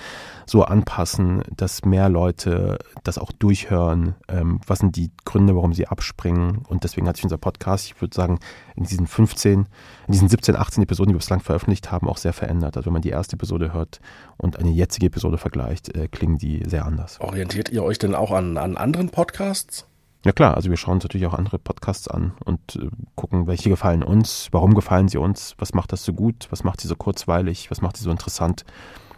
so 0.45 0.63
anpassen, 0.63 1.43
dass 1.55 1.85
mehr 1.85 2.09
Leute 2.09 2.79
das 3.03 3.17
auch 3.17 3.31
durchhören. 3.31 4.15
Ähm, 4.27 4.59
was 4.65 4.79
sind 4.79 4.95
die 4.95 5.11
Gründe, 5.25 5.55
warum 5.55 5.73
sie 5.73 5.87
abspringen? 5.87 6.63
Und 6.67 6.83
deswegen 6.83 7.07
hat 7.07 7.17
sich 7.17 7.25
unser 7.25 7.37
Podcast, 7.37 7.85
ich 7.85 8.01
würde 8.01 8.15
sagen, 8.15 8.39
in 8.75 8.83
diesen 8.83 9.07
15, 9.07 9.67
in 10.07 10.11
diesen 10.11 10.29
17, 10.29 10.55
18 10.55 10.83
Episoden, 10.83 11.09
die 11.09 11.15
wir 11.15 11.19
bislang 11.19 11.41
veröffentlicht 11.41 11.91
haben, 11.91 12.07
auch 12.07 12.17
sehr 12.17 12.33
verändert. 12.33 12.77
Also 12.77 12.87
wenn 12.87 12.93
man 12.93 13.01
die 13.01 13.09
erste 13.09 13.35
Episode 13.35 13.73
hört 13.73 13.99
und 14.37 14.57
eine 14.57 14.69
jetzige 14.69 15.07
Episode 15.07 15.37
vergleicht, 15.37 15.95
äh, 15.95 16.07
klingen 16.07 16.37
die 16.37 16.63
sehr 16.65 16.85
anders. 16.85 17.19
Orientiert 17.21 17.69
ihr 17.69 17.83
euch 17.83 17.99
denn 17.99 18.15
auch 18.15 18.31
an, 18.31 18.57
an 18.57 18.77
anderen 18.77 19.09
Podcasts? 19.09 19.85
Ja 20.27 20.33
klar, 20.33 20.55
also 20.55 20.69
wir 20.69 20.75
schauen 20.75 20.95
uns 20.95 21.05
natürlich 21.05 21.25
auch 21.25 21.33
andere 21.33 21.57
Podcasts 21.57 22.09
an 22.09 22.33
und 22.43 22.75
äh, 22.75 22.89
gucken, 23.15 23.47
welche 23.47 23.69
gefallen 23.69 24.03
uns, 24.03 24.49
warum 24.51 24.73
gefallen 24.73 25.07
sie 25.07 25.17
uns, 25.17 25.55
was 25.57 25.73
macht 25.73 25.93
das 25.93 26.03
so 26.03 26.11
gut, 26.11 26.47
was 26.49 26.65
macht 26.65 26.81
sie 26.81 26.89
so 26.89 26.97
kurzweilig, 26.97 27.71
was 27.71 27.79
macht 27.79 27.95
sie 27.95 28.03
so 28.03 28.11
interessant. 28.11 28.65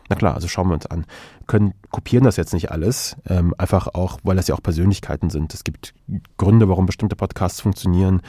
Na 0.08 0.16
klar, 0.16 0.36
also 0.36 0.48
schauen 0.48 0.68
wir 0.68 0.76
uns 0.76 0.86
an. 0.86 1.06
Können 1.48 1.74
kopieren 1.90 2.26
das 2.26 2.38
jetzt 2.38 2.54
nicht 2.54 2.70
alles, 2.70 3.18
ähm, 3.28 3.56
einfach 3.58 3.88
auch, 3.88 4.20
weil 4.22 4.36
das 4.36 4.50
ja 4.50 4.54
auch 4.54 4.62
Persönlichkeiten 4.62 5.32
sind. 5.32 5.52
Es 5.56 5.64
gibt 5.64 5.96
Gründe, 6.38 6.70
warum 6.70 6.86
bestimmte 6.86 7.16
Podcasts 7.16 7.60
funktionieren, 7.60 8.22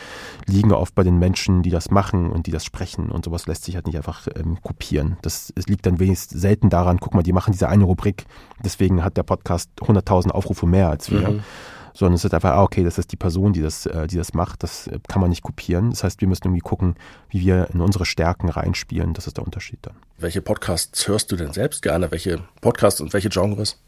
liegen 0.46 0.72
oft 0.72 0.94
bei 0.94 1.02
den 1.02 1.18
Menschen, 1.18 1.62
die 1.62 1.70
das 1.70 1.90
machen 1.90 2.30
und 2.30 2.46
die 2.46 2.50
das 2.50 2.64
sprechen 2.64 3.10
und 3.10 3.26
sowas 3.26 3.46
lässt 3.46 3.64
sich 3.64 3.74
halt 3.74 3.88
nicht 3.88 3.98
einfach 3.98 4.26
ähm, 4.34 4.56
kopieren. 4.62 5.18
Das 5.20 5.52
es 5.54 5.66
liegt 5.66 5.84
dann 5.84 5.98
wenigstens 5.98 6.40
selten 6.40 6.70
daran, 6.70 6.96
guck 6.98 7.12
mal, 7.12 7.22
die 7.22 7.34
machen 7.34 7.52
diese 7.52 7.68
eine 7.68 7.84
Rubrik, 7.84 8.24
deswegen 8.64 9.04
hat 9.04 9.18
der 9.18 9.22
Podcast 9.24 9.68
100.000 9.82 10.30
Aufrufe 10.30 10.66
mehr 10.66 10.88
als 10.88 11.10
wir. 11.10 11.28
Mhm 11.28 11.42
sondern 11.94 12.14
es 12.14 12.24
ist 12.24 12.34
einfach, 12.34 12.52
ah, 12.52 12.62
okay, 12.62 12.84
das 12.84 12.98
ist 12.98 13.12
die 13.12 13.16
Person, 13.16 13.52
die 13.52 13.62
das, 13.62 13.86
äh, 13.86 14.06
die 14.06 14.16
das 14.16 14.34
macht, 14.34 14.62
das 14.62 14.86
äh, 14.86 14.98
kann 15.08 15.20
man 15.20 15.30
nicht 15.30 15.42
kopieren. 15.42 15.90
Das 15.90 16.04
heißt, 16.04 16.20
wir 16.20 16.28
müssen 16.28 16.44
irgendwie 16.44 16.60
gucken, 16.60 16.94
wie 17.28 17.40
wir 17.40 17.68
in 17.72 17.80
unsere 17.80 18.04
Stärken 18.04 18.48
reinspielen. 18.48 19.14
Das 19.14 19.26
ist 19.26 19.36
der 19.36 19.44
Unterschied 19.44 19.78
dann. 19.82 19.94
Welche 20.18 20.42
Podcasts 20.42 21.06
hörst 21.08 21.32
du 21.32 21.36
denn 21.36 21.52
selbst 21.52 21.82
gerne? 21.82 22.10
Welche 22.10 22.40
Podcasts 22.60 23.00
und 23.00 23.12
welche 23.12 23.28
Genres? 23.28 23.78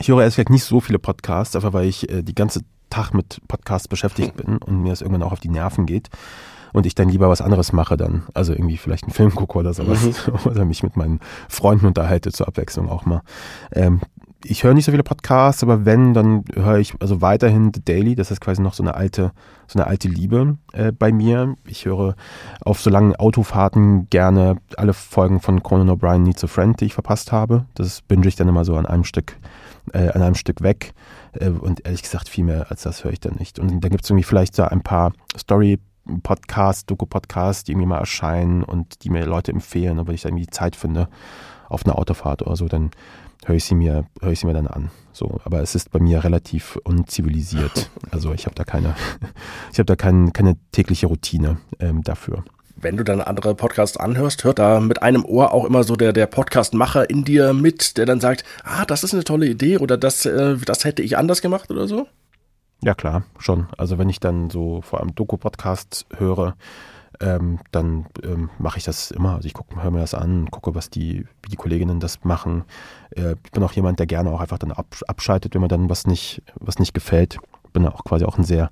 Ich 0.00 0.08
höre 0.08 0.20
ehrlich 0.20 0.36
gesagt 0.36 0.50
nicht 0.50 0.64
so 0.64 0.80
viele 0.80 0.98
Podcasts, 0.98 1.54
einfach 1.54 1.72
weil 1.72 1.86
ich 1.86 2.08
äh, 2.10 2.22
die 2.22 2.34
ganze 2.34 2.62
Tag 2.90 3.14
mit 3.14 3.40
Podcasts 3.48 3.88
beschäftigt 3.88 4.36
bin 4.36 4.58
und 4.58 4.82
mir 4.82 4.90
das 4.90 5.00
irgendwann 5.00 5.22
auch 5.22 5.32
auf 5.32 5.40
die 5.40 5.48
Nerven 5.48 5.86
geht 5.86 6.10
und 6.72 6.86
ich 6.86 6.94
dann 6.94 7.08
lieber 7.08 7.28
was 7.28 7.40
anderes 7.40 7.72
mache 7.72 7.96
dann. 7.96 8.24
Also 8.34 8.52
irgendwie 8.52 8.76
vielleicht 8.76 9.04
einen 9.04 9.12
Film 9.12 9.34
gucke 9.34 9.58
oder 9.58 9.74
sowas. 9.74 10.02
Mhm. 10.02 10.34
Oder 10.50 10.64
mich 10.64 10.82
mit 10.82 10.96
meinen 10.96 11.20
Freunden 11.48 11.86
unterhalte 11.86 12.32
zur 12.32 12.48
Abwechslung 12.48 12.88
auch 12.88 13.04
mal. 13.04 13.22
Ähm, 13.72 14.00
ich 14.44 14.64
höre 14.64 14.74
nicht 14.74 14.84
so 14.84 14.92
viele 14.92 15.02
Podcasts, 15.02 15.62
aber 15.62 15.84
wenn, 15.84 16.14
dann 16.14 16.44
höre 16.54 16.78
ich 16.78 16.94
also 17.00 17.20
weiterhin 17.20 17.72
The 17.74 17.84
Daily. 17.84 18.14
Das 18.14 18.30
ist 18.30 18.40
quasi 18.40 18.62
noch 18.62 18.74
so 18.74 18.82
eine 18.82 18.94
alte, 18.94 19.32
so 19.66 19.78
eine 19.78 19.86
alte 19.86 20.08
Liebe 20.08 20.58
äh, 20.72 20.92
bei 20.92 21.12
mir. 21.12 21.56
Ich 21.66 21.84
höre 21.84 22.16
auf 22.64 22.80
so 22.80 22.90
langen 22.90 23.16
Autofahrten 23.16 24.08
gerne 24.10 24.56
alle 24.76 24.92
Folgen 24.92 25.40
von 25.40 25.62
Conan 25.62 25.90
O'Brien 25.90 26.18
Needs 26.18 26.44
a 26.44 26.46
Friend, 26.46 26.80
die 26.80 26.86
ich 26.86 26.94
verpasst 26.94 27.32
habe. 27.32 27.66
Das 27.74 28.02
binge 28.02 28.26
ich 28.28 28.36
dann 28.36 28.48
immer 28.48 28.64
so 28.64 28.76
an 28.76 28.86
einem 28.86 29.04
Stück 29.04 29.36
äh, 29.92 30.10
an 30.10 30.22
einem 30.22 30.34
Stück 30.34 30.62
weg. 30.62 30.92
Äh, 31.32 31.50
und 31.50 31.84
ehrlich 31.84 32.02
gesagt, 32.02 32.28
viel 32.28 32.44
mehr 32.44 32.70
als 32.70 32.82
das 32.82 33.04
höre 33.04 33.12
ich 33.12 33.20
dann 33.20 33.36
nicht. 33.38 33.58
Und 33.58 33.82
dann 33.82 33.90
gibt 33.90 34.04
es 34.04 34.10
irgendwie 34.10 34.24
vielleicht 34.24 34.54
so 34.54 34.64
ein 34.64 34.82
paar 34.82 35.12
Story- 35.36 35.78
Podcasts, 36.22 36.84
Doku-Podcasts, 36.86 37.62
die 37.62 37.72
irgendwie 37.72 37.86
mal 37.86 37.98
erscheinen 37.98 38.64
und 38.64 39.04
die 39.04 39.10
mir 39.10 39.24
Leute 39.24 39.52
empfehlen. 39.52 40.04
Wenn 40.04 40.14
ich 40.14 40.22
dann 40.22 40.32
irgendwie 40.32 40.50
Zeit 40.50 40.74
finde 40.74 41.08
auf 41.68 41.86
einer 41.86 41.98
Autofahrt 41.98 42.42
oder 42.42 42.56
so, 42.56 42.66
dann 42.66 42.90
höre 43.44 43.56
ich 43.56 43.64
sie 43.64 43.74
mir, 43.74 44.06
höre 44.20 44.32
ich 44.32 44.40
sie 44.40 44.46
mir 44.46 44.54
dann 44.54 44.66
an. 44.66 44.90
So, 45.12 45.40
aber 45.44 45.60
es 45.60 45.74
ist 45.74 45.90
bei 45.90 46.00
mir 46.00 46.24
relativ 46.24 46.78
unzivilisiert. 46.84 47.90
Also 48.10 48.34
ich 48.34 48.44
habe 48.44 48.54
da 48.54 48.64
keine, 48.64 48.94
ich 49.72 49.78
habe 49.78 49.86
da 49.86 49.96
kein, 49.96 50.34
keine 50.34 50.56
tägliche 50.70 51.06
Routine 51.06 51.56
ähm, 51.80 52.02
dafür. 52.02 52.44
Wenn 52.76 52.98
du 52.98 53.04
dann 53.04 53.22
andere 53.22 53.54
Podcasts 53.54 53.96
anhörst, 53.96 54.44
hört 54.44 54.58
da 54.58 54.80
mit 54.80 55.02
einem 55.02 55.24
Ohr 55.24 55.54
auch 55.54 55.64
immer 55.64 55.82
so 55.82 55.96
der, 55.96 56.12
der 56.12 56.26
Podcastmacher 56.26 57.08
in 57.08 57.24
dir 57.24 57.54
mit, 57.54 57.96
der 57.96 58.04
dann 58.04 58.20
sagt, 58.20 58.44
ah, 58.64 58.84
das 58.84 59.02
ist 59.02 59.14
eine 59.14 59.24
tolle 59.24 59.46
Idee 59.46 59.78
oder 59.78 59.96
das, 59.96 60.26
äh, 60.26 60.58
das 60.58 60.84
hätte 60.84 61.02
ich 61.02 61.16
anders 61.16 61.40
gemacht 61.40 61.70
oder 61.70 61.88
so? 61.88 62.06
Ja, 62.82 62.94
klar, 62.94 63.22
schon. 63.38 63.68
Also 63.78 63.96
wenn 63.96 64.10
ich 64.10 64.20
dann 64.20 64.50
so 64.50 64.82
vor 64.82 65.00
allem 65.00 65.14
Doku-Podcast 65.14 66.04
höre, 66.18 66.54
ähm, 67.22 67.60
dann 67.70 68.06
ähm, 68.24 68.50
mache 68.58 68.78
ich 68.78 68.84
das 68.84 69.10
immer. 69.10 69.36
Also 69.36 69.46
ich 69.46 69.54
höre 69.80 69.90
mir 69.90 70.00
das 70.00 70.14
an, 70.14 70.50
gucke, 70.50 70.74
was 70.74 70.90
die, 70.90 71.24
wie 71.42 71.50
die 71.50 71.56
Kolleginnen 71.56 72.00
das 72.00 72.24
machen. 72.24 72.64
Äh, 73.16 73.36
ich 73.44 73.52
bin 73.52 73.62
auch 73.62 73.72
jemand, 73.72 73.98
der 74.00 74.06
gerne 74.06 74.30
auch 74.30 74.40
einfach 74.40 74.58
dann 74.58 74.72
ab, 74.72 74.86
abschaltet, 75.06 75.54
wenn 75.54 75.62
mir 75.62 75.68
dann 75.68 75.88
was 75.88 76.06
nicht, 76.06 76.42
was 76.56 76.78
nicht 76.78 76.92
gefällt. 76.92 77.38
Bin 77.72 77.86
auch 77.86 78.04
quasi 78.04 78.26
auch 78.26 78.36
ein 78.36 78.44
sehr, 78.44 78.70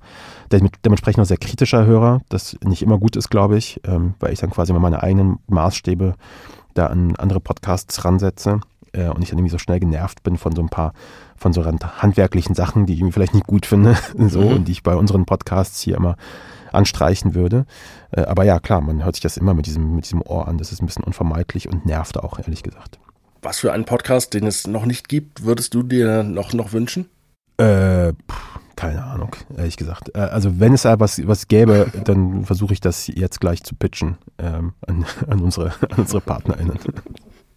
dementsprechend 0.51 1.23
auch 1.23 1.25
sehr 1.25 1.37
kritischer 1.37 1.87
Hörer, 1.87 2.21
das 2.29 2.55
nicht 2.63 2.83
immer 2.83 2.99
gut 2.99 3.15
ist, 3.15 3.29
glaube 3.29 3.57
ich, 3.57 3.81
ähm, 3.83 4.13
weil 4.19 4.31
ich 4.31 4.39
dann 4.39 4.51
quasi 4.51 4.71
immer 4.71 4.79
meine 4.79 5.01
eigenen 5.01 5.39
Maßstäbe 5.47 6.13
da 6.75 6.85
an 6.87 7.15
andere 7.15 7.39
Podcasts 7.39 8.05
ransetze 8.05 8.59
äh, 8.91 9.07
und 9.07 9.23
ich 9.23 9.29
dann 9.29 9.39
irgendwie 9.39 9.51
so 9.51 9.57
schnell 9.57 9.79
genervt 9.79 10.21
bin 10.21 10.37
von 10.37 10.55
so 10.55 10.61
ein 10.61 10.69
paar, 10.69 10.93
von 11.35 11.51
so 11.51 11.65
handwerklichen 11.65 12.53
Sachen, 12.53 12.85
die 12.85 12.93
ich 12.93 12.99
irgendwie 12.99 13.13
vielleicht 13.13 13.33
nicht 13.33 13.47
gut 13.47 13.65
finde, 13.65 13.97
so, 14.27 14.41
mhm. 14.41 14.55
und 14.55 14.67
die 14.67 14.73
ich 14.73 14.83
bei 14.83 14.95
unseren 14.95 15.25
Podcasts 15.25 15.81
hier 15.81 15.97
immer 15.97 16.15
anstreichen 16.73 17.35
würde. 17.35 17.65
Äh, 18.11 18.21
aber 18.21 18.43
ja, 18.43 18.59
klar, 18.59 18.81
man 18.81 19.03
hört 19.03 19.15
sich 19.15 19.23
das 19.23 19.37
immer 19.37 19.53
mit 19.53 19.65
diesem, 19.65 19.95
mit 19.95 20.05
diesem 20.05 20.21
Ohr 20.21 20.47
an. 20.47 20.57
Das 20.57 20.71
ist 20.71 20.81
ein 20.81 20.85
bisschen 20.85 21.03
unvermeidlich 21.03 21.67
und 21.67 21.85
nervt 21.85 22.17
auch, 22.17 22.39
ehrlich 22.39 22.63
gesagt. 22.63 22.99
Was 23.41 23.59
für 23.59 23.73
einen 23.73 23.85
Podcast, 23.85 24.33
den 24.33 24.45
es 24.45 24.67
noch 24.67 24.85
nicht 24.85 25.09
gibt, 25.09 25.43
würdest 25.43 25.73
du 25.73 25.83
dir 25.83 26.23
noch, 26.23 26.53
noch 26.53 26.73
wünschen? 26.73 27.09
Äh, 27.57 28.13
pff, 28.13 28.59
keine 28.75 29.03
Ahnung, 29.03 29.35
ehrlich 29.57 29.77
gesagt. 29.77 30.11
Äh, 30.15 30.19
also 30.19 30.59
wenn 30.59 30.73
es 30.73 30.83
da 30.83 30.99
was, 30.99 31.25
was 31.27 31.47
gäbe, 31.47 31.91
dann 32.03 32.45
versuche 32.45 32.73
ich 32.73 32.81
das 32.81 33.07
jetzt 33.07 33.39
gleich 33.39 33.63
zu 33.63 33.75
pitchen 33.75 34.17
ähm, 34.37 34.73
an, 34.87 35.05
an, 35.27 35.39
unsere, 35.41 35.73
an 35.89 35.97
unsere 35.99 36.21
PartnerInnen. 36.21 36.79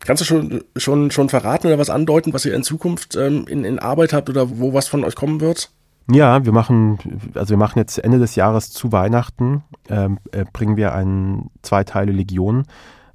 Kannst 0.01 0.21
du 0.21 0.27
schon, 0.27 0.65
schon, 0.77 1.11
schon 1.11 1.29
verraten 1.31 1.67
oder 1.67 1.79
was 1.79 1.89
andeuten, 1.89 2.35
was 2.35 2.45
ihr 2.45 2.55
in 2.55 2.63
Zukunft 2.63 3.17
ähm, 3.17 3.47
in, 3.49 3.65
in 3.65 3.79
Arbeit 3.79 4.13
habt 4.13 4.29
oder 4.29 4.59
wo 4.59 4.75
was 4.75 4.87
von 4.87 5.03
euch 5.05 5.15
kommen 5.15 5.41
wird? 5.41 5.71
Ja, 6.11 6.45
wir 6.45 6.53
machen, 6.53 6.99
also 7.35 7.51
wir 7.51 7.57
machen 7.57 7.79
jetzt 7.79 7.99
Ende 7.99 8.19
des 8.19 8.35
Jahres 8.37 8.71
zu 8.71 8.93
Weihnachten, 8.93 9.65
ähm, 9.89 10.19
äh, 10.33 10.45
bringen 10.53 10.77
wir 10.77 10.95
einen 10.95 11.51
zwei 11.63 11.83
Teile 11.85 12.13
Legion 12.13 12.65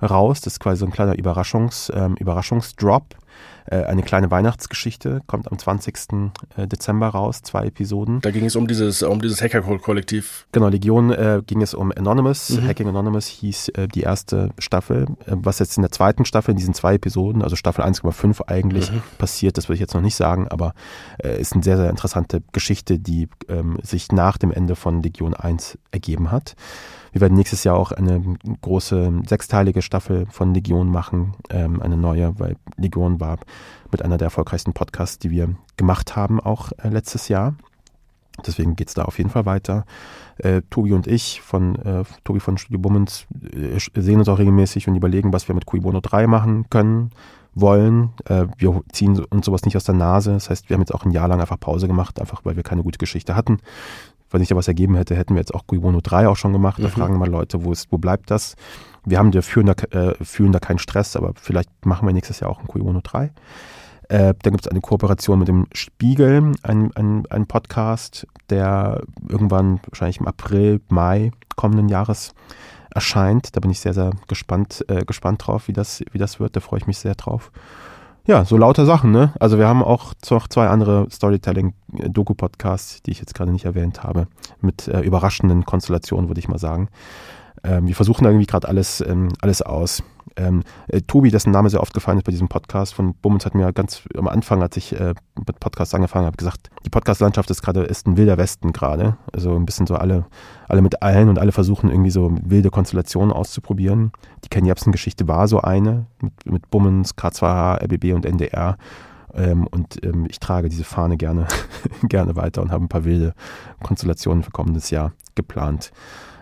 raus. 0.01 0.41
Das 0.41 0.53
ist 0.53 0.59
quasi 0.59 0.79
so 0.79 0.85
ein 0.85 0.91
kleiner 0.91 1.17
Überraschungs, 1.17 1.91
ähm, 1.95 2.15
Überraschungsdrop. 2.15 3.15
Äh, 3.65 3.83
eine 3.83 4.01
kleine 4.01 4.31
Weihnachtsgeschichte, 4.31 5.21
kommt 5.27 5.51
am 5.51 5.57
20. 5.57 6.31
Äh, 6.57 6.67
Dezember 6.67 7.09
raus, 7.09 7.43
zwei 7.43 7.67
Episoden. 7.67 8.19
Da 8.21 8.31
ging 8.31 8.45
es 8.45 8.55
um 8.55 8.67
dieses, 8.67 9.03
um 9.03 9.21
dieses 9.21 9.41
Hacker-Kollektiv. 9.41 10.47
Genau, 10.51 10.69
Legion 10.69 11.11
äh, 11.11 11.41
ging 11.45 11.61
es 11.61 11.75
um 11.75 11.91
Anonymous. 11.95 12.49
Mhm. 12.49 12.67
Hacking 12.67 12.87
Anonymous 12.87 13.27
hieß 13.27 13.69
äh, 13.69 13.87
die 13.87 14.01
erste 14.01 14.49
Staffel. 14.57 15.05
Äh, 15.25 15.35
was 15.35 15.59
jetzt 15.59 15.77
in 15.77 15.83
der 15.83 15.91
zweiten 15.91 16.25
Staffel, 16.25 16.51
in 16.51 16.57
diesen 16.57 16.73
zwei 16.73 16.95
Episoden, 16.95 17.43
also 17.43 17.55
Staffel 17.55 17.83
1,5 17.83 18.41
eigentlich 18.47 18.91
mhm. 18.91 19.03
passiert, 19.19 19.57
das 19.57 19.67
würde 19.67 19.75
ich 19.75 19.81
jetzt 19.81 19.93
noch 19.93 20.01
nicht 20.01 20.15
sagen, 20.15 20.47
aber 20.47 20.73
äh, 21.23 21.39
ist 21.39 21.53
eine 21.53 21.63
sehr, 21.63 21.77
sehr 21.77 21.91
interessante 21.91 22.41
Geschichte, 22.51 22.97
die 22.97 23.27
ähm, 23.49 23.77
sich 23.83 24.11
nach 24.11 24.39
dem 24.39 24.51
Ende 24.51 24.75
von 24.75 25.03
Legion 25.03 25.35
1 25.35 25.77
ergeben 25.91 26.31
hat. 26.31 26.55
Wir 27.11 27.21
werden 27.21 27.35
nächstes 27.35 27.63
Jahr 27.63 27.75
auch 27.75 27.91
eine 27.91 28.37
große 28.61 29.21
sechsteilige 29.27 29.81
Staffel 29.81 30.27
von 30.29 30.53
Legion 30.53 30.89
machen, 30.89 31.33
ähm, 31.49 31.81
eine 31.81 31.97
neue, 31.97 32.37
weil 32.39 32.55
Legion 32.77 33.19
war 33.19 33.37
mit 33.91 34.01
einer 34.01 34.17
der 34.17 34.27
erfolgreichsten 34.27 34.73
Podcasts, 34.73 35.19
die 35.19 35.31
wir 35.31 35.55
gemacht 35.77 36.15
haben, 36.15 36.39
auch 36.39 36.71
äh, 36.77 36.89
letztes 36.89 37.27
Jahr. 37.27 37.55
Deswegen 38.45 38.75
geht 38.75 38.87
es 38.87 38.93
da 38.93 39.03
auf 39.03 39.17
jeden 39.17 39.29
Fall 39.29 39.45
weiter. 39.45 39.85
Äh, 40.37 40.61
Tobi 40.69 40.93
und 40.93 41.07
ich 41.07 41.41
von 41.41 41.75
äh, 41.77 42.03
Tobi 42.23 42.39
von 42.39 42.57
Studio 42.57 42.79
Bummens 42.79 43.25
äh, 43.51 43.77
sehen 43.99 44.19
uns 44.19 44.29
auch 44.29 44.39
regelmäßig 44.39 44.87
und 44.87 44.95
überlegen, 44.95 45.33
was 45.33 45.47
wir 45.47 45.55
mit 45.55 45.65
Cui 45.65 45.81
Bono 45.81 45.99
3 45.99 46.27
machen 46.27 46.69
können, 46.69 47.11
wollen. 47.53 48.11
Äh, 48.25 48.45
wir 48.57 48.81
ziehen 48.91 49.19
uns 49.25 49.45
sowas 49.45 49.63
nicht 49.63 49.75
aus 49.75 49.83
der 49.83 49.95
Nase. 49.95 50.31
Das 50.31 50.49
heißt, 50.49 50.69
wir 50.69 50.75
haben 50.75 50.81
jetzt 50.81 50.93
auch 50.93 51.03
ein 51.03 51.11
Jahr 51.11 51.27
lang 51.27 51.41
einfach 51.41 51.59
Pause 51.59 51.87
gemacht, 51.87 52.19
einfach 52.19 52.45
weil 52.45 52.55
wir 52.55 52.63
keine 52.63 52.83
gute 52.83 52.97
Geschichte 52.97 53.35
hatten 53.35 53.59
wenn 54.31 54.39
sich 54.39 54.49
da 54.49 54.55
was 54.55 54.67
ergeben 54.67 54.95
hätte, 54.95 55.15
hätten 55.15 55.33
wir 55.35 55.39
jetzt 55.39 55.53
auch 55.53 55.65
Guibono 55.67 56.01
3 56.01 56.27
auch 56.27 56.37
schon 56.37 56.53
gemacht. 56.53 56.79
Da 56.79 56.87
mhm. 56.87 56.91
fragen 56.91 57.17
mal 57.17 57.29
Leute, 57.29 57.63
wo 57.63 57.71
ist, 57.71 57.91
wo 57.91 57.97
bleibt 57.97 58.31
das? 58.31 58.55
Wir 59.05 59.17
haben, 59.17 59.33
wir 59.33 59.43
fühlen 59.43 59.67
da, 59.67 59.73
äh, 59.97 60.13
fühlen 60.23 60.51
da 60.51 60.59
keinen 60.59 60.79
Stress, 60.79 61.15
aber 61.15 61.33
vielleicht 61.35 61.69
machen 61.85 62.07
wir 62.07 62.13
nächstes 62.13 62.39
Jahr 62.39 62.49
auch 62.49 62.59
ein 62.59 62.67
Guibono 62.67 63.01
3. 63.01 63.31
Äh, 64.09 64.33
dann 64.41 64.53
gibt 64.53 64.65
es 64.65 64.67
eine 64.67 64.81
Kooperation 64.81 65.39
mit 65.39 65.47
dem 65.47 65.67
Spiegel, 65.73 66.53
ein, 66.63 66.91
ein, 66.95 67.25
ein 67.29 67.45
Podcast, 67.45 68.27
der 68.49 69.03
irgendwann 69.27 69.79
wahrscheinlich 69.87 70.19
im 70.19 70.27
April, 70.27 70.81
Mai 70.89 71.31
kommenden 71.55 71.89
Jahres 71.89 72.33
erscheint. 72.91 73.55
Da 73.55 73.59
bin 73.59 73.71
ich 73.71 73.79
sehr, 73.79 73.93
sehr 73.93 74.11
gespannt, 74.27 74.83
äh, 74.87 75.05
gespannt 75.05 75.45
drauf, 75.45 75.67
wie 75.67 75.73
das, 75.73 76.03
wie 76.11 76.17
das 76.17 76.39
wird. 76.39 76.55
Da 76.55 76.59
freue 76.59 76.79
ich 76.79 76.87
mich 76.87 76.97
sehr 76.97 77.15
drauf 77.15 77.51
ja, 78.25 78.45
so 78.45 78.57
lauter 78.57 78.85
Sachen, 78.85 79.11
ne? 79.11 79.33
Also 79.39 79.57
wir 79.57 79.67
haben 79.67 79.83
auch 79.83 80.13
noch 80.29 80.47
zwei 80.47 80.67
andere 80.67 81.07
Storytelling-Doku-Podcasts, 81.09 83.01
die 83.03 83.11
ich 83.11 83.19
jetzt 83.19 83.33
gerade 83.33 83.51
nicht 83.51 83.65
erwähnt 83.65 84.03
habe, 84.03 84.27
mit 84.61 84.87
äh, 84.87 85.01
überraschenden 85.01 85.65
Konstellationen, 85.65 86.29
würde 86.29 86.39
ich 86.39 86.47
mal 86.47 86.59
sagen. 86.59 86.89
Ähm, 87.63 87.87
wir 87.87 87.95
versuchen 87.95 88.25
irgendwie 88.25 88.45
gerade 88.45 88.67
alles, 88.67 89.01
ähm, 89.01 89.29
alles 89.41 89.61
aus. 89.61 90.03
Ähm, 90.35 90.63
äh, 90.87 91.01
Tobi, 91.01 91.31
dessen 91.31 91.51
Name 91.51 91.69
sehr 91.69 91.81
oft 91.81 91.93
gefallen 91.93 92.17
ist 92.17 92.23
bei 92.23 92.31
diesem 92.31 92.47
Podcast 92.47 92.93
von 92.93 93.13
Bummens, 93.15 93.45
hat 93.45 93.55
mir 93.55 93.73
ganz 93.73 94.03
am 94.17 94.27
Anfang, 94.27 94.61
als 94.61 94.77
ich 94.77 94.97
äh, 94.97 95.13
mit 95.45 95.59
Podcasts 95.59 95.93
angefangen 95.93 96.25
habe, 96.25 96.37
gesagt, 96.37 96.69
die 96.85 96.89
Podcast-Landschaft 96.89 97.49
ist 97.49 97.61
gerade, 97.61 97.83
ist 97.83 98.07
ein 98.07 98.15
wilder 98.15 98.37
Westen 98.37 98.71
gerade. 98.71 99.17
Also 99.33 99.55
ein 99.55 99.65
bisschen 99.65 99.87
so 99.87 99.95
alle, 99.95 100.25
alle 100.67 100.81
mit 100.81 101.01
allen 101.01 101.29
und 101.29 101.39
alle 101.39 101.51
versuchen 101.51 101.89
irgendwie 101.89 102.11
so 102.11 102.31
wilde 102.41 102.69
Konstellationen 102.69 103.33
auszuprobieren. 103.33 104.11
Die 104.45 104.49
Ken 104.49 104.65
Jebsen-Geschichte 104.65 105.27
war 105.27 105.47
so 105.47 105.61
eine 105.61 106.05
mit, 106.21 106.45
mit 106.45 106.69
Bummens, 106.69 107.15
K2H, 107.15 107.83
RBB 107.83 108.13
und 108.13 108.25
NDR. 108.25 108.77
Ähm, 109.33 109.67
und 109.67 110.03
ähm, 110.03 110.25
ich 110.29 110.39
trage 110.39 110.69
diese 110.69 110.83
Fahne 110.83 111.17
gerne, 111.17 111.47
gerne 112.03 112.35
weiter 112.35 112.61
und 112.61 112.71
habe 112.71 112.83
ein 112.83 112.89
paar 112.89 113.03
wilde 113.03 113.33
Konstellationen 113.83 114.43
für 114.43 114.51
kommendes 114.51 114.89
Jahr 114.89 115.11
geplant. 115.35 115.91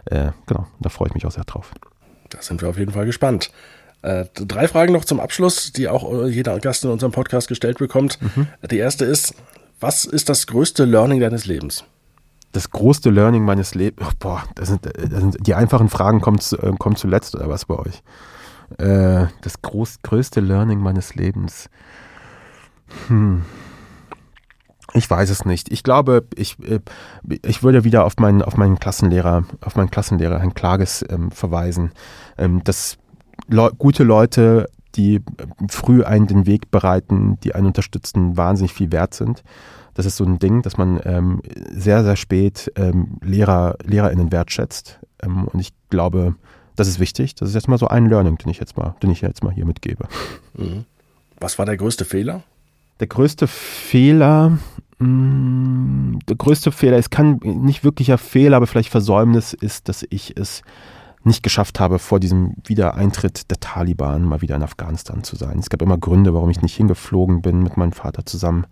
Äh, 0.09 0.31
genau, 0.45 0.67
da 0.79 0.89
freue 0.89 1.09
ich 1.09 1.13
mich 1.13 1.25
auch 1.25 1.31
sehr 1.31 1.43
drauf. 1.43 1.71
Da 2.29 2.41
sind 2.41 2.61
wir 2.61 2.69
auf 2.69 2.77
jeden 2.77 2.91
Fall 2.91 3.05
gespannt. 3.05 3.51
Äh, 4.01 4.25
drei 4.33 4.67
Fragen 4.67 4.93
noch 4.93 5.05
zum 5.05 5.19
Abschluss, 5.19 5.71
die 5.71 5.87
auch 5.87 6.11
äh, 6.11 6.27
jeder 6.27 6.59
Gast 6.59 6.83
in 6.85 6.91
unserem 6.91 7.11
Podcast 7.11 7.47
gestellt 7.47 7.77
bekommt. 7.77 8.19
Mhm. 8.21 8.47
Die 8.69 8.77
erste 8.77 9.05
ist, 9.05 9.33
was 9.79 10.05
ist 10.05 10.29
das 10.29 10.47
größte 10.47 10.85
Learning 10.85 11.19
deines 11.19 11.45
Lebens? 11.45 11.83
Das 12.51 12.71
größte 12.71 13.09
Learning 13.09 13.43
meines 13.43 13.75
Lebens, 13.75 14.07
oh, 14.07 14.13
boah, 14.19 14.43
das 14.55 14.69
sind, 14.69 14.85
das 14.85 15.19
sind, 15.19 15.45
die 15.45 15.53
einfachen 15.53 15.89
Fragen 15.89 16.21
kommen, 16.21 16.39
zu, 16.39 16.57
äh, 16.57 16.73
kommen 16.77 16.95
zuletzt 16.95 17.35
oder 17.35 17.49
was 17.49 17.65
bei 17.65 17.75
euch? 17.75 18.01
Äh, 18.77 19.27
das 19.41 19.61
groß, 19.61 20.01
größte 20.03 20.39
Learning 20.39 20.79
meines 20.79 21.15
Lebens. 21.15 21.69
Hm. 23.07 23.43
Ich 24.93 25.09
weiß 25.09 25.29
es 25.29 25.45
nicht. 25.45 25.71
Ich 25.71 25.83
glaube, 25.83 26.25
ich, 26.35 26.57
äh, 26.59 26.79
ich 27.45 27.63
würde 27.63 27.83
wieder 27.83 28.05
auf 28.05 28.17
meinen, 28.17 28.41
auf 28.41 28.57
meinen 28.57 28.79
Klassenlehrer, 28.79 29.43
auf 29.61 29.75
meinen 29.75 29.91
Klassenlehrer 29.91 30.39
Herrn 30.39 30.53
Klages 30.53 31.03
ähm, 31.09 31.31
verweisen, 31.31 31.91
ähm, 32.37 32.63
dass 32.63 32.97
Le 33.49 33.71
gute 33.77 34.03
Leute, 34.03 34.69
die 34.95 35.15
äh, 35.15 35.21
früh 35.69 36.03
einen 36.03 36.27
den 36.27 36.45
Weg 36.45 36.71
bereiten, 36.71 37.37
die 37.43 37.53
einen 37.53 37.67
unterstützen, 37.67 38.37
wahnsinnig 38.37 38.73
viel 38.73 38.91
wert 38.91 39.13
sind. 39.13 39.43
Das 39.93 40.05
ist 40.05 40.17
so 40.17 40.25
ein 40.25 40.39
Ding, 40.39 40.61
dass 40.61 40.77
man 40.77 40.99
ähm, 41.05 41.41
sehr, 41.71 42.03
sehr 42.03 42.15
spät 42.15 42.71
ähm, 42.75 43.17
Lehrer, 43.21 43.77
LehrerInnen 43.83 44.31
wertschätzt. 44.31 44.99
Ähm, 45.23 45.45
und 45.45 45.59
ich 45.59 45.73
glaube, 45.89 46.35
das 46.75 46.87
ist 46.87 46.99
wichtig. 46.99 47.35
Das 47.35 47.49
ist 47.49 47.55
jetzt 47.55 47.67
mal 47.67 47.79
so 47.79 47.87
ein 47.87 48.07
Learning, 48.07 48.37
den 48.37 48.49
ich 48.49 48.59
jetzt 48.59 48.77
mal, 48.77 48.95
den 49.01 49.09
ich 49.09 49.21
jetzt 49.21 49.43
mal 49.43 49.51
hier 49.51 49.65
mitgebe. 49.65 50.07
Mhm. 50.55 50.85
Was 51.39 51.57
war 51.57 51.65
der 51.65 51.77
größte 51.77 52.05
Fehler? 52.05 52.43
Der 52.99 53.07
größte 53.07 53.47
Fehler, 53.47 54.57
mm, 54.99 56.19
der 56.27 56.35
größte 56.35 56.71
Fehler, 56.71 56.97
es 56.97 57.09
kann 57.09 57.39
nicht 57.43 57.83
wirklicher 57.83 58.17
Fehler, 58.17 58.57
aber 58.57 58.67
vielleicht 58.67 58.89
Versäumnis 58.89 59.53
ist, 59.53 59.89
dass 59.89 60.05
ich 60.09 60.37
es 60.37 60.61
nicht 61.23 61.43
geschafft 61.43 61.79
habe, 61.79 61.99
vor 61.99 62.19
diesem 62.19 62.55
Wiedereintritt 62.65 63.51
der 63.51 63.59
Taliban 63.59 64.23
mal 64.23 64.41
wieder 64.41 64.55
in 64.55 64.63
Afghanistan 64.63 65.23
zu 65.23 65.35
sein. 65.35 65.59
Es 65.59 65.69
gab 65.69 65.81
immer 65.81 65.97
Gründe, 65.97 66.33
warum 66.33 66.49
ich 66.49 66.61
nicht 66.61 66.75
hingeflogen 66.75 67.41
bin 67.41 67.61
mit 67.61 67.77
meinem 67.77 67.91
Vater 67.91 68.25
zusammen, 68.25 68.65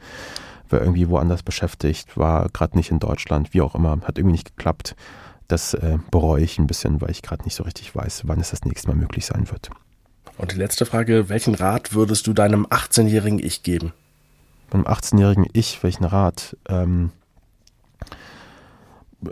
war 0.69 0.79
irgendwie 0.79 1.09
woanders 1.09 1.43
beschäftigt, 1.43 2.17
war 2.17 2.49
gerade 2.49 2.77
nicht 2.77 2.91
in 2.91 2.99
Deutschland, 2.99 3.53
wie 3.53 3.61
auch 3.61 3.75
immer, 3.75 3.99
hat 4.01 4.17
irgendwie 4.17 4.33
nicht 4.33 4.55
geklappt. 4.55 4.95
Das 5.47 5.75
äh, 5.75 5.99
bereue 6.09 6.43
ich 6.43 6.57
ein 6.57 6.65
bisschen, 6.65 7.01
weil 7.01 7.11
ich 7.11 7.21
gerade 7.21 7.43
nicht 7.43 7.55
so 7.55 7.63
richtig 7.63 7.95
weiß, 7.95 8.23
wann 8.25 8.39
es 8.39 8.49
das 8.49 8.65
nächste 8.65 8.87
Mal 8.87 8.95
möglich 8.95 9.25
sein 9.25 9.51
wird. 9.51 9.69
Und 10.37 10.51
die 10.51 10.57
letzte 10.57 10.85
Frage, 10.85 11.29
welchen 11.29 11.55
Rat 11.55 11.93
würdest 11.93 12.25
du 12.27 12.33
deinem 12.33 12.65
18-jährigen 12.65 13.39
Ich 13.39 13.63
geben? 13.63 13.93
Meinem 14.73 14.85
18-jährigen 14.85 15.45
Ich, 15.53 15.83
welchen 15.83 16.05
Rat? 16.05 16.57
Ähm, 16.67 17.11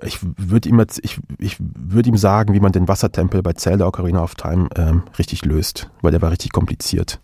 ich 0.01 0.19
würde 0.21 0.69
ihm 0.69 0.79
jetzt, 0.79 0.99
ich, 1.03 1.19
ich 1.37 1.57
würde 1.59 2.09
ihm 2.09 2.17
sagen, 2.17 2.53
wie 2.53 2.59
man 2.59 2.71
den 2.71 2.87
Wassertempel 2.87 3.41
bei 3.43 3.53
Zelda 3.53 3.85
Ocarina 3.85 4.23
of 4.23 4.35
Time 4.35 4.67
ähm, 4.75 5.03
richtig 5.19 5.45
löst, 5.45 5.89
weil 6.01 6.11
der 6.11 6.21
war 6.21 6.31
richtig 6.31 6.51
kompliziert. 6.51 7.19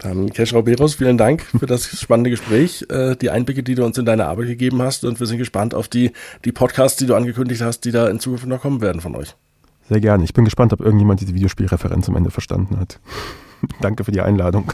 Dann 0.00 0.30
Kesh 0.30 0.52
Beros, 0.52 0.94
vielen 0.94 1.18
Dank 1.18 1.42
für 1.42 1.66
das 1.66 2.00
spannende 2.00 2.30
Gespräch, 2.30 2.86
äh, 2.88 3.16
die 3.16 3.30
Einblicke, 3.30 3.62
die 3.62 3.74
du 3.74 3.84
uns 3.84 3.98
in 3.98 4.06
deine 4.06 4.26
Arbeit 4.26 4.46
gegeben 4.46 4.82
hast 4.82 5.04
und 5.04 5.20
wir 5.20 5.26
sind 5.26 5.38
gespannt 5.38 5.74
auf 5.74 5.88
die, 5.88 6.12
die 6.44 6.52
Podcasts, 6.52 6.98
die 6.98 7.06
du 7.06 7.14
angekündigt 7.14 7.62
hast, 7.62 7.84
die 7.84 7.92
da 7.92 8.08
in 8.08 8.18
Zukunft 8.18 8.46
noch 8.46 8.62
kommen 8.62 8.80
werden 8.80 9.00
von 9.00 9.14
euch. 9.14 9.36
Sehr 9.88 10.00
gerne. 10.00 10.24
Ich 10.24 10.34
bin 10.34 10.44
gespannt, 10.44 10.72
ob 10.72 10.80
irgendjemand 10.80 11.20
diese 11.20 11.34
Videospielreferenz 11.34 12.08
am 12.08 12.16
Ende 12.16 12.30
verstanden 12.30 12.78
hat. 12.78 13.00
Danke 13.80 14.04
für 14.04 14.12
die 14.12 14.20
Einladung. 14.20 14.72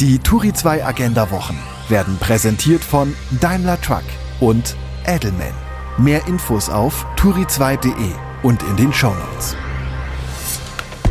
Die 0.00 0.18
Turi 0.18 0.52
2 0.52 0.84
Agenda 0.84 1.30
Wochen 1.30 1.56
werden 1.88 2.16
präsentiert 2.18 2.82
von 2.82 3.14
Daimler 3.40 3.80
Truck 3.80 4.02
und 4.40 4.74
Edelman. 5.06 5.52
Mehr 5.98 6.26
Infos 6.26 6.68
auf 6.68 7.06
turi2.de 7.16 8.10
und 8.42 8.60
in 8.64 8.76
den 8.76 8.92
Shownotes. 8.92 9.56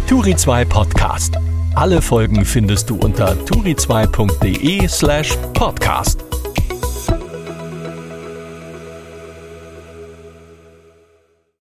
Turi 0.05 0.35
2 0.35 0.65
Podcast. 0.65 1.35
Alle 1.75 2.01
Folgen 2.01 2.43
findest 2.43 2.89
du 2.89 2.97
unter 2.97 3.35
turi2.de 3.45 4.85
slash 4.89 5.37
podcast. 5.53 6.25